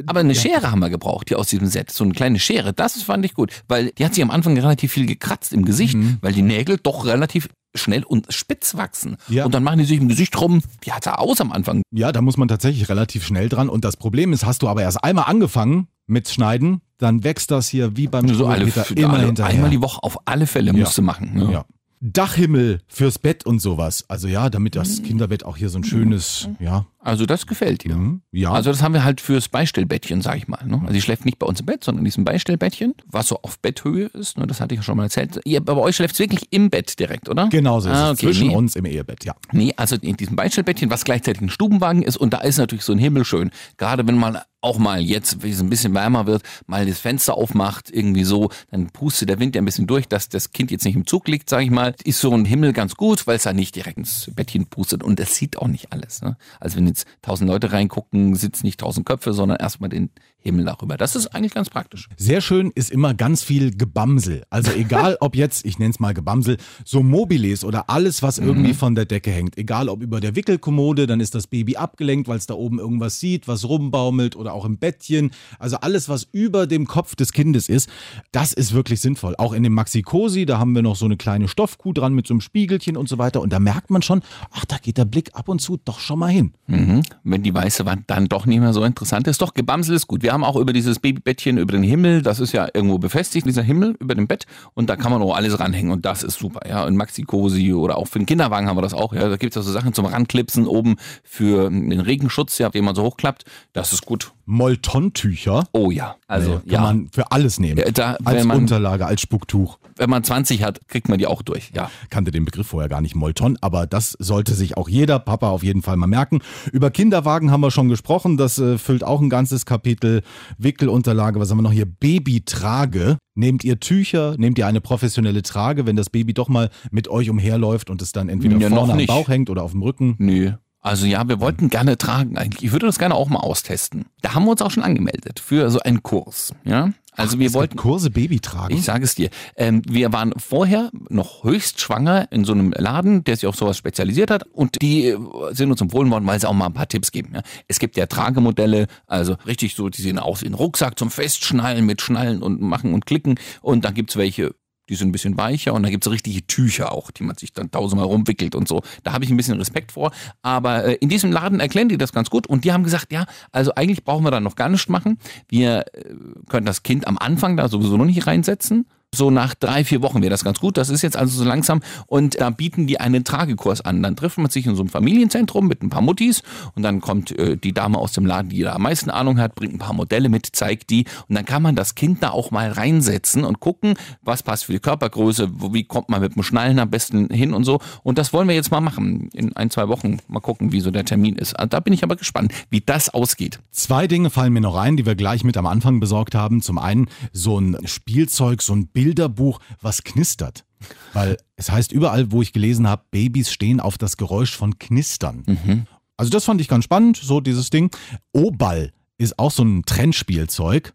Aber 0.07 0.21
eine 0.21 0.35
Schere 0.35 0.71
haben 0.71 0.81
wir 0.81 0.91
gebraucht 0.91 1.29
hier 1.29 1.39
aus 1.39 1.49
diesem 1.49 1.69
Set. 1.69 1.91
So 1.91 2.05
eine 2.05 2.13
kleine 2.15 2.39
Schere, 2.39 2.73
das 2.73 3.03
fand 3.03 3.25
ich 3.25 3.35
gut. 3.35 3.53
Weil 3.69 3.91
die 3.93 4.05
hat 4.05 4.15
sich 4.15 4.23
am 4.23 4.31
Anfang 4.31 4.57
relativ 4.59 4.93
viel 4.93 5.07
gekratzt 5.07 5.53
im 5.53 5.65
Gesicht, 5.65 5.97
weil 6.21 6.33
die 6.33 6.43
Nägel 6.43 6.79
doch 6.83 7.05
relativ 7.07 7.49
schnell 7.77 8.05
und 8.05 8.33
spitz 8.33 8.77
wachsen. 8.77 9.17
Ja. 9.29 9.45
Und 9.45 9.53
dann 9.55 9.65
machen 9.65 9.79
die 9.81 9.85
sich 9.85 9.99
im 10.01 10.09
Gesicht 10.09 10.41
rum. 10.41 10.63
Die 10.87 10.93
hat 10.93 11.07
er 11.07 11.19
aus 11.21 11.41
am 11.41 11.51
Anfang. 11.51 11.83
Ja, 11.91 12.13
da 12.13 12.21
muss 12.23 12.37
man 12.37 12.47
tatsächlich 12.49 12.89
relativ 12.89 13.27
schnell 13.27 13.49
dran. 13.49 13.69
Und 13.69 13.85
das 13.85 13.97
Problem 13.97 14.33
ist, 14.33 14.47
hast 14.47 14.63
du 14.63 14.69
aber 14.69 14.83
erst 14.83 15.03
einmal 15.03 15.25
angefangen 15.25 15.89
mit 16.07 16.29
Schneiden, 16.29 16.83
dann 16.99 17.25
wächst 17.25 17.51
das 17.51 17.69
hier 17.69 17.97
wie 17.97 18.07
beim 18.07 18.29
So 18.29 18.47
alle, 18.47 18.71
Struwelpeter 18.71 19.01
immer 19.03 19.15
alle 19.15 19.27
hinterher. 19.27 19.53
einmal 19.55 19.71
die 19.71 19.83
Woche 19.83 20.03
auf 20.03 20.19
alle 20.27 20.47
Fälle 20.47 20.73
musst 20.73 20.97
du 20.99 21.03
machen. 21.03 21.33
ne? 21.35 21.45
Ja. 21.47 21.51
ja. 21.51 21.65
Dachhimmel 22.01 22.81
fürs 22.87 23.19
Bett 23.19 23.47
und 23.47 23.61
sowas. 23.61 24.05
Also 24.09 24.29
ja, 24.29 24.51
damit 24.51 24.77
das 24.77 25.03
Kinderbett 25.03 25.45
auch 25.45 25.57
hier 25.57 25.71
so 25.71 25.79
ein 25.79 25.85
schönes, 25.85 26.49
ja, 26.61 26.87
Also 27.05 27.27
das 27.27 27.47
gefällt 27.47 27.85
ihr. 27.85 27.97
Mhm. 27.97 28.23
Ja. 28.33 28.51
Also 28.53 28.71
das 28.71 28.83
haben 28.83 28.95
wir 28.95 29.05
halt 29.05 29.21
fürs 29.21 29.49
Beistellbettchen, 29.49 30.23
sag 30.23 30.37
ich 30.39 30.49
mal. 30.49 30.65
Ne? 30.67 30.81
Also 30.81 30.95
sie 30.95 31.03
schläft 31.03 31.25
nicht 31.27 31.39
bei 31.39 31.47
uns 31.47 31.61
im 31.61 31.67
Bett, 31.67 31.85
sondern 31.85 32.01
in 32.01 32.05
diesem 32.07 32.25
Beistellbettchen, 32.25 32.95
was 33.07 33.29
so 33.29 33.39
auf 33.43 33.59
Betthöhe 33.61 34.07
ist. 34.07 34.39
Ne? 34.39 34.47
Das 34.47 34.61
hatte 34.61 34.75
ich 34.75 34.79
ja 34.79 34.83
schon 34.83 34.97
mal 34.97 35.05
erzählt. 35.05 35.39
Ihr, 35.45 35.61
bei 35.61 35.75
euch 35.75 35.97
schläft 35.97 36.15
es 36.15 36.19
wirklich 36.19 36.49
im 36.51 36.71
Bett 36.71 36.99
direkt, 36.99 37.29
oder? 37.29 37.49
genau 37.49 37.79
so 37.81 37.91
ist 37.91 37.95
Ah, 37.97 38.07
es. 38.13 38.19
okay, 38.19 38.27
Zwischen 38.27 38.49
nee. 38.49 38.55
uns 38.57 38.75
im 38.75 38.87
Ehebett, 38.87 39.25
ja. 39.25 39.35
Nee, 39.53 39.75
also 39.77 39.97
in 39.97 40.17
diesem 40.17 40.35
Beistellbettchen, 40.35 40.91
was 40.91 41.05
gleichzeitig 41.05 41.43
ein 41.43 41.51
Stubenwagen 41.51 42.03
ist 42.03 42.17
und 42.17 42.33
da 42.33 42.39
ist 42.39 42.57
natürlich 42.59 42.85
so 42.85 42.93
ein 42.93 42.99
Himmel 42.99 43.25
schön. 43.25 43.51
Gerade 43.77 44.07
wenn 44.07 44.17
man 44.17 44.39
auch 44.63 44.79
mal 44.79 44.99
jetzt, 45.03 45.43
wenn 45.43 45.53
es 45.53 45.61
ein 45.61 45.69
bisschen 45.69 45.93
wärmer 45.93 46.25
wird, 46.27 46.43
mal 46.67 46.87
das 46.87 46.99
Fenster 46.99 47.35
aufmacht, 47.37 47.91
irgendwie 47.93 48.25
so, 48.25 48.49
dann 48.71 48.87
pustet 48.89 49.29
der 49.29 49.39
Wind 49.39 49.55
ja 49.55 49.61
ein 49.61 49.67
bisschen 49.67 49.87
durch, 49.87 50.09
dass 50.09 50.31
das 50.31 50.53
Kind 50.53 50.71
jetzt 50.71 50.87
nicht 50.87 50.97
im 50.97 51.07
Zug 51.07 51.29
liegt, 51.29 51.51
sage 51.51 51.65
ich 51.65 51.71
mal, 51.71 51.95
ist 52.05 52.19
so 52.19 52.33
ein 52.35 52.47
Himmel 52.47 52.73
ganz 52.73 52.95
gut, 52.95 53.27
weil 53.27 53.37
es 53.37 53.45
ja 53.45 53.53
nicht 53.53 53.77
direkt 53.77 53.99
ins 53.99 54.31
Bettchen 54.35 54.65
pustet 54.67 55.03
und 55.03 55.21
es 55.21 55.35
sieht 55.35 55.59
auch 55.59 55.69
nicht 55.69 55.93
alles. 55.93 56.23
Ne? 56.23 56.39
Also 56.61 56.79
wenn 56.79 56.87
jetzt 56.95 57.07
tausend 57.23 57.51
Leute 57.51 57.73
reingucken, 57.73 58.35
sitzen 58.35 58.67
nicht 58.67 58.81
tausend 58.81 59.07
Köpfe, 59.07 59.33
sondern 59.33 59.59
erstmal 59.59 59.91
den 59.91 60.11
Himmel 60.39 60.67
darüber. 60.67 60.97
Das 60.97 61.17
ist 61.17 61.29
eigentlich 61.29 61.55
ganz 61.55 61.71
praktisch. 61.71 62.09
Sehr 62.17 62.41
schön 62.41 62.71
ist 62.75 62.91
immer 62.91 63.15
ganz 63.15 63.43
viel 63.43 63.75
Gebamsel. 63.75 64.45
Also 64.51 64.71
egal 64.73 65.17
ob 65.21 65.35
jetzt, 65.35 65.65
ich 65.65 65.79
nenne 65.79 65.91
es 65.91 66.01
mal 66.01 66.13
Gebamsel, 66.13 66.59
so 66.85 67.03
Mobiles 67.03 67.65
oder 67.65 67.89
alles, 67.89 68.23
was 68.23 68.39
irgendwie 68.39 68.75
von 68.75 68.95
der 68.95 69.07
Decke 69.07 69.31
hängt. 69.31 69.57
Egal 69.57 69.89
ob 69.89 70.03
über 70.03 70.21
der 70.21 70.37
Wickelkommode, 70.37 71.07
dann 71.07 71.21
ist 71.21 71.35
das 71.35 71.47
Baby 71.47 71.77
abgelenkt, 71.77 72.29
weil 72.29 72.37
es 72.37 72.47
da 72.47 72.55
oben 72.55 72.79
irgendwas 72.79 73.21
sieht, 73.21 73.49
was 73.49 73.67
rumbaumelt 73.67 74.37
oder 74.37 74.53
auch 74.53 74.67
im 74.67 74.77
Bettchen. 74.77 75.31
Also 75.59 75.79
alles, 75.79 76.09
was 76.09 76.29
über 76.31 76.67
dem 76.67 76.87
Kopf 76.87 77.17
des 77.17 77.33
Kindes 77.33 77.71
ist, 77.71 77.89
das 78.31 78.53
ist 78.53 78.75
wirklich 78.75 79.01
sinnvoll. 79.01 79.35
Auch 79.39 79.55
in 79.55 79.63
dem 79.63 79.73
Maxi-Cosi, 79.73 80.45
da 80.45 80.59
haben 80.59 80.75
wir 80.75 80.83
noch 80.83 80.97
so 80.97 81.07
eine 81.07 81.17
kleine 81.17 81.49
Stoffkuh 81.49 81.95
dran 81.95 82.13
mit 82.13 82.27
so 82.27 82.35
einem 82.35 82.43
Spiegelchen 82.43 82.99
und 82.99 83.09
so 83.09 83.17
weiter. 83.17 83.41
Und 83.41 83.53
da 83.53 83.59
merkt 83.59 83.91
man 83.91 84.03
schon, 84.03 84.21
ach, 84.51 84.67
da 84.67 84.77
geht 84.77 84.99
der 84.99 85.07
Blick 85.07 85.31
ab 85.33 85.49
und 85.49 85.61
zu 85.61 85.79
doch 85.83 86.01
schon 86.01 86.19
mal 86.19 86.31
hin. 86.31 86.53
Mhm. 86.67 86.84
Wenn 87.25 87.43
die 87.43 87.55
weiße 87.55 87.87
Wand 87.87 88.05
dann 88.09 88.27
doch 88.27 88.47
nicht 88.47 88.61
mehr 88.61 88.73
so 88.73 88.85
interessant 88.85 89.27
ist. 89.29 89.41
Doch, 89.43 89.55
Gebamsel 89.55 89.95
ist 89.97 90.07
gut. 90.07 90.23
Wir 90.23 90.33
haben 90.33 90.45
auch 90.45 90.57
über 90.57 90.73
dieses 90.73 90.99
Babybettchen, 90.99 91.59
über 91.59 91.73
den 91.73 91.83
Himmel, 91.83 92.23
das 92.23 92.41
ist 92.41 92.53
ja 92.53 92.69
irgendwo 92.73 92.99
befestigt, 92.99 93.47
dieser 93.47 93.63
Himmel 93.63 93.97
über 94.01 94.15
dem 94.15 94.27
Bett. 94.27 94.47
Und 94.75 94.89
da 94.91 94.97
kann 94.97 95.11
man 95.13 95.23
auch 95.23 95.35
alles 95.37 95.59
ranhängen 95.61 95.91
und 95.93 96.05
das 96.05 96.23
ist 96.23 96.39
super. 96.39 96.61
Ja, 96.69 96.85
und 96.85 96.97
Maxi-Cosi 96.97 97.73
oder 97.73 97.97
auch 97.99 98.07
für 98.09 98.19
den 98.19 98.27
Kinderwagen 98.27 98.69
haben 98.69 98.77
wir 98.77 98.83
das 98.83 98.95
auch. 98.95 99.13
Ja, 99.13 99.29
da 99.29 99.37
gibt 99.37 99.53
es 99.53 99.57
ja 99.57 99.63
so 99.63 99.73
Sachen 99.73 99.93
zum 99.95 100.07
Ranklipsen 100.07 100.67
oben 100.67 100.97
für 101.23 101.71
den 101.71 102.01
Regenschutz, 102.01 102.59
ja, 102.59 102.69
den 102.69 102.85
man 102.85 102.95
so 102.95 103.03
hochklappt. 103.03 103.45
Das 103.73 103.93
ist 103.93 104.05
gut. 104.07 104.33
Moltontücher. 104.47 105.65
Oh 105.73 105.91
ja. 105.91 106.17
Also, 106.27 106.51
Nee, 106.51 106.57
kann 106.57 106.69
ja. 106.73 106.81
man 106.81 107.09
für 107.13 107.31
alles 107.33 107.59
nehmen. 107.61 107.79
Ja, 107.79 107.91
da, 107.91 108.17
als 108.25 108.45
man- 108.45 108.59
Unterlage, 108.59 109.07
als 109.07 109.21
Spucktuch. 109.23 109.79
Wenn 109.97 110.11
man 110.11 110.25
20 110.25 110.63
hat, 110.63 110.87
kriegt 110.89 111.09
man 111.09 111.19
die 111.19 111.27
auch 111.27 111.43
durch. 111.43 111.71
Ja. 111.75 111.91
kannte 112.11 112.31
den 112.31 112.45
Begriff 112.45 112.67
vorher 112.67 112.89
gar 112.89 113.01
nicht, 113.01 113.15
Molton, 113.15 113.57
aber 113.61 113.87
das 113.87 114.17
sollte 114.19 114.55
sich 114.55 114.77
auch 114.77 114.89
jeder 114.89 115.19
Papa 115.19 115.49
auf 115.51 115.63
jeden 115.63 115.83
Fall 115.83 115.97
mal 115.97 116.07
merken. 116.07 116.41
Über 116.73 116.91
Kinderwagen 116.91 117.51
haben 117.51 117.61
wir 117.61 117.71
schon 117.71 117.89
gesprochen, 117.89 118.37
das 118.37 118.59
äh, 118.59 118.79
füllt 118.79 119.05
auch 119.05 119.21
ein 119.21 119.31
ganzes 119.31 119.67
Kapitel. 119.67 120.23
Wickelunterlage, 120.59 121.39
was 121.41 121.51
haben 121.51 121.59
wir 121.59 121.63
noch 121.63 121.73
hier? 121.73 121.87
Babytrage. 121.87 123.19
Nehmt 123.37 123.65
ihr 123.65 123.81
Tücher, 123.81 124.37
nehmt 124.39 124.59
ihr 124.59 124.67
eine 124.67 124.81
professionelle 124.81 125.43
Trage, 125.43 125.87
wenn 125.87 125.97
das 125.97 126.11
Baby 126.11 126.35
doch 126.35 126.49
mal 126.49 126.71
mit 126.91 127.09
euch 127.09 127.31
umherläuft 127.31 127.91
und 127.91 128.01
es 128.03 128.13
dann 128.13 128.29
entweder 128.29 128.57
Ja, 128.59 128.69
vorne 128.69 128.93
am. 128.93 129.07
Bauch 129.07 129.29
hängt 129.29 129.51
oder 129.51 129.63
auf 129.63 129.73
dem 129.73 129.83
Rücken. 129.83 130.15
Nö. 130.19 130.53
Also 130.81 131.07
ja, 131.07 131.27
wir 131.27 131.41
wollten 131.41 131.71
gerne 131.71 131.97
tragen 131.97 132.37
eigentlich. 132.37 132.63
Ich 132.63 132.73
würde 132.73 132.87
das 132.87 132.99
gerne 132.99 133.15
auch 133.15 133.29
mal 133.29 133.39
austesten. 133.41 134.05
Da 134.21 134.35
haben 134.35 134.45
wir 134.45 134.51
uns 134.51 134.61
auch 134.61 134.71
schon 134.71 134.83
angemeldet 134.83 135.41
für 135.41 135.71
so 135.71 135.81
einen 135.81 136.03
Kurs. 136.03 136.53
Ja. 136.65 136.91
Also 137.17 137.39
wir 137.39 137.47
Es 137.47 137.53
gibt 137.53 137.61
wollten. 137.61 137.77
Kurse 137.77 138.11
Babytragen. 138.11 138.77
Ich 138.77 138.85
sage 138.85 139.05
es 139.05 139.15
dir. 139.15 139.31
Ähm, 139.57 139.83
wir 139.89 140.13
waren 140.13 140.33
vorher 140.37 140.91
noch 141.09 141.45
höchst 141.45 141.81
schwanger 141.81 142.29
in 142.31 142.45
so 142.45 142.53
einem 142.53 142.73
Laden, 142.73 143.25
der 143.25 143.37
sich 143.37 143.47
auf 143.47 143.57
sowas 143.57 143.79
spezialisiert 143.79 144.31
hat. 144.31 144.45
Und 144.45 144.83
die 144.83 145.09
äh, 145.09 145.19
sind 145.53 145.71
uns 145.71 145.81
empfohlen 145.81 146.11
worden, 146.11 146.27
weil 146.27 146.41
sie 146.41 146.49
auch 146.49 146.55
mal 146.55 146.67
ein 146.67 146.75
paar 146.75 146.89
Tipps 146.89 147.13
geben. 147.13 147.33
Ja. 147.35 147.43
Es 147.69 147.79
gibt 147.79 147.97
ja 147.97 148.07
Tragemodelle, 148.07 148.87
also 149.07 149.37
richtig 149.47 149.75
so, 149.75 149.89
die 149.89 150.03
sehen 150.03 150.19
aus 150.19 150.43
wie 150.43 150.47
ein 150.47 150.55
Rucksack 150.55 150.99
zum 150.99 151.11
Festschnallen 151.11 151.87
mit 151.87 152.03
Schnallen 152.03 152.43
und 152.43 152.61
machen 152.61 152.95
und 152.95 153.07
klicken. 153.07 153.39
Und 153.63 153.85
dann 153.85 153.95
gibt's 153.95 154.17
welche, 154.17 154.55
die 154.89 154.95
sind 154.95 155.09
ein 155.09 155.13
bisschen 155.13 155.37
weicher 155.37 155.73
und 155.73 155.83
da 155.83 155.91
gibt's 155.91 156.11
richtige 156.11 156.47
Tücher 156.47 156.93
auch, 156.93 157.11
die 157.11 157.23
man 157.23 157.37
sich 157.37 157.53
dann 157.53 157.71
tausendmal 157.71 158.07
rumwickelt 158.07 158.55
und 158.55 158.69
so. 158.69 158.83
Da 159.03 159.13
habe 159.13 159.25
ich 159.25 159.31
ein 159.31 159.37
bisschen 159.37 159.59
Respekt 159.59 159.93
vor. 159.93 160.13
Aber 160.43 160.85
äh, 160.85 160.95
in 160.95 161.09
diesem 161.09 161.33
Laden 161.33 161.61
erklären 161.61 161.89
die 161.89 161.99
das 161.99 162.13
ganz 162.13 162.31
gut 162.31 162.47
und 162.47 162.65
die 162.65 162.73
haben 162.73 162.85
gesagt, 162.85 163.13
ja, 163.13 163.27
also 163.53 163.75
eigentlich 163.75 164.05
brauchen 164.05 164.25
wir 164.25 164.31
da 164.31 164.41
noch 164.41 164.57
gar 164.57 164.69
nichts 164.69 164.89
machen. 164.89 165.19
Wir 165.49 165.87
äh, 165.95 166.15
können 166.49 166.67
das 166.67 166.83
Kind 166.83 167.07
am 167.07 167.19
Anfang 167.19 167.57
da 167.57 167.69
sowieso 167.69 167.97
noch 167.97 168.05
nicht 168.05 168.27
reinsetzen. 168.27 168.87
So 169.15 169.31
nach 169.31 169.55
drei, 169.55 169.85
vier 169.85 170.03
Wochen 170.03 170.21
wäre 170.23 170.31
das 170.31 170.45
ganz 170.45 170.61
gut. 170.61 170.77
Das 170.77 170.91
ist 170.91 171.03
jetzt 171.03 171.17
also 171.17 171.39
so 171.39 171.45
langsam. 171.45 171.81
Und 172.07 172.41
da 172.41 172.51
bieten 172.51 172.87
die 172.87 173.01
einen 173.01 173.25
Tragekurs 173.25 173.81
an. 173.81 174.03
Dann 174.03 174.17
trifft 174.17 174.39
man 174.39 174.51
sich 174.51 174.67
in 174.67 174.75
so 174.75 174.83
einem 174.83 174.89
Familienzentrum 174.89 175.67
mit 175.69 175.83
ein 175.83 175.91
paar 175.91 176.03
Muttis 176.03 176.43
und 176.75 176.83
dann 176.83 177.01
kommt 177.01 177.37
äh, 177.39 177.57
die 177.57 177.73
Dame 177.73 177.99
aus 177.99 178.13
dem 178.13 178.27
Laden, 178.27 178.49
die 178.49 178.63
da 178.63 178.75
am 178.75 178.83
meisten 178.83 179.11
Ahnung 179.11 179.39
hat, 179.39 179.55
bringt 179.55 179.75
ein 179.75 179.79
paar 179.79 179.95
Modelle 179.95 180.29
mit, 180.29 180.47
zeigt 180.53 180.91
die 180.91 181.05
und 181.29 181.37
dann 181.37 181.45
kann 181.45 181.63
man 181.63 181.77
das 181.77 181.95
Kind 181.95 182.23
da 182.23 182.31
auch 182.31 182.51
mal 182.51 182.71
reinsetzen 182.71 183.45
und 183.45 183.61
gucken, 183.61 183.95
was 184.23 184.43
passt 184.43 184.65
für 184.67 184.73
die 184.73 184.81
Körpergröße, 184.81 185.51
wie 185.73 185.85
kommt 185.85 186.09
man 186.09 186.21
mit 186.21 186.35
dem 186.35 186.43
Schnallen 186.43 186.79
am 186.79 186.91
besten 186.91 187.29
hin 187.31 187.55
und 187.55 187.65
so. 187.65 187.81
Und 188.03 188.19
das 188.19 188.33
wollen 188.33 188.49
wir 188.49 188.55
jetzt 188.55 188.71
mal 188.71 188.81
machen. 188.81 189.29
In 189.33 189.55
ein, 189.57 189.71
zwei 189.71 189.89
Wochen 189.89 190.19
mal 190.29 190.41
gucken, 190.41 190.73
wie 190.73 190.81
so 190.81 190.91
der 190.91 191.05
Termin 191.05 191.37
ist. 191.37 191.55
Da 191.71 191.81
bin 191.81 191.93
ich 191.93 192.03
aber 192.03 192.17
gespannt, 192.17 192.53
wie 192.71 192.81
das 192.81 193.09
ausgeht. 193.11 193.61
Zwei 193.71 194.07
Dinge 194.07 194.31
fallen 194.31 194.53
mir 194.53 194.61
noch 194.61 194.77
ein, 194.77 194.97
die 194.97 195.07
wir 195.07 195.15
gleich 195.15 195.45
mit 195.45 195.57
am 195.57 195.67
Anfang 195.67 196.01
besorgt 196.01 196.35
haben. 196.35 196.63
Zum 196.63 196.79
einen 196.79 197.09
so 197.33 197.59
ein 197.59 197.77
Spielzeug, 197.85 198.63
so 198.63 198.75
ein 198.75 198.87
Bilderbuch, 199.05 199.61
was 199.83 200.03
knistert. 200.03 200.65
Weil 201.13 201.37
es 201.57 201.71
heißt 201.71 201.93
überall, 201.93 202.33
wo 202.33 202.41
ich 202.43 202.53
gelesen 202.55 202.89
habe, 202.89 203.03
Babys 203.11 203.53
stehen 203.53 203.81
auf 203.81 203.99
das 203.99 204.17
Geräusch 204.17 204.57
von 204.57 204.79
Knistern. 204.79 205.87
Also 206.17 206.31
das 206.31 206.45
fand 206.45 206.61
ich 206.63 206.69
ganz 206.69 206.85
spannend, 206.85 207.17
so 207.19 207.41
dieses 207.41 207.69
Ding. 207.71 207.91
O-Ball 208.33 208.93
ist 209.19 209.39
auch 209.39 209.51
so 209.51 209.63
ein 209.63 209.83
Trendspielzeug. 209.85 210.95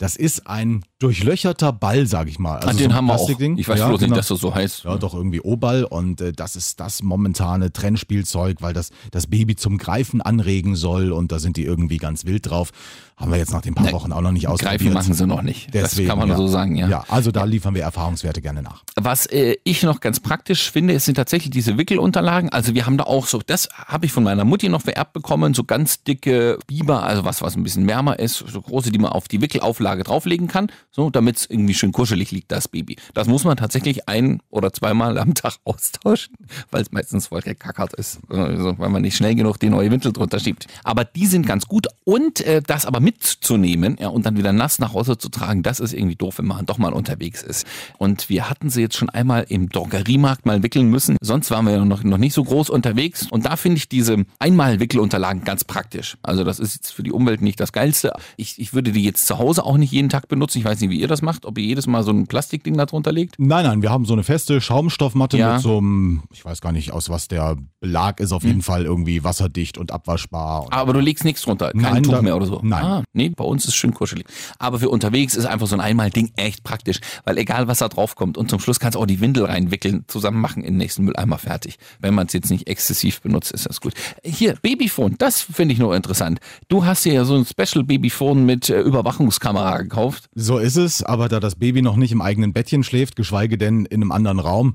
Das 0.00 0.14
ist 0.14 0.46
ein 0.46 0.84
durchlöcherter 1.00 1.72
Ball, 1.72 2.06
sag 2.06 2.28
ich 2.28 2.38
mal. 2.38 2.56
Also 2.58 2.68
Ah, 2.68 2.72
so 2.72 2.78
den 2.78 2.90
ein 2.92 2.94
haben 2.96 3.06
wir 3.06 3.14
auch. 3.16 3.28
Ich 3.28 3.66
weiß 3.68 3.78
Ja, 3.80 3.88
bloß 3.88 3.98
genau. 4.00 4.10
nicht, 4.10 4.18
dass 4.18 4.28
das 4.28 4.38
so 4.40 4.54
heißt. 4.54 4.84
Ja, 4.84 4.96
doch 4.96 5.12
irgendwie 5.12 5.40
O-Ball 5.40 5.82
und 5.84 6.20
äh, 6.20 6.32
das 6.32 6.54
ist 6.54 6.78
das 6.78 7.02
momentane 7.02 7.72
Trendspielzeug, 7.72 8.58
weil 8.60 8.74
das 8.74 8.90
das 9.10 9.26
Baby 9.26 9.56
zum 9.56 9.76
Greifen 9.76 10.20
anregen 10.22 10.76
soll 10.76 11.10
und 11.10 11.32
da 11.32 11.40
sind 11.40 11.56
die 11.56 11.64
irgendwie 11.64 11.96
ganz 11.96 12.26
wild 12.26 12.48
drauf. 12.48 12.70
Haben 13.18 13.32
wir 13.32 13.38
jetzt 13.38 13.52
nach 13.52 13.62
den 13.62 13.74
paar 13.74 13.86
Nee, 13.86 13.92
Wochen 13.92 14.12
auch 14.12 14.20
noch 14.20 14.30
nicht 14.30 14.46
ausprobiert. 14.46 14.80
Greifen 14.80 14.92
machen 14.92 15.12
sie 15.12 15.26
noch 15.26 15.42
nicht. 15.42 15.74
Deswegen, 15.74 16.06
das 16.06 16.12
kann 16.12 16.18
man 16.18 16.28
ja. 16.28 16.36
so 16.36 16.46
sagen, 16.46 16.76
ja. 16.76 16.88
Ja, 16.88 17.04
also 17.08 17.32
da 17.32 17.44
liefern 17.44 17.74
wir 17.74 17.82
Erfahrungswerte 17.82 18.40
gerne 18.40 18.62
nach. 18.62 18.84
Was 18.94 19.26
äh, 19.26 19.56
ich 19.64 19.82
noch 19.82 19.98
ganz 20.00 20.20
praktisch 20.20 20.70
finde, 20.70 20.94
es 20.94 21.04
sind 21.04 21.16
tatsächlich 21.16 21.50
diese 21.50 21.76
Wickelunterlagen. 21.76 22.50
Also 22.50 22.74
wir 22.74 22.86
haben 22.86 22.96
da 22.96 23.04
auch 23.04 23.26
so, 23.26 23.40
das 23.44 23.68
habe 23.74 24.06
ich 24.06 24.12
von 24.12 24.22
meiner 24.22 24.44
Mutti 24.44 24.68
noch 24.68 24.82
vererbt 24.82 25.14
bekommen, 25.14 25.52
so 25.52 25.64
ganz 25.64 26.04
dicke 26.04 26.58
Biber, 26.68 27.02
also 27.02 27.24
was, 27.24 27.42
was 27.42 27.56
ein 27.56 27.64
bisschen 27.64 27.88
wärmer 27.88 28.20
ist, 28.20 28.38
so 28.38 28.62
große, 28.62 28.92
die 28.92 28.98
man 28.98 29.10
auf 29.10 29.26
die 29.26 29.40
Wickelauflage 29.40 30.04
drauflegen 30.04 30.46
kann, 30.46 30.68
so 30.92 31.10
damit 31.10 31.38
es 31.38 31.46
irgendwie 31.50 31.74
schön 31.74 31.90
kuschelig 31.90 32.30
liegt, 32.30 32.52
das 32.52 32.68
Baby. 32.68 32.96
Das 33.14 33.26
muss 33.26 33.44
man 33.44 33.56
tatsächlich 33.56 34.08
ein 34.08 34.40
oder 34.48 34.72
zweimal 34.72 35.18
am 35.18 35.34
Tag 35.34 35.54
austauschen, 35.64 36.34
weil 36.70 36.82
es 36.82 36.92
meistens 36.92 37.26
voll 37.26 37.40
gekackert 37.40 37.94
ist, 37.94 38.20
also, 38.28 38.78
weil 38.78 38.90
man 38.90 39.02
nicht 39.02 39.16
schnell 39.16 39.34
genug 39.34 39.58
die 39.58 39.70
neue 39.70 39.90
Windel 39.90 40.12
drunter 40.12 40.38
schiebt. 40.38 40.68
Aber 40.84 41.04
die 41.04 41.26
sind 41.26 41.46
ganz 41.46 41.66
gut 41.66 41.88
und 42.04 42.40
äh, 42.42 42.62
das 42.64 42.86
aber 42.86 43.00
mitzunehmen 43.08 43.96
ja, 44.00 44.08
und 44.08 44.26
dann 44.26 44.36
wieder 44.36 44.52
nass 44.52 44.78
nach 44.78 44.92
Hause 44.94 45.18
zu 45.18 45.28
tragen, 45.28 45.62
das 45.62 45.80
ist 45.80 45.92
irgendwie 45.92 46.16
doof, 46.16 46.38
wenn 46.38 46.46
man 46.46 46.66
doch 46.66 46.78
mal 46.78 46.92
unterwegs 46.92 47.42
ist. 47.42 47.66
Und 47.98 48.28
wir 48.28 48.48
hatten 48.50 48.70
sie 48.70 48.80
jetzt 48.82 48.96
schon 48.96 49.08
einmal 49.10 49.44
im 49.48 49.68
Drogeriemarkt 49.68 50.46
mal 50.46 50.62
wickeln 50.62 50.88
müssen. 50.90 51.16
Sonst 51.20 51.50
waren 51.50 51.64
wir 51.66 51.72
ja 51.72 51.84
noch, 51.84 52.02
noch 52.04 52.18
nicht 52.18 52.34
so 52.34 52.44
groß 52.44 52.70
unterwegs. 52.70 53.26
Und 53.30 53.46
da 53.46 53.56
finde 53.56 53.78
ich 53.78 53.88
diese 53.88 54.24
Einmal-Wickelunterlagen 54.38 55.44
ganz 55.44 55.64
praktisch. 55.64 56.16
Also 56.22 56.44
das 56.44 56.58
ist 56.58 56.74
jetzt 56.74 56.92
für 56.92 57.02
die 57.02 57.12
Umwelt 57.12 57.40
nicht 57.40 57.58
das 57.60 57.72
Geilste. 57.72 58.12
Ich, 58.36 58.58
ich 58.58 58.74
würde 58.74 58.92
die 58.92 59.02
jetzt 59.04 59.26
zu 59.26 59.38
Hause 59.38 59.64
auch 59.64 59.76
nicht 59.76 59.92
jeden 59.92 60.08
Tag 60.08 60.28
benutzen. 60.28 60.58
Ich 60.58 60.64
weiß 60.64 60.80
nicht, 60.80 60.90
wie 60.90 61.00
ihr 61.00 61.08
das 61.08 61.22
macht, 61.22 61.46
ob 61.46 61.58
ihr 61.58 61.64
jedes 61.64 61.86
Mal 61.86 62.02
so 62.02 62.10
ein 62.12 62.26
Plastikding 62.26 62.76
da 62.76 62.86
drunter 62.86 63.12
legt. 63.12 63.36
Nein, 63.38 63.64
nein, 63.64 63.82
wir 63.82 63.90
haben 63.90 64.04
so 64.04 64.12
eine 64.12 64.22
feste 64.24 64.60
Schaumstoffmatte 64.60 65.38
Ja. 65.38 65.54
mit 65.54 65.62
so 65.62 65.78
einem, 65.78 66.22
ich 66.32 66.44
weiß 66.44 66.60
gar 66.60 66.72
nicht, 66.72 66.92
aus 66.92 67.08
was 67.08 67.28
der 67.28 67.56
Belag 67.80 68.20
ist, 68.20 68.32
auf 68.32 68.42
Hm. 68.42 68.48
jeden 68.50 68.62
Fall 68.62 68.84
irgendwie 68.84 69.24
wasserdicht 69.24 69.78
und 69.78 69.92
abwaschbar. 69.92 70.64
Und 70.66 70.72
Aber 70.72 70.92
du 70.92 71.00
legst 71.00 71.24
nichts 71.24 71.42
drunter, 71.42 71.70
kein 71.72 71.80
Nein, 71.80 72.02
Tuch 72.02 72.12
da- 72.12 72.22
mehr 72.22 72.36
oder 72.36 72.46
so. 72.46 72.60
nein. 72.62 72.84
Ah, 72.84 72.97
nee, 73.12 73.28
bei 73.30 73.44
uns 73.44 73.64
ist 73.66 73.74
schön 73.74 73.94
kuschelig. 73.94 74.26
Aber 74.58 74.78
für 74.78 74.88
unterwegs 74.88 75.34
ist 75.34 75.44
einfach 75.46 75.66
so 75.66 75.74
ein 75.76 75.80
Einmal-Ding 75.80 76.32
echt 76.36 76.62
praktisch, 76.64 76.98
weil 77.24 77.38
egal 77.38 77.68
was 77.68 77.78
da 77.78 77.88
drauf 77.88 78.14
kommt 78.16 78.36
und 78.38 78.50
zum 78.50 78.60
Schluss 78.60 78.80
kannst 78.80 78.96
du 78.96 79.00
auch 79.00 79.06
die 79.06 79.20
Windel 79.20 79.44
reinwickeln, 79.44 80.04
zusammen 80.08 80.40
machen 80.40 80.62
in 80.62 80.74
den 80.74 80.78
nächsten 80.78 81.04
Mülleimer 81.04 81.38
fertig. 81.38 81.78
Wenn 82.00 82.14
man 82.14 82.26
es 82.26 82.32
jetzt 82.32 82.50
nicht 82.50 82.66
exzessiv 82.68 83.20
benutzt, 83.20 83.52
ist 83.52 83.66
das 83.66 83.80
gut. 83.80 83.94
Hier, 84.24 84.54
Babyphone, 84.62 85.16
das 85.18 85.40
finde 85.40 85.72
ich 85.74 85.78
nur 85.78 85.94
interessant. 85.96 86.40
Du 86.68 86.84
hast 86.84 87.04
dir 87.04 87.12
ja 87.12 87.24
so 87.24 87.36
ein 87.36 87.44
Special 87.44 87.84
Babyphone 87.84 88.44
mit 88.44 88.68
äh, 88.70 88.80
Überwachungskamera 88.80 89.78
gekauft. 89.78 90.26
So 90.34 90.58
ist 90.58 90.76
es, 90.76 91.02
aber 91.02 91.28
da 91.28 91.40
das 91.40 91.56
Baby 91.56 91.82
noch 91.82 91.96
nicht 91.96 92.12
im 92.12 92.22
eigenen 92.22 92.52
Bettchen 92.52 92.84
schläft, 92.84 93.16
geschweige 93.16 93.58
denn 93.58 93.84
in 93.86 94.02
einem 94.02 94.12
anderen 94.12 94.38
Raum, 94.38 94.74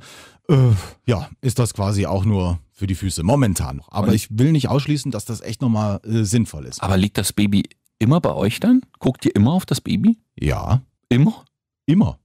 äh, 0.50 0.56
ja, 1.06 1.30
ist 1.42 1.60
das 1.60 1.74
quasi 1.74 2.06
auch 2.06 2.26
nur 2.26 2.60
für 2.72 2.88
die 2.88 2.96
Füße 2.96 3.24
momentan 3.24 3.78
noch. 3.78 3.92
Aber 3.92 4.08
Und- 4.10 4.14
ich 4.14 4.28
will 4.32 4.52
nicht 4.52 4.68
ausschließen, 4.68 5.12
dass 5.12 5.26
das 5.26 5.42
echt 5.42 5.62
nochmal 5.62 6.00
äh, 6.04 6.24
sinnvoll 6.24 6.66
ist. 6.66 6.82
Aber 6.84 6.98
liegt 6.98 7.18
das 7.18 7.32
Baby 7.32 7.64
immer 8.04 8.22
bei 8.22 8.34
euch 8.34 8.60
dann? 8.60 8.82
Guckt 9.00 9.26
ihr 9.26 9.36
immer 9.36 9.54
auf 9.54 9.66
das 9.66 9.82
Baby? 9.82 10.20
Ja, 10.40 10.82
Immer? 11.10 11.46
immer. 11.86 12.20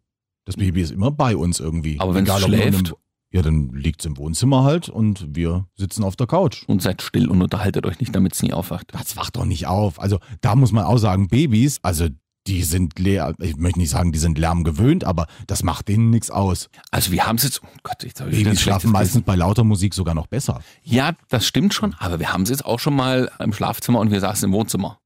Das 0.44 0.56
Baby 0.56 0.80
ist 0.80 0.92
immer 0.92 1.10
bei 1.10 1.36
uns 1.36 1.60
irgendwie. 1.60 2.00
Aber 2.00 2.12
nur 2.12 2.20
in 2.20 2.26
schläft? 2.26 2.94
Ja, 3.30 3.42
dann 3.42 3.68
liegt's 3.74 4.06
im 4.06 4.16
Wohnzimmer 4.16 4.64
halt 4.64 4.88
und 4.88 5.36
wir 5.36 5.66
sitzen 5.74 6.02
auf 6.02 6.16
der 6.16 6.26
Couch. 6.26 6.64
Und 6.66 6.80
seid 6.80 7.02
still 7.02 7.28
und 7.28 7.42
unterhaltet 7.42 7.84
euch 7.84 8.00
nicht, 8.00 8.14
damit 8.16 8.32
es 8.32 8.42
nie 8.42 8.54
aufwacht. 8.54 8.86
Das 8.92 9.18
wacht 9.18 9.36
doch 9.36 9.44
nicht 9.44 9.66
auf. 9.66 10.00
Also 10.00 10.18
da 10.40 10.54
muss 10.54 10.72
man 10.72 10.84
auch 10.84 10.96
sagen, 10.96 11.28
Babys, 11.28 11.78
also 11.82 12.08
die 12.46 12.62
sind 12.62 12.98
leer, 12.98 13.34
ich 13.40 13.56
möchte 13.56 13.78
nicht 13.78 13.90
sagen, 13.90 14.12
die 14.12 14.18
sind 14.18 14.38
Lärm 14.38 14.64
gewöhnt, 14.64 15.04
aber 15.04 15.26
das 15.46 15.62
macht 15.62 15.88
denen 15.88 16.08
nichts 16.08 16.30
aus. 16.30 16.70
Also 16.90 17.12
wir 17.12 17.26
haben 17.26 17.36
es 17.36 17.42
jetzt, 17.42 17.62
oh 17.62 17.68
Gott, 17.82 18.02
jetzt 18.02 18.22
habe 18.22 18.30
ich 18.30 18.42
Babys 18.42 18.62
schlafen 18.62 18.90
meistens 18.90 19.24
bei 19.24 19.36
lauter 19.36 19.64
Musik 19.64 19.92
sogar 19.92 20.14
noch 20.14 20.28
besser. 20.28 20.62
Ja, 20.82 21.12
das 21.28 21.46
stimmt 21.46 21.74
schon, 21.74 21.94
aber 21.98 22.20
wir 22.20 22.32
haben 22.32 22.44
es 22.44 22.48
jetzt 22.48 22.64
auch 22.64 22.80
schon 22.80 22.96
mal 22.96 23.30
im 23.38 23.52
Schlafzimmer 23.52 24.00
und 24.00 24.10
wir 24.10 24.20
saßen 24.20 24.48
im 24.48 24.54
Wohnzimmer. 24.54 24.98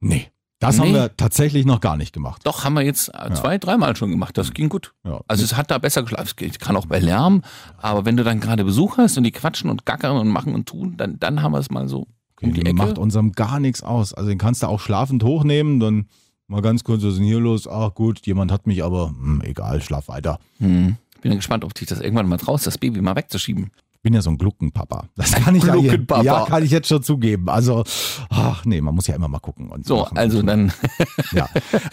Nee, 0.00 0.28
das 0.58 0.76
Nee. 0.76 0.82
haben 0.86 0.94
wir 0.94 1.16
tatsächlich 1.16 1.64
noch 1.66 1.80
gar 1.80 1.96
nicht 1.96 2.12
gemacht. 2.12 2.42
Doch, 2.44 2.64
haben 2.64 2.74
wir 2.74 2.82
jetzt 2.82 3.08
äh, 3.14 3.32
zwei, 3.34 3.58
dreimal 3.58 3.96
schon 3.96 4.10
gemacht. 4.10 4.36
Das 4.38 4.52
ging 4.52 4.68
gut. 4.68 4.92
Ja. 5.04 5.20
Also 5.28 5.44
es 5.44 5.56
hat 5.56 5.70
da 5.70 5.78
besser 5.78 6.02
geschlafen. 6.02 6.24
Es 6.26 6.36
geht- 6.36 6.58
kann 6.60 6.76
auch 6.76 6.86
bei 6.86 6.98
Lärm, 6.98 7.42
aber 7.78 8.04
wenn 8.04 8.16
du 8.16 8.24
dann 8.24 8.40
gerade 8.40 8.64
Besuch 8.64 8.98
hast 8.98 9.16
und 9.18 9.24
die 9.24 9.30
quatschen 9.32 9.70
und 9.70 9.86
gackern 9.86 10.16
und 10.16 10.28
machen 10.28 10.54
und 10.54 10.66
tun, 10.66 10.94
dann, 10.96 11.18
dann 11.18 11.42
haben 11.42 11.52
wir 11.52 11.58
es 11.58 11.70
mal 11.70 11.88
so 11.88 12.06
um 12.42 12.54
die 12.54 12.60
Ecke. 12.62 12.72
macht 12.74 12.98
unserem 12.98 13.32
gar 13.32 13.60
nichts 13.60 13.82
aus. 13.82 14.14
Also 14.14 14.28
den 14.30 14.38
kannst 14.38 14.62
du 14.62 14.66
auch 14.66 14.80
schlafend 14.80 15.22
hochnehmen, 15.22 15.80
dann 15.80 16.06
mal 16.46 16.62
ganz 16.62 16.82
kurz, 16.84 17.02
was 17.02 17.12
ist 17.12 17.18
denn 17.18 17.26
hier 17.26 17.40
los? 17.40 17.68
Ach 17.68 17.94
gut, 17.94 18.26
jemand 18.26 18.50
hat 18.50 18.66
mich, 18.66 18.82
aber 18.82 19.08
hm, 19.08 19.42
egal, 19.44 19.80
schlaf 19.82 20.08
weiter. 20.08 20.38
Hm. 20.58 20.96
Ich 21.14 21.20
bin 21.20 21.32
ja 21.32 21.36
gespannt, 21.36 21.64
ob 21.64 21.74
dich 21.74 21.86
das 21.86 22.00
irgendwann 22.00 22.26
mal 22.28 22.38
traust, 22.38 22.66
das 22.66 22.78
Baby 22.78 23.02
mal 23.02 23.14
wegzuschieben. 23.14 23.70
Ich 24.00 24.02
bin 24.02 24.14
ja 24.14 24.22
so 24.22 24.30
ein 24.30 24.38
Gluckenpapa. 24.38 25.08
Das 25.14 25.32
kann 25.32 25.54
ich 25.54 25.62
Gluckenpapa. 25.62 26.22
ja, 26.22 26.46
kann 26.46 26.64
ich 26.64 26.70
jetzt 26.70 26.88
schon 26.88 27.02
zugeben. 27.02 27.50
Also, 27.50 27.84
ach 28.30 28.64
nee, 28.64 28.80
man 28.80 28.94
muss 28.94 29.06
ja 29.06 29.14
immer 29.14 29.28
mal 29.28 29.40
gucken. 29.40 29.68
Und 29.68 29.86
So, 29.86 29.98
machen. 29.98 30.16
also 30.16 30.40
dann, 30.40 30.72
Ja. 31.32 31.50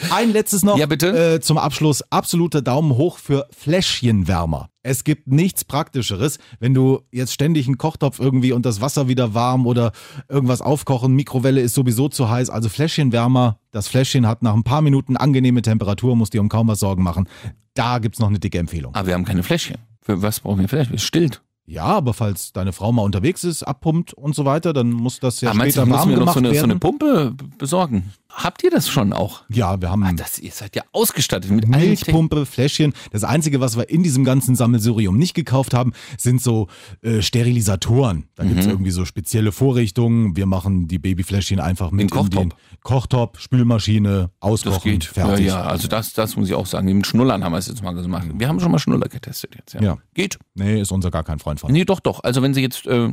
Ein 0.09 0.31
letztes 0.31 0.63
noch 0.63 0.77
Ja, 0.77 0.85
bitte. 0.85 1.33
Äh, 1.35 1.41
zum 1.41 1.57
Abschluss. 1.57 2.03
Absoluter 2.09 2.61
Daumen 2.61 2.91
hoch 2.95 3.17
für 3.17 3.45
Fläschchenwärmer. 3.51 4.69
Es 4.83 5.03
gibt 5.03 5.27
nichts 5.27 5.65
Praktischeres, 5.65 6.39
wenn 6.61 6.73
du 6.73 7.01
jetzt 7.11 7.33
ständig 7.33 7.67
einen 7.67 7.77
Kochtopf 7.77 8.21
irgendwie 8.21 8.53
und 8.53 8.65
das 8.65 8.79
Wasser 8.79 9.09
wieder 9.09 9.33
warm 9.33 9.65
oder 9.67 9.91
irgendwas 10.29 10.61
aufkochen, 10.61 11.13
Mikrowelle 11.13 11.59
ist 11.59 11.73
sowieso 11.75 12.07
zu 12.07 12.29
heiß. 12.29 12.49
Also 12.49 12.69
Fläschchenwärmer, 12.69 13.59
das 13.71 13.89
Fläschchen 13.89 14.27
hat 14.27 14.43
nach 14.43 14.53
ein 14.53 14.63
paar 14.63 14.81
Minuten 14.81 15.17
angenehme 15.17 15.61
Temperatur, 15.61 16.15
muss 16.15 16.29
dir 16.29 16.39
um 16.39 16.47
kaum 16.47 16.69
was 16.69 16.79
Sorgen 16.79 17.03
machen. 17.03 17.27
Da 17.73 17.99
gibt's 17.99 18.19
noch 18.19 18.29
eine 18.29 18.39
dicke 18.39 18.59
Empfehlung. 18.59 18.95
aber 18.95 19.07
wir 19.07 19.13
haben 19.13 19.25
keine 19.25 19.43
Fläschchen. 19.43 19.75
Für 20.01 20.21
was 20.21 20.39
brauchen 20.39 20.61
wir 20.61 20.69
Fläschchen? 20.69 20.95
Es 20.95 21.03
stillt. 21.03 21.41
Ja, 21.69 21.83
aber 21.83 22.13
falls 22.13 22.53
deine 22.53 22.71
Frau 22.71 22.93
mal 22.93 23.01
unterwegs 23.01 23.43
ist, 23.43 23.61
abpumpt 23.61 24.13
und 24.13 24.33
so 24.33 24.45
weiter, 24.45 24.71
dann 24.71 24.89
muss 24.89 25.19
das 25.19 25.41
ja 25.41 25.49
aber 25.49 25.57
meinst 25.59 25.75
du, 25.75 25.81
später 25.81 25.91
müssen 25.91 25.99
warm 25.99 26.09
wir 26.09 26.15
noch 26.15 26.21
gemacht 26.21 26.33
so 26.35 26.39
eine, 26.39 26.47
so 26.49 26.55
werden. 26.55 26.71
eine 26.71 26.79
Pumpe 26.79 27.35
besorgen? 27.57 28.13
Habt 28.39 28.63
ihr 28.63 28.69
das 28.69 28.87
schon 28.87 29.13
auch? 29.13 29.41
ja, 29.49 29.81
wir 29.81 29.89
haben 29.89 30.03
Ah, 30.03 30.13
das, 30.13 30.37
ihr 30.37 30.51
seid 30.51 30.75
ja 30.75 30.83
ausgestattet 30.91 31.49
mit 31.49 31.67
Milchpumpe, 31.67 32.45
Fläschchen. 32.45 32.93
Das 33.11 33.23
Einzige, 33.23 33.59
was 33.59 33.77
wir 33.77 33.89
in 33.89 34.03
diesem 34.03 34.23
ganzen 34.23 34.55
Sammelsurium 34.55 35.17
nicht 35.17 35.33
gekauft 35.33 35.73
haben, 35.73 35.91
sind 36.19 36.39
so 36.41 36.67
äh, 37.01 37.21
Sterilisatoren. 37.23 38.29
Da 38.35 38.43
Mhm. 38.43 38.59
irgendwie 38.59 38.91
so 38.91 39.05
spezielle 39.05 39.51
Vorrichtungen. 39.51 40.35
Wir 40.35 40.45
machen 40.45 40.87
die 40.87 40.99
Babyfläschchen 40.99 41.59
einfach 41.59 41.89
mit 41.91 42.01
Den 42.01 42.09
Kochtopf. 42.11 42.43
in 42.43 42.49
den 42.49 42.57
Kochtopf, 42.83 43.39
Spülmaschine, 43.39 44.29
auskochen, 44.39 45.01
fertig. 45.01 45.47
Ja, 45.47 45.61
ja, 45.61 45.63
also 45.63 45.87
das, 45.87 46.13
das 46.13 46.35
muss 46.37 46.47
ich 46.47 46.53
auch 46.53 46.67
sagen. 46.67 46.87
Mit 46.95 47.07
Schnullern 47.07 47.43
haben 47.43 47.51
wir 47.53 47.57
es 47.57 47.67
jetzt 47.67 47.81
mal 47.81 47.93
gemacht. 47.93 48.27
Wir 48.35 48.47
haben 48.47 48.59
schon 48.59 48.71
mal 48.71 48.79
Schnuller 48.79 49.09
getestet 49.09 49.55
jetzt. 49.55 49.73
Ja. 49.73 49.81
Ja. 49.81 49.97
Geht. 50.13 50.37
Nee, 50.53 50.79
ist 50.81 50.91
unser 50.91 51.09
gar 51.09 51.23
kein 51.23 51.39
Freund 51.39 51.59
von. 51.59 51.71
Nee, 51.71 51.85
doch, 51.85 51.99
doch. 51.99 52.23
Also 52.23 52.41
wenn 52.43 52.53
sie 52.53 52.61
jetzt 52.61 52.85
äh, 52.85 53.11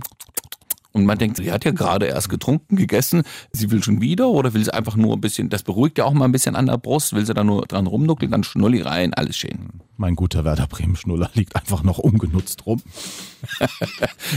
und 0.95 1.07
man 1.07 1.19
denkt, 1.19 1.37
sie 1.39 1.51
hat 1.51 1.65
ja 1.65 1.73
gerade 1.73 2.07
erst 2.07 2.29
getrunken, 2.29 2.77
gegessen, 2.77 3.25
sie 3.53 3.71
will 3.73 3.83
schon 3.83 4.01
wieder 4.01 4.29
oder 4.29 4.55
will 4.55 4.65
sie 4.65 4.73
einfach 4.73 4.95
nur 4.95 5.13
ein 5.15 5.21
bisschen, 5.21 5.51
das 5.51 5.65
beruhigt 5.65 5.99
ja 5.99 6.05
auch 6.05 6.13
mal 6.13 6.25
ein 6.25 6.33
bisschen 6.33 6.55
an 6.55 6.67
der 6.67 6.79
Brust, 6.79 7.13
will 7.15 7.27
sie 7.27 7.35
da 7.35 7.43
nur 7.43 7.67
dran 7.67 7.89
rumnuckeln, 7.89 8.31
dann 8.31 8.45
Schnulli 8.45 8.81
rein, 8.81 9.13
alles 9.13 9.37
schön. 9.37 9.83
Mein 9.97 10.15
guter 10.15 10.45
Werder 10.45 10.69
Bremen 10.69 10.95
Schnuller 10.95 11.31
liegt 11.35 11.57
einfach 11.57 11.83
noch 11.83 11.99
ungenutzt 11.99 12.65
rum. 12.65 12.81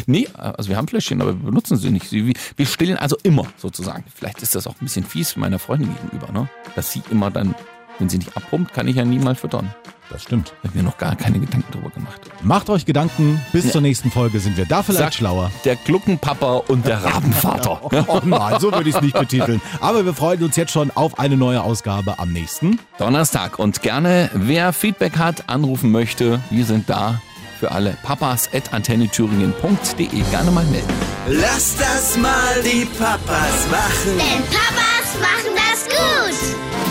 Nee, 0.05 0.27
also 0.33 0.69
wir 0.69 0.77
haben 0.77 0.87
Fläschchen, 0.87 1.21
aber 1.21 1.33
wir 1.33 1.45
benutzen 1.45 1.77
sie 1.77 1.91
nicht. 1.91 2.11
Wir 2.11 2.65
stillen 2.65 2.97
also 2.97 3.15
immer 3.23 3.47
sozusagen. 3.57 4.03
Vielleicht 4.13 4.41
ist 4.41 4.55
das 4.55 4.67
auch 4.67 4.73
ein 4.73 4.85
bisschen 4.85 5.05
fies 5.05 5.35
meiner 5.37 5.59
Freundin 5.59 5.93
gegenüber, 5.95 6.31
ne? 6.31 6.49
Dass 6.75 6.91
sie 6.91 7.01
immer 7.09 7.31
dann, 7.31 7.55
wenn 7.99 8.09
sie 8.09 8.17
nicht 8.17 8.35
abpumpt, 8.35 8.73
kann 8.73 8.87
ich 8.87 8.95
ja 8.95 9.05
nie 9.05 9.19
mal 9.19 9.35
füttern. 9.35 9.73
Das 10.09 10.23
stimmt. 10.23 10.53
Ich 10.63 10.69
habe 10.69 10.77
mir 10.77 10.83
noch 10.85 10.97
gar 10.97 11.15
keine 11.17 11.37
Gedanken 11.39 11.67
darüber 11.71 11.89
gemacht. 11.89 12.21
Macht 12.41 12.69
euch 12.69 12.85
Gedanken. 12.85 13.41
Bis 13.51 13.71
zur 13.71 13.81
nächsten 13.81 14.09
Folge 14.09 14.39
sind 14.39 14.55
wir 14.55 14.65
da 14.65 14.81
vielleicht 14.81 14.99
Sagt 14.99 15.15
schlauer. 15.15 15.51
Der 15.65 15.75
Gluckenpapa 15.75 16.63
und 16.67 16.85
der 16.85 17.03
Rabenvater. 17.03 17.81
Oh 18.07 18.21
nein, 18.23 18.59
so 18.59 18.71
würde 18.71 18.89
ich 18.89 18.95
es 18.95 19.01
nicht 19.01 19.17
betiteln. 19.17 19.61
Aber 19.81 20.05
wir 20.05 20.13
freuen 20.13 20.41
uns 20.43 20.55
jetzt 20.55 20.71
schon 20.71 20.91
auf 20.95 21.19
eine 21.19 21.35
neue 21.35 21.61
Ausgabe 21.61 22.19
am 22.19 22.31
nächsten. 22.31 22.79
Donnerstag. 22.97 23.59
Und 23.59 23.81
gerne, 23.81 24.29
wer 24.33 24.71
Feedback 24.71 25.17
hat, 25.17 25.49
anrufen 25.49 25.91
möchte, 25.91 26.39
wir 26.49 26.63
sind 26.63 26.89
da 26.89 27.19
für 27.59 27.71
alle. 27.71 27.97
Papas 28.03 28.49
at 28.53 28.73
antennethüringen.de. 28.73 30.07
Gerne 30.31 30.51
mal 30.51 30.65
melden. 30.65 30.87
Lass 31.27 31.75
das 31.77 32.17
mal 32.17 32.61
die 32.63 32.85
Papas 32.85 33.67
machen. 33.69 34.17
Denn 34.17 34.43
Papas 34.45 35.19
machen 35.19 35.53
das 35.55 35.85
gut. 35.85 36.86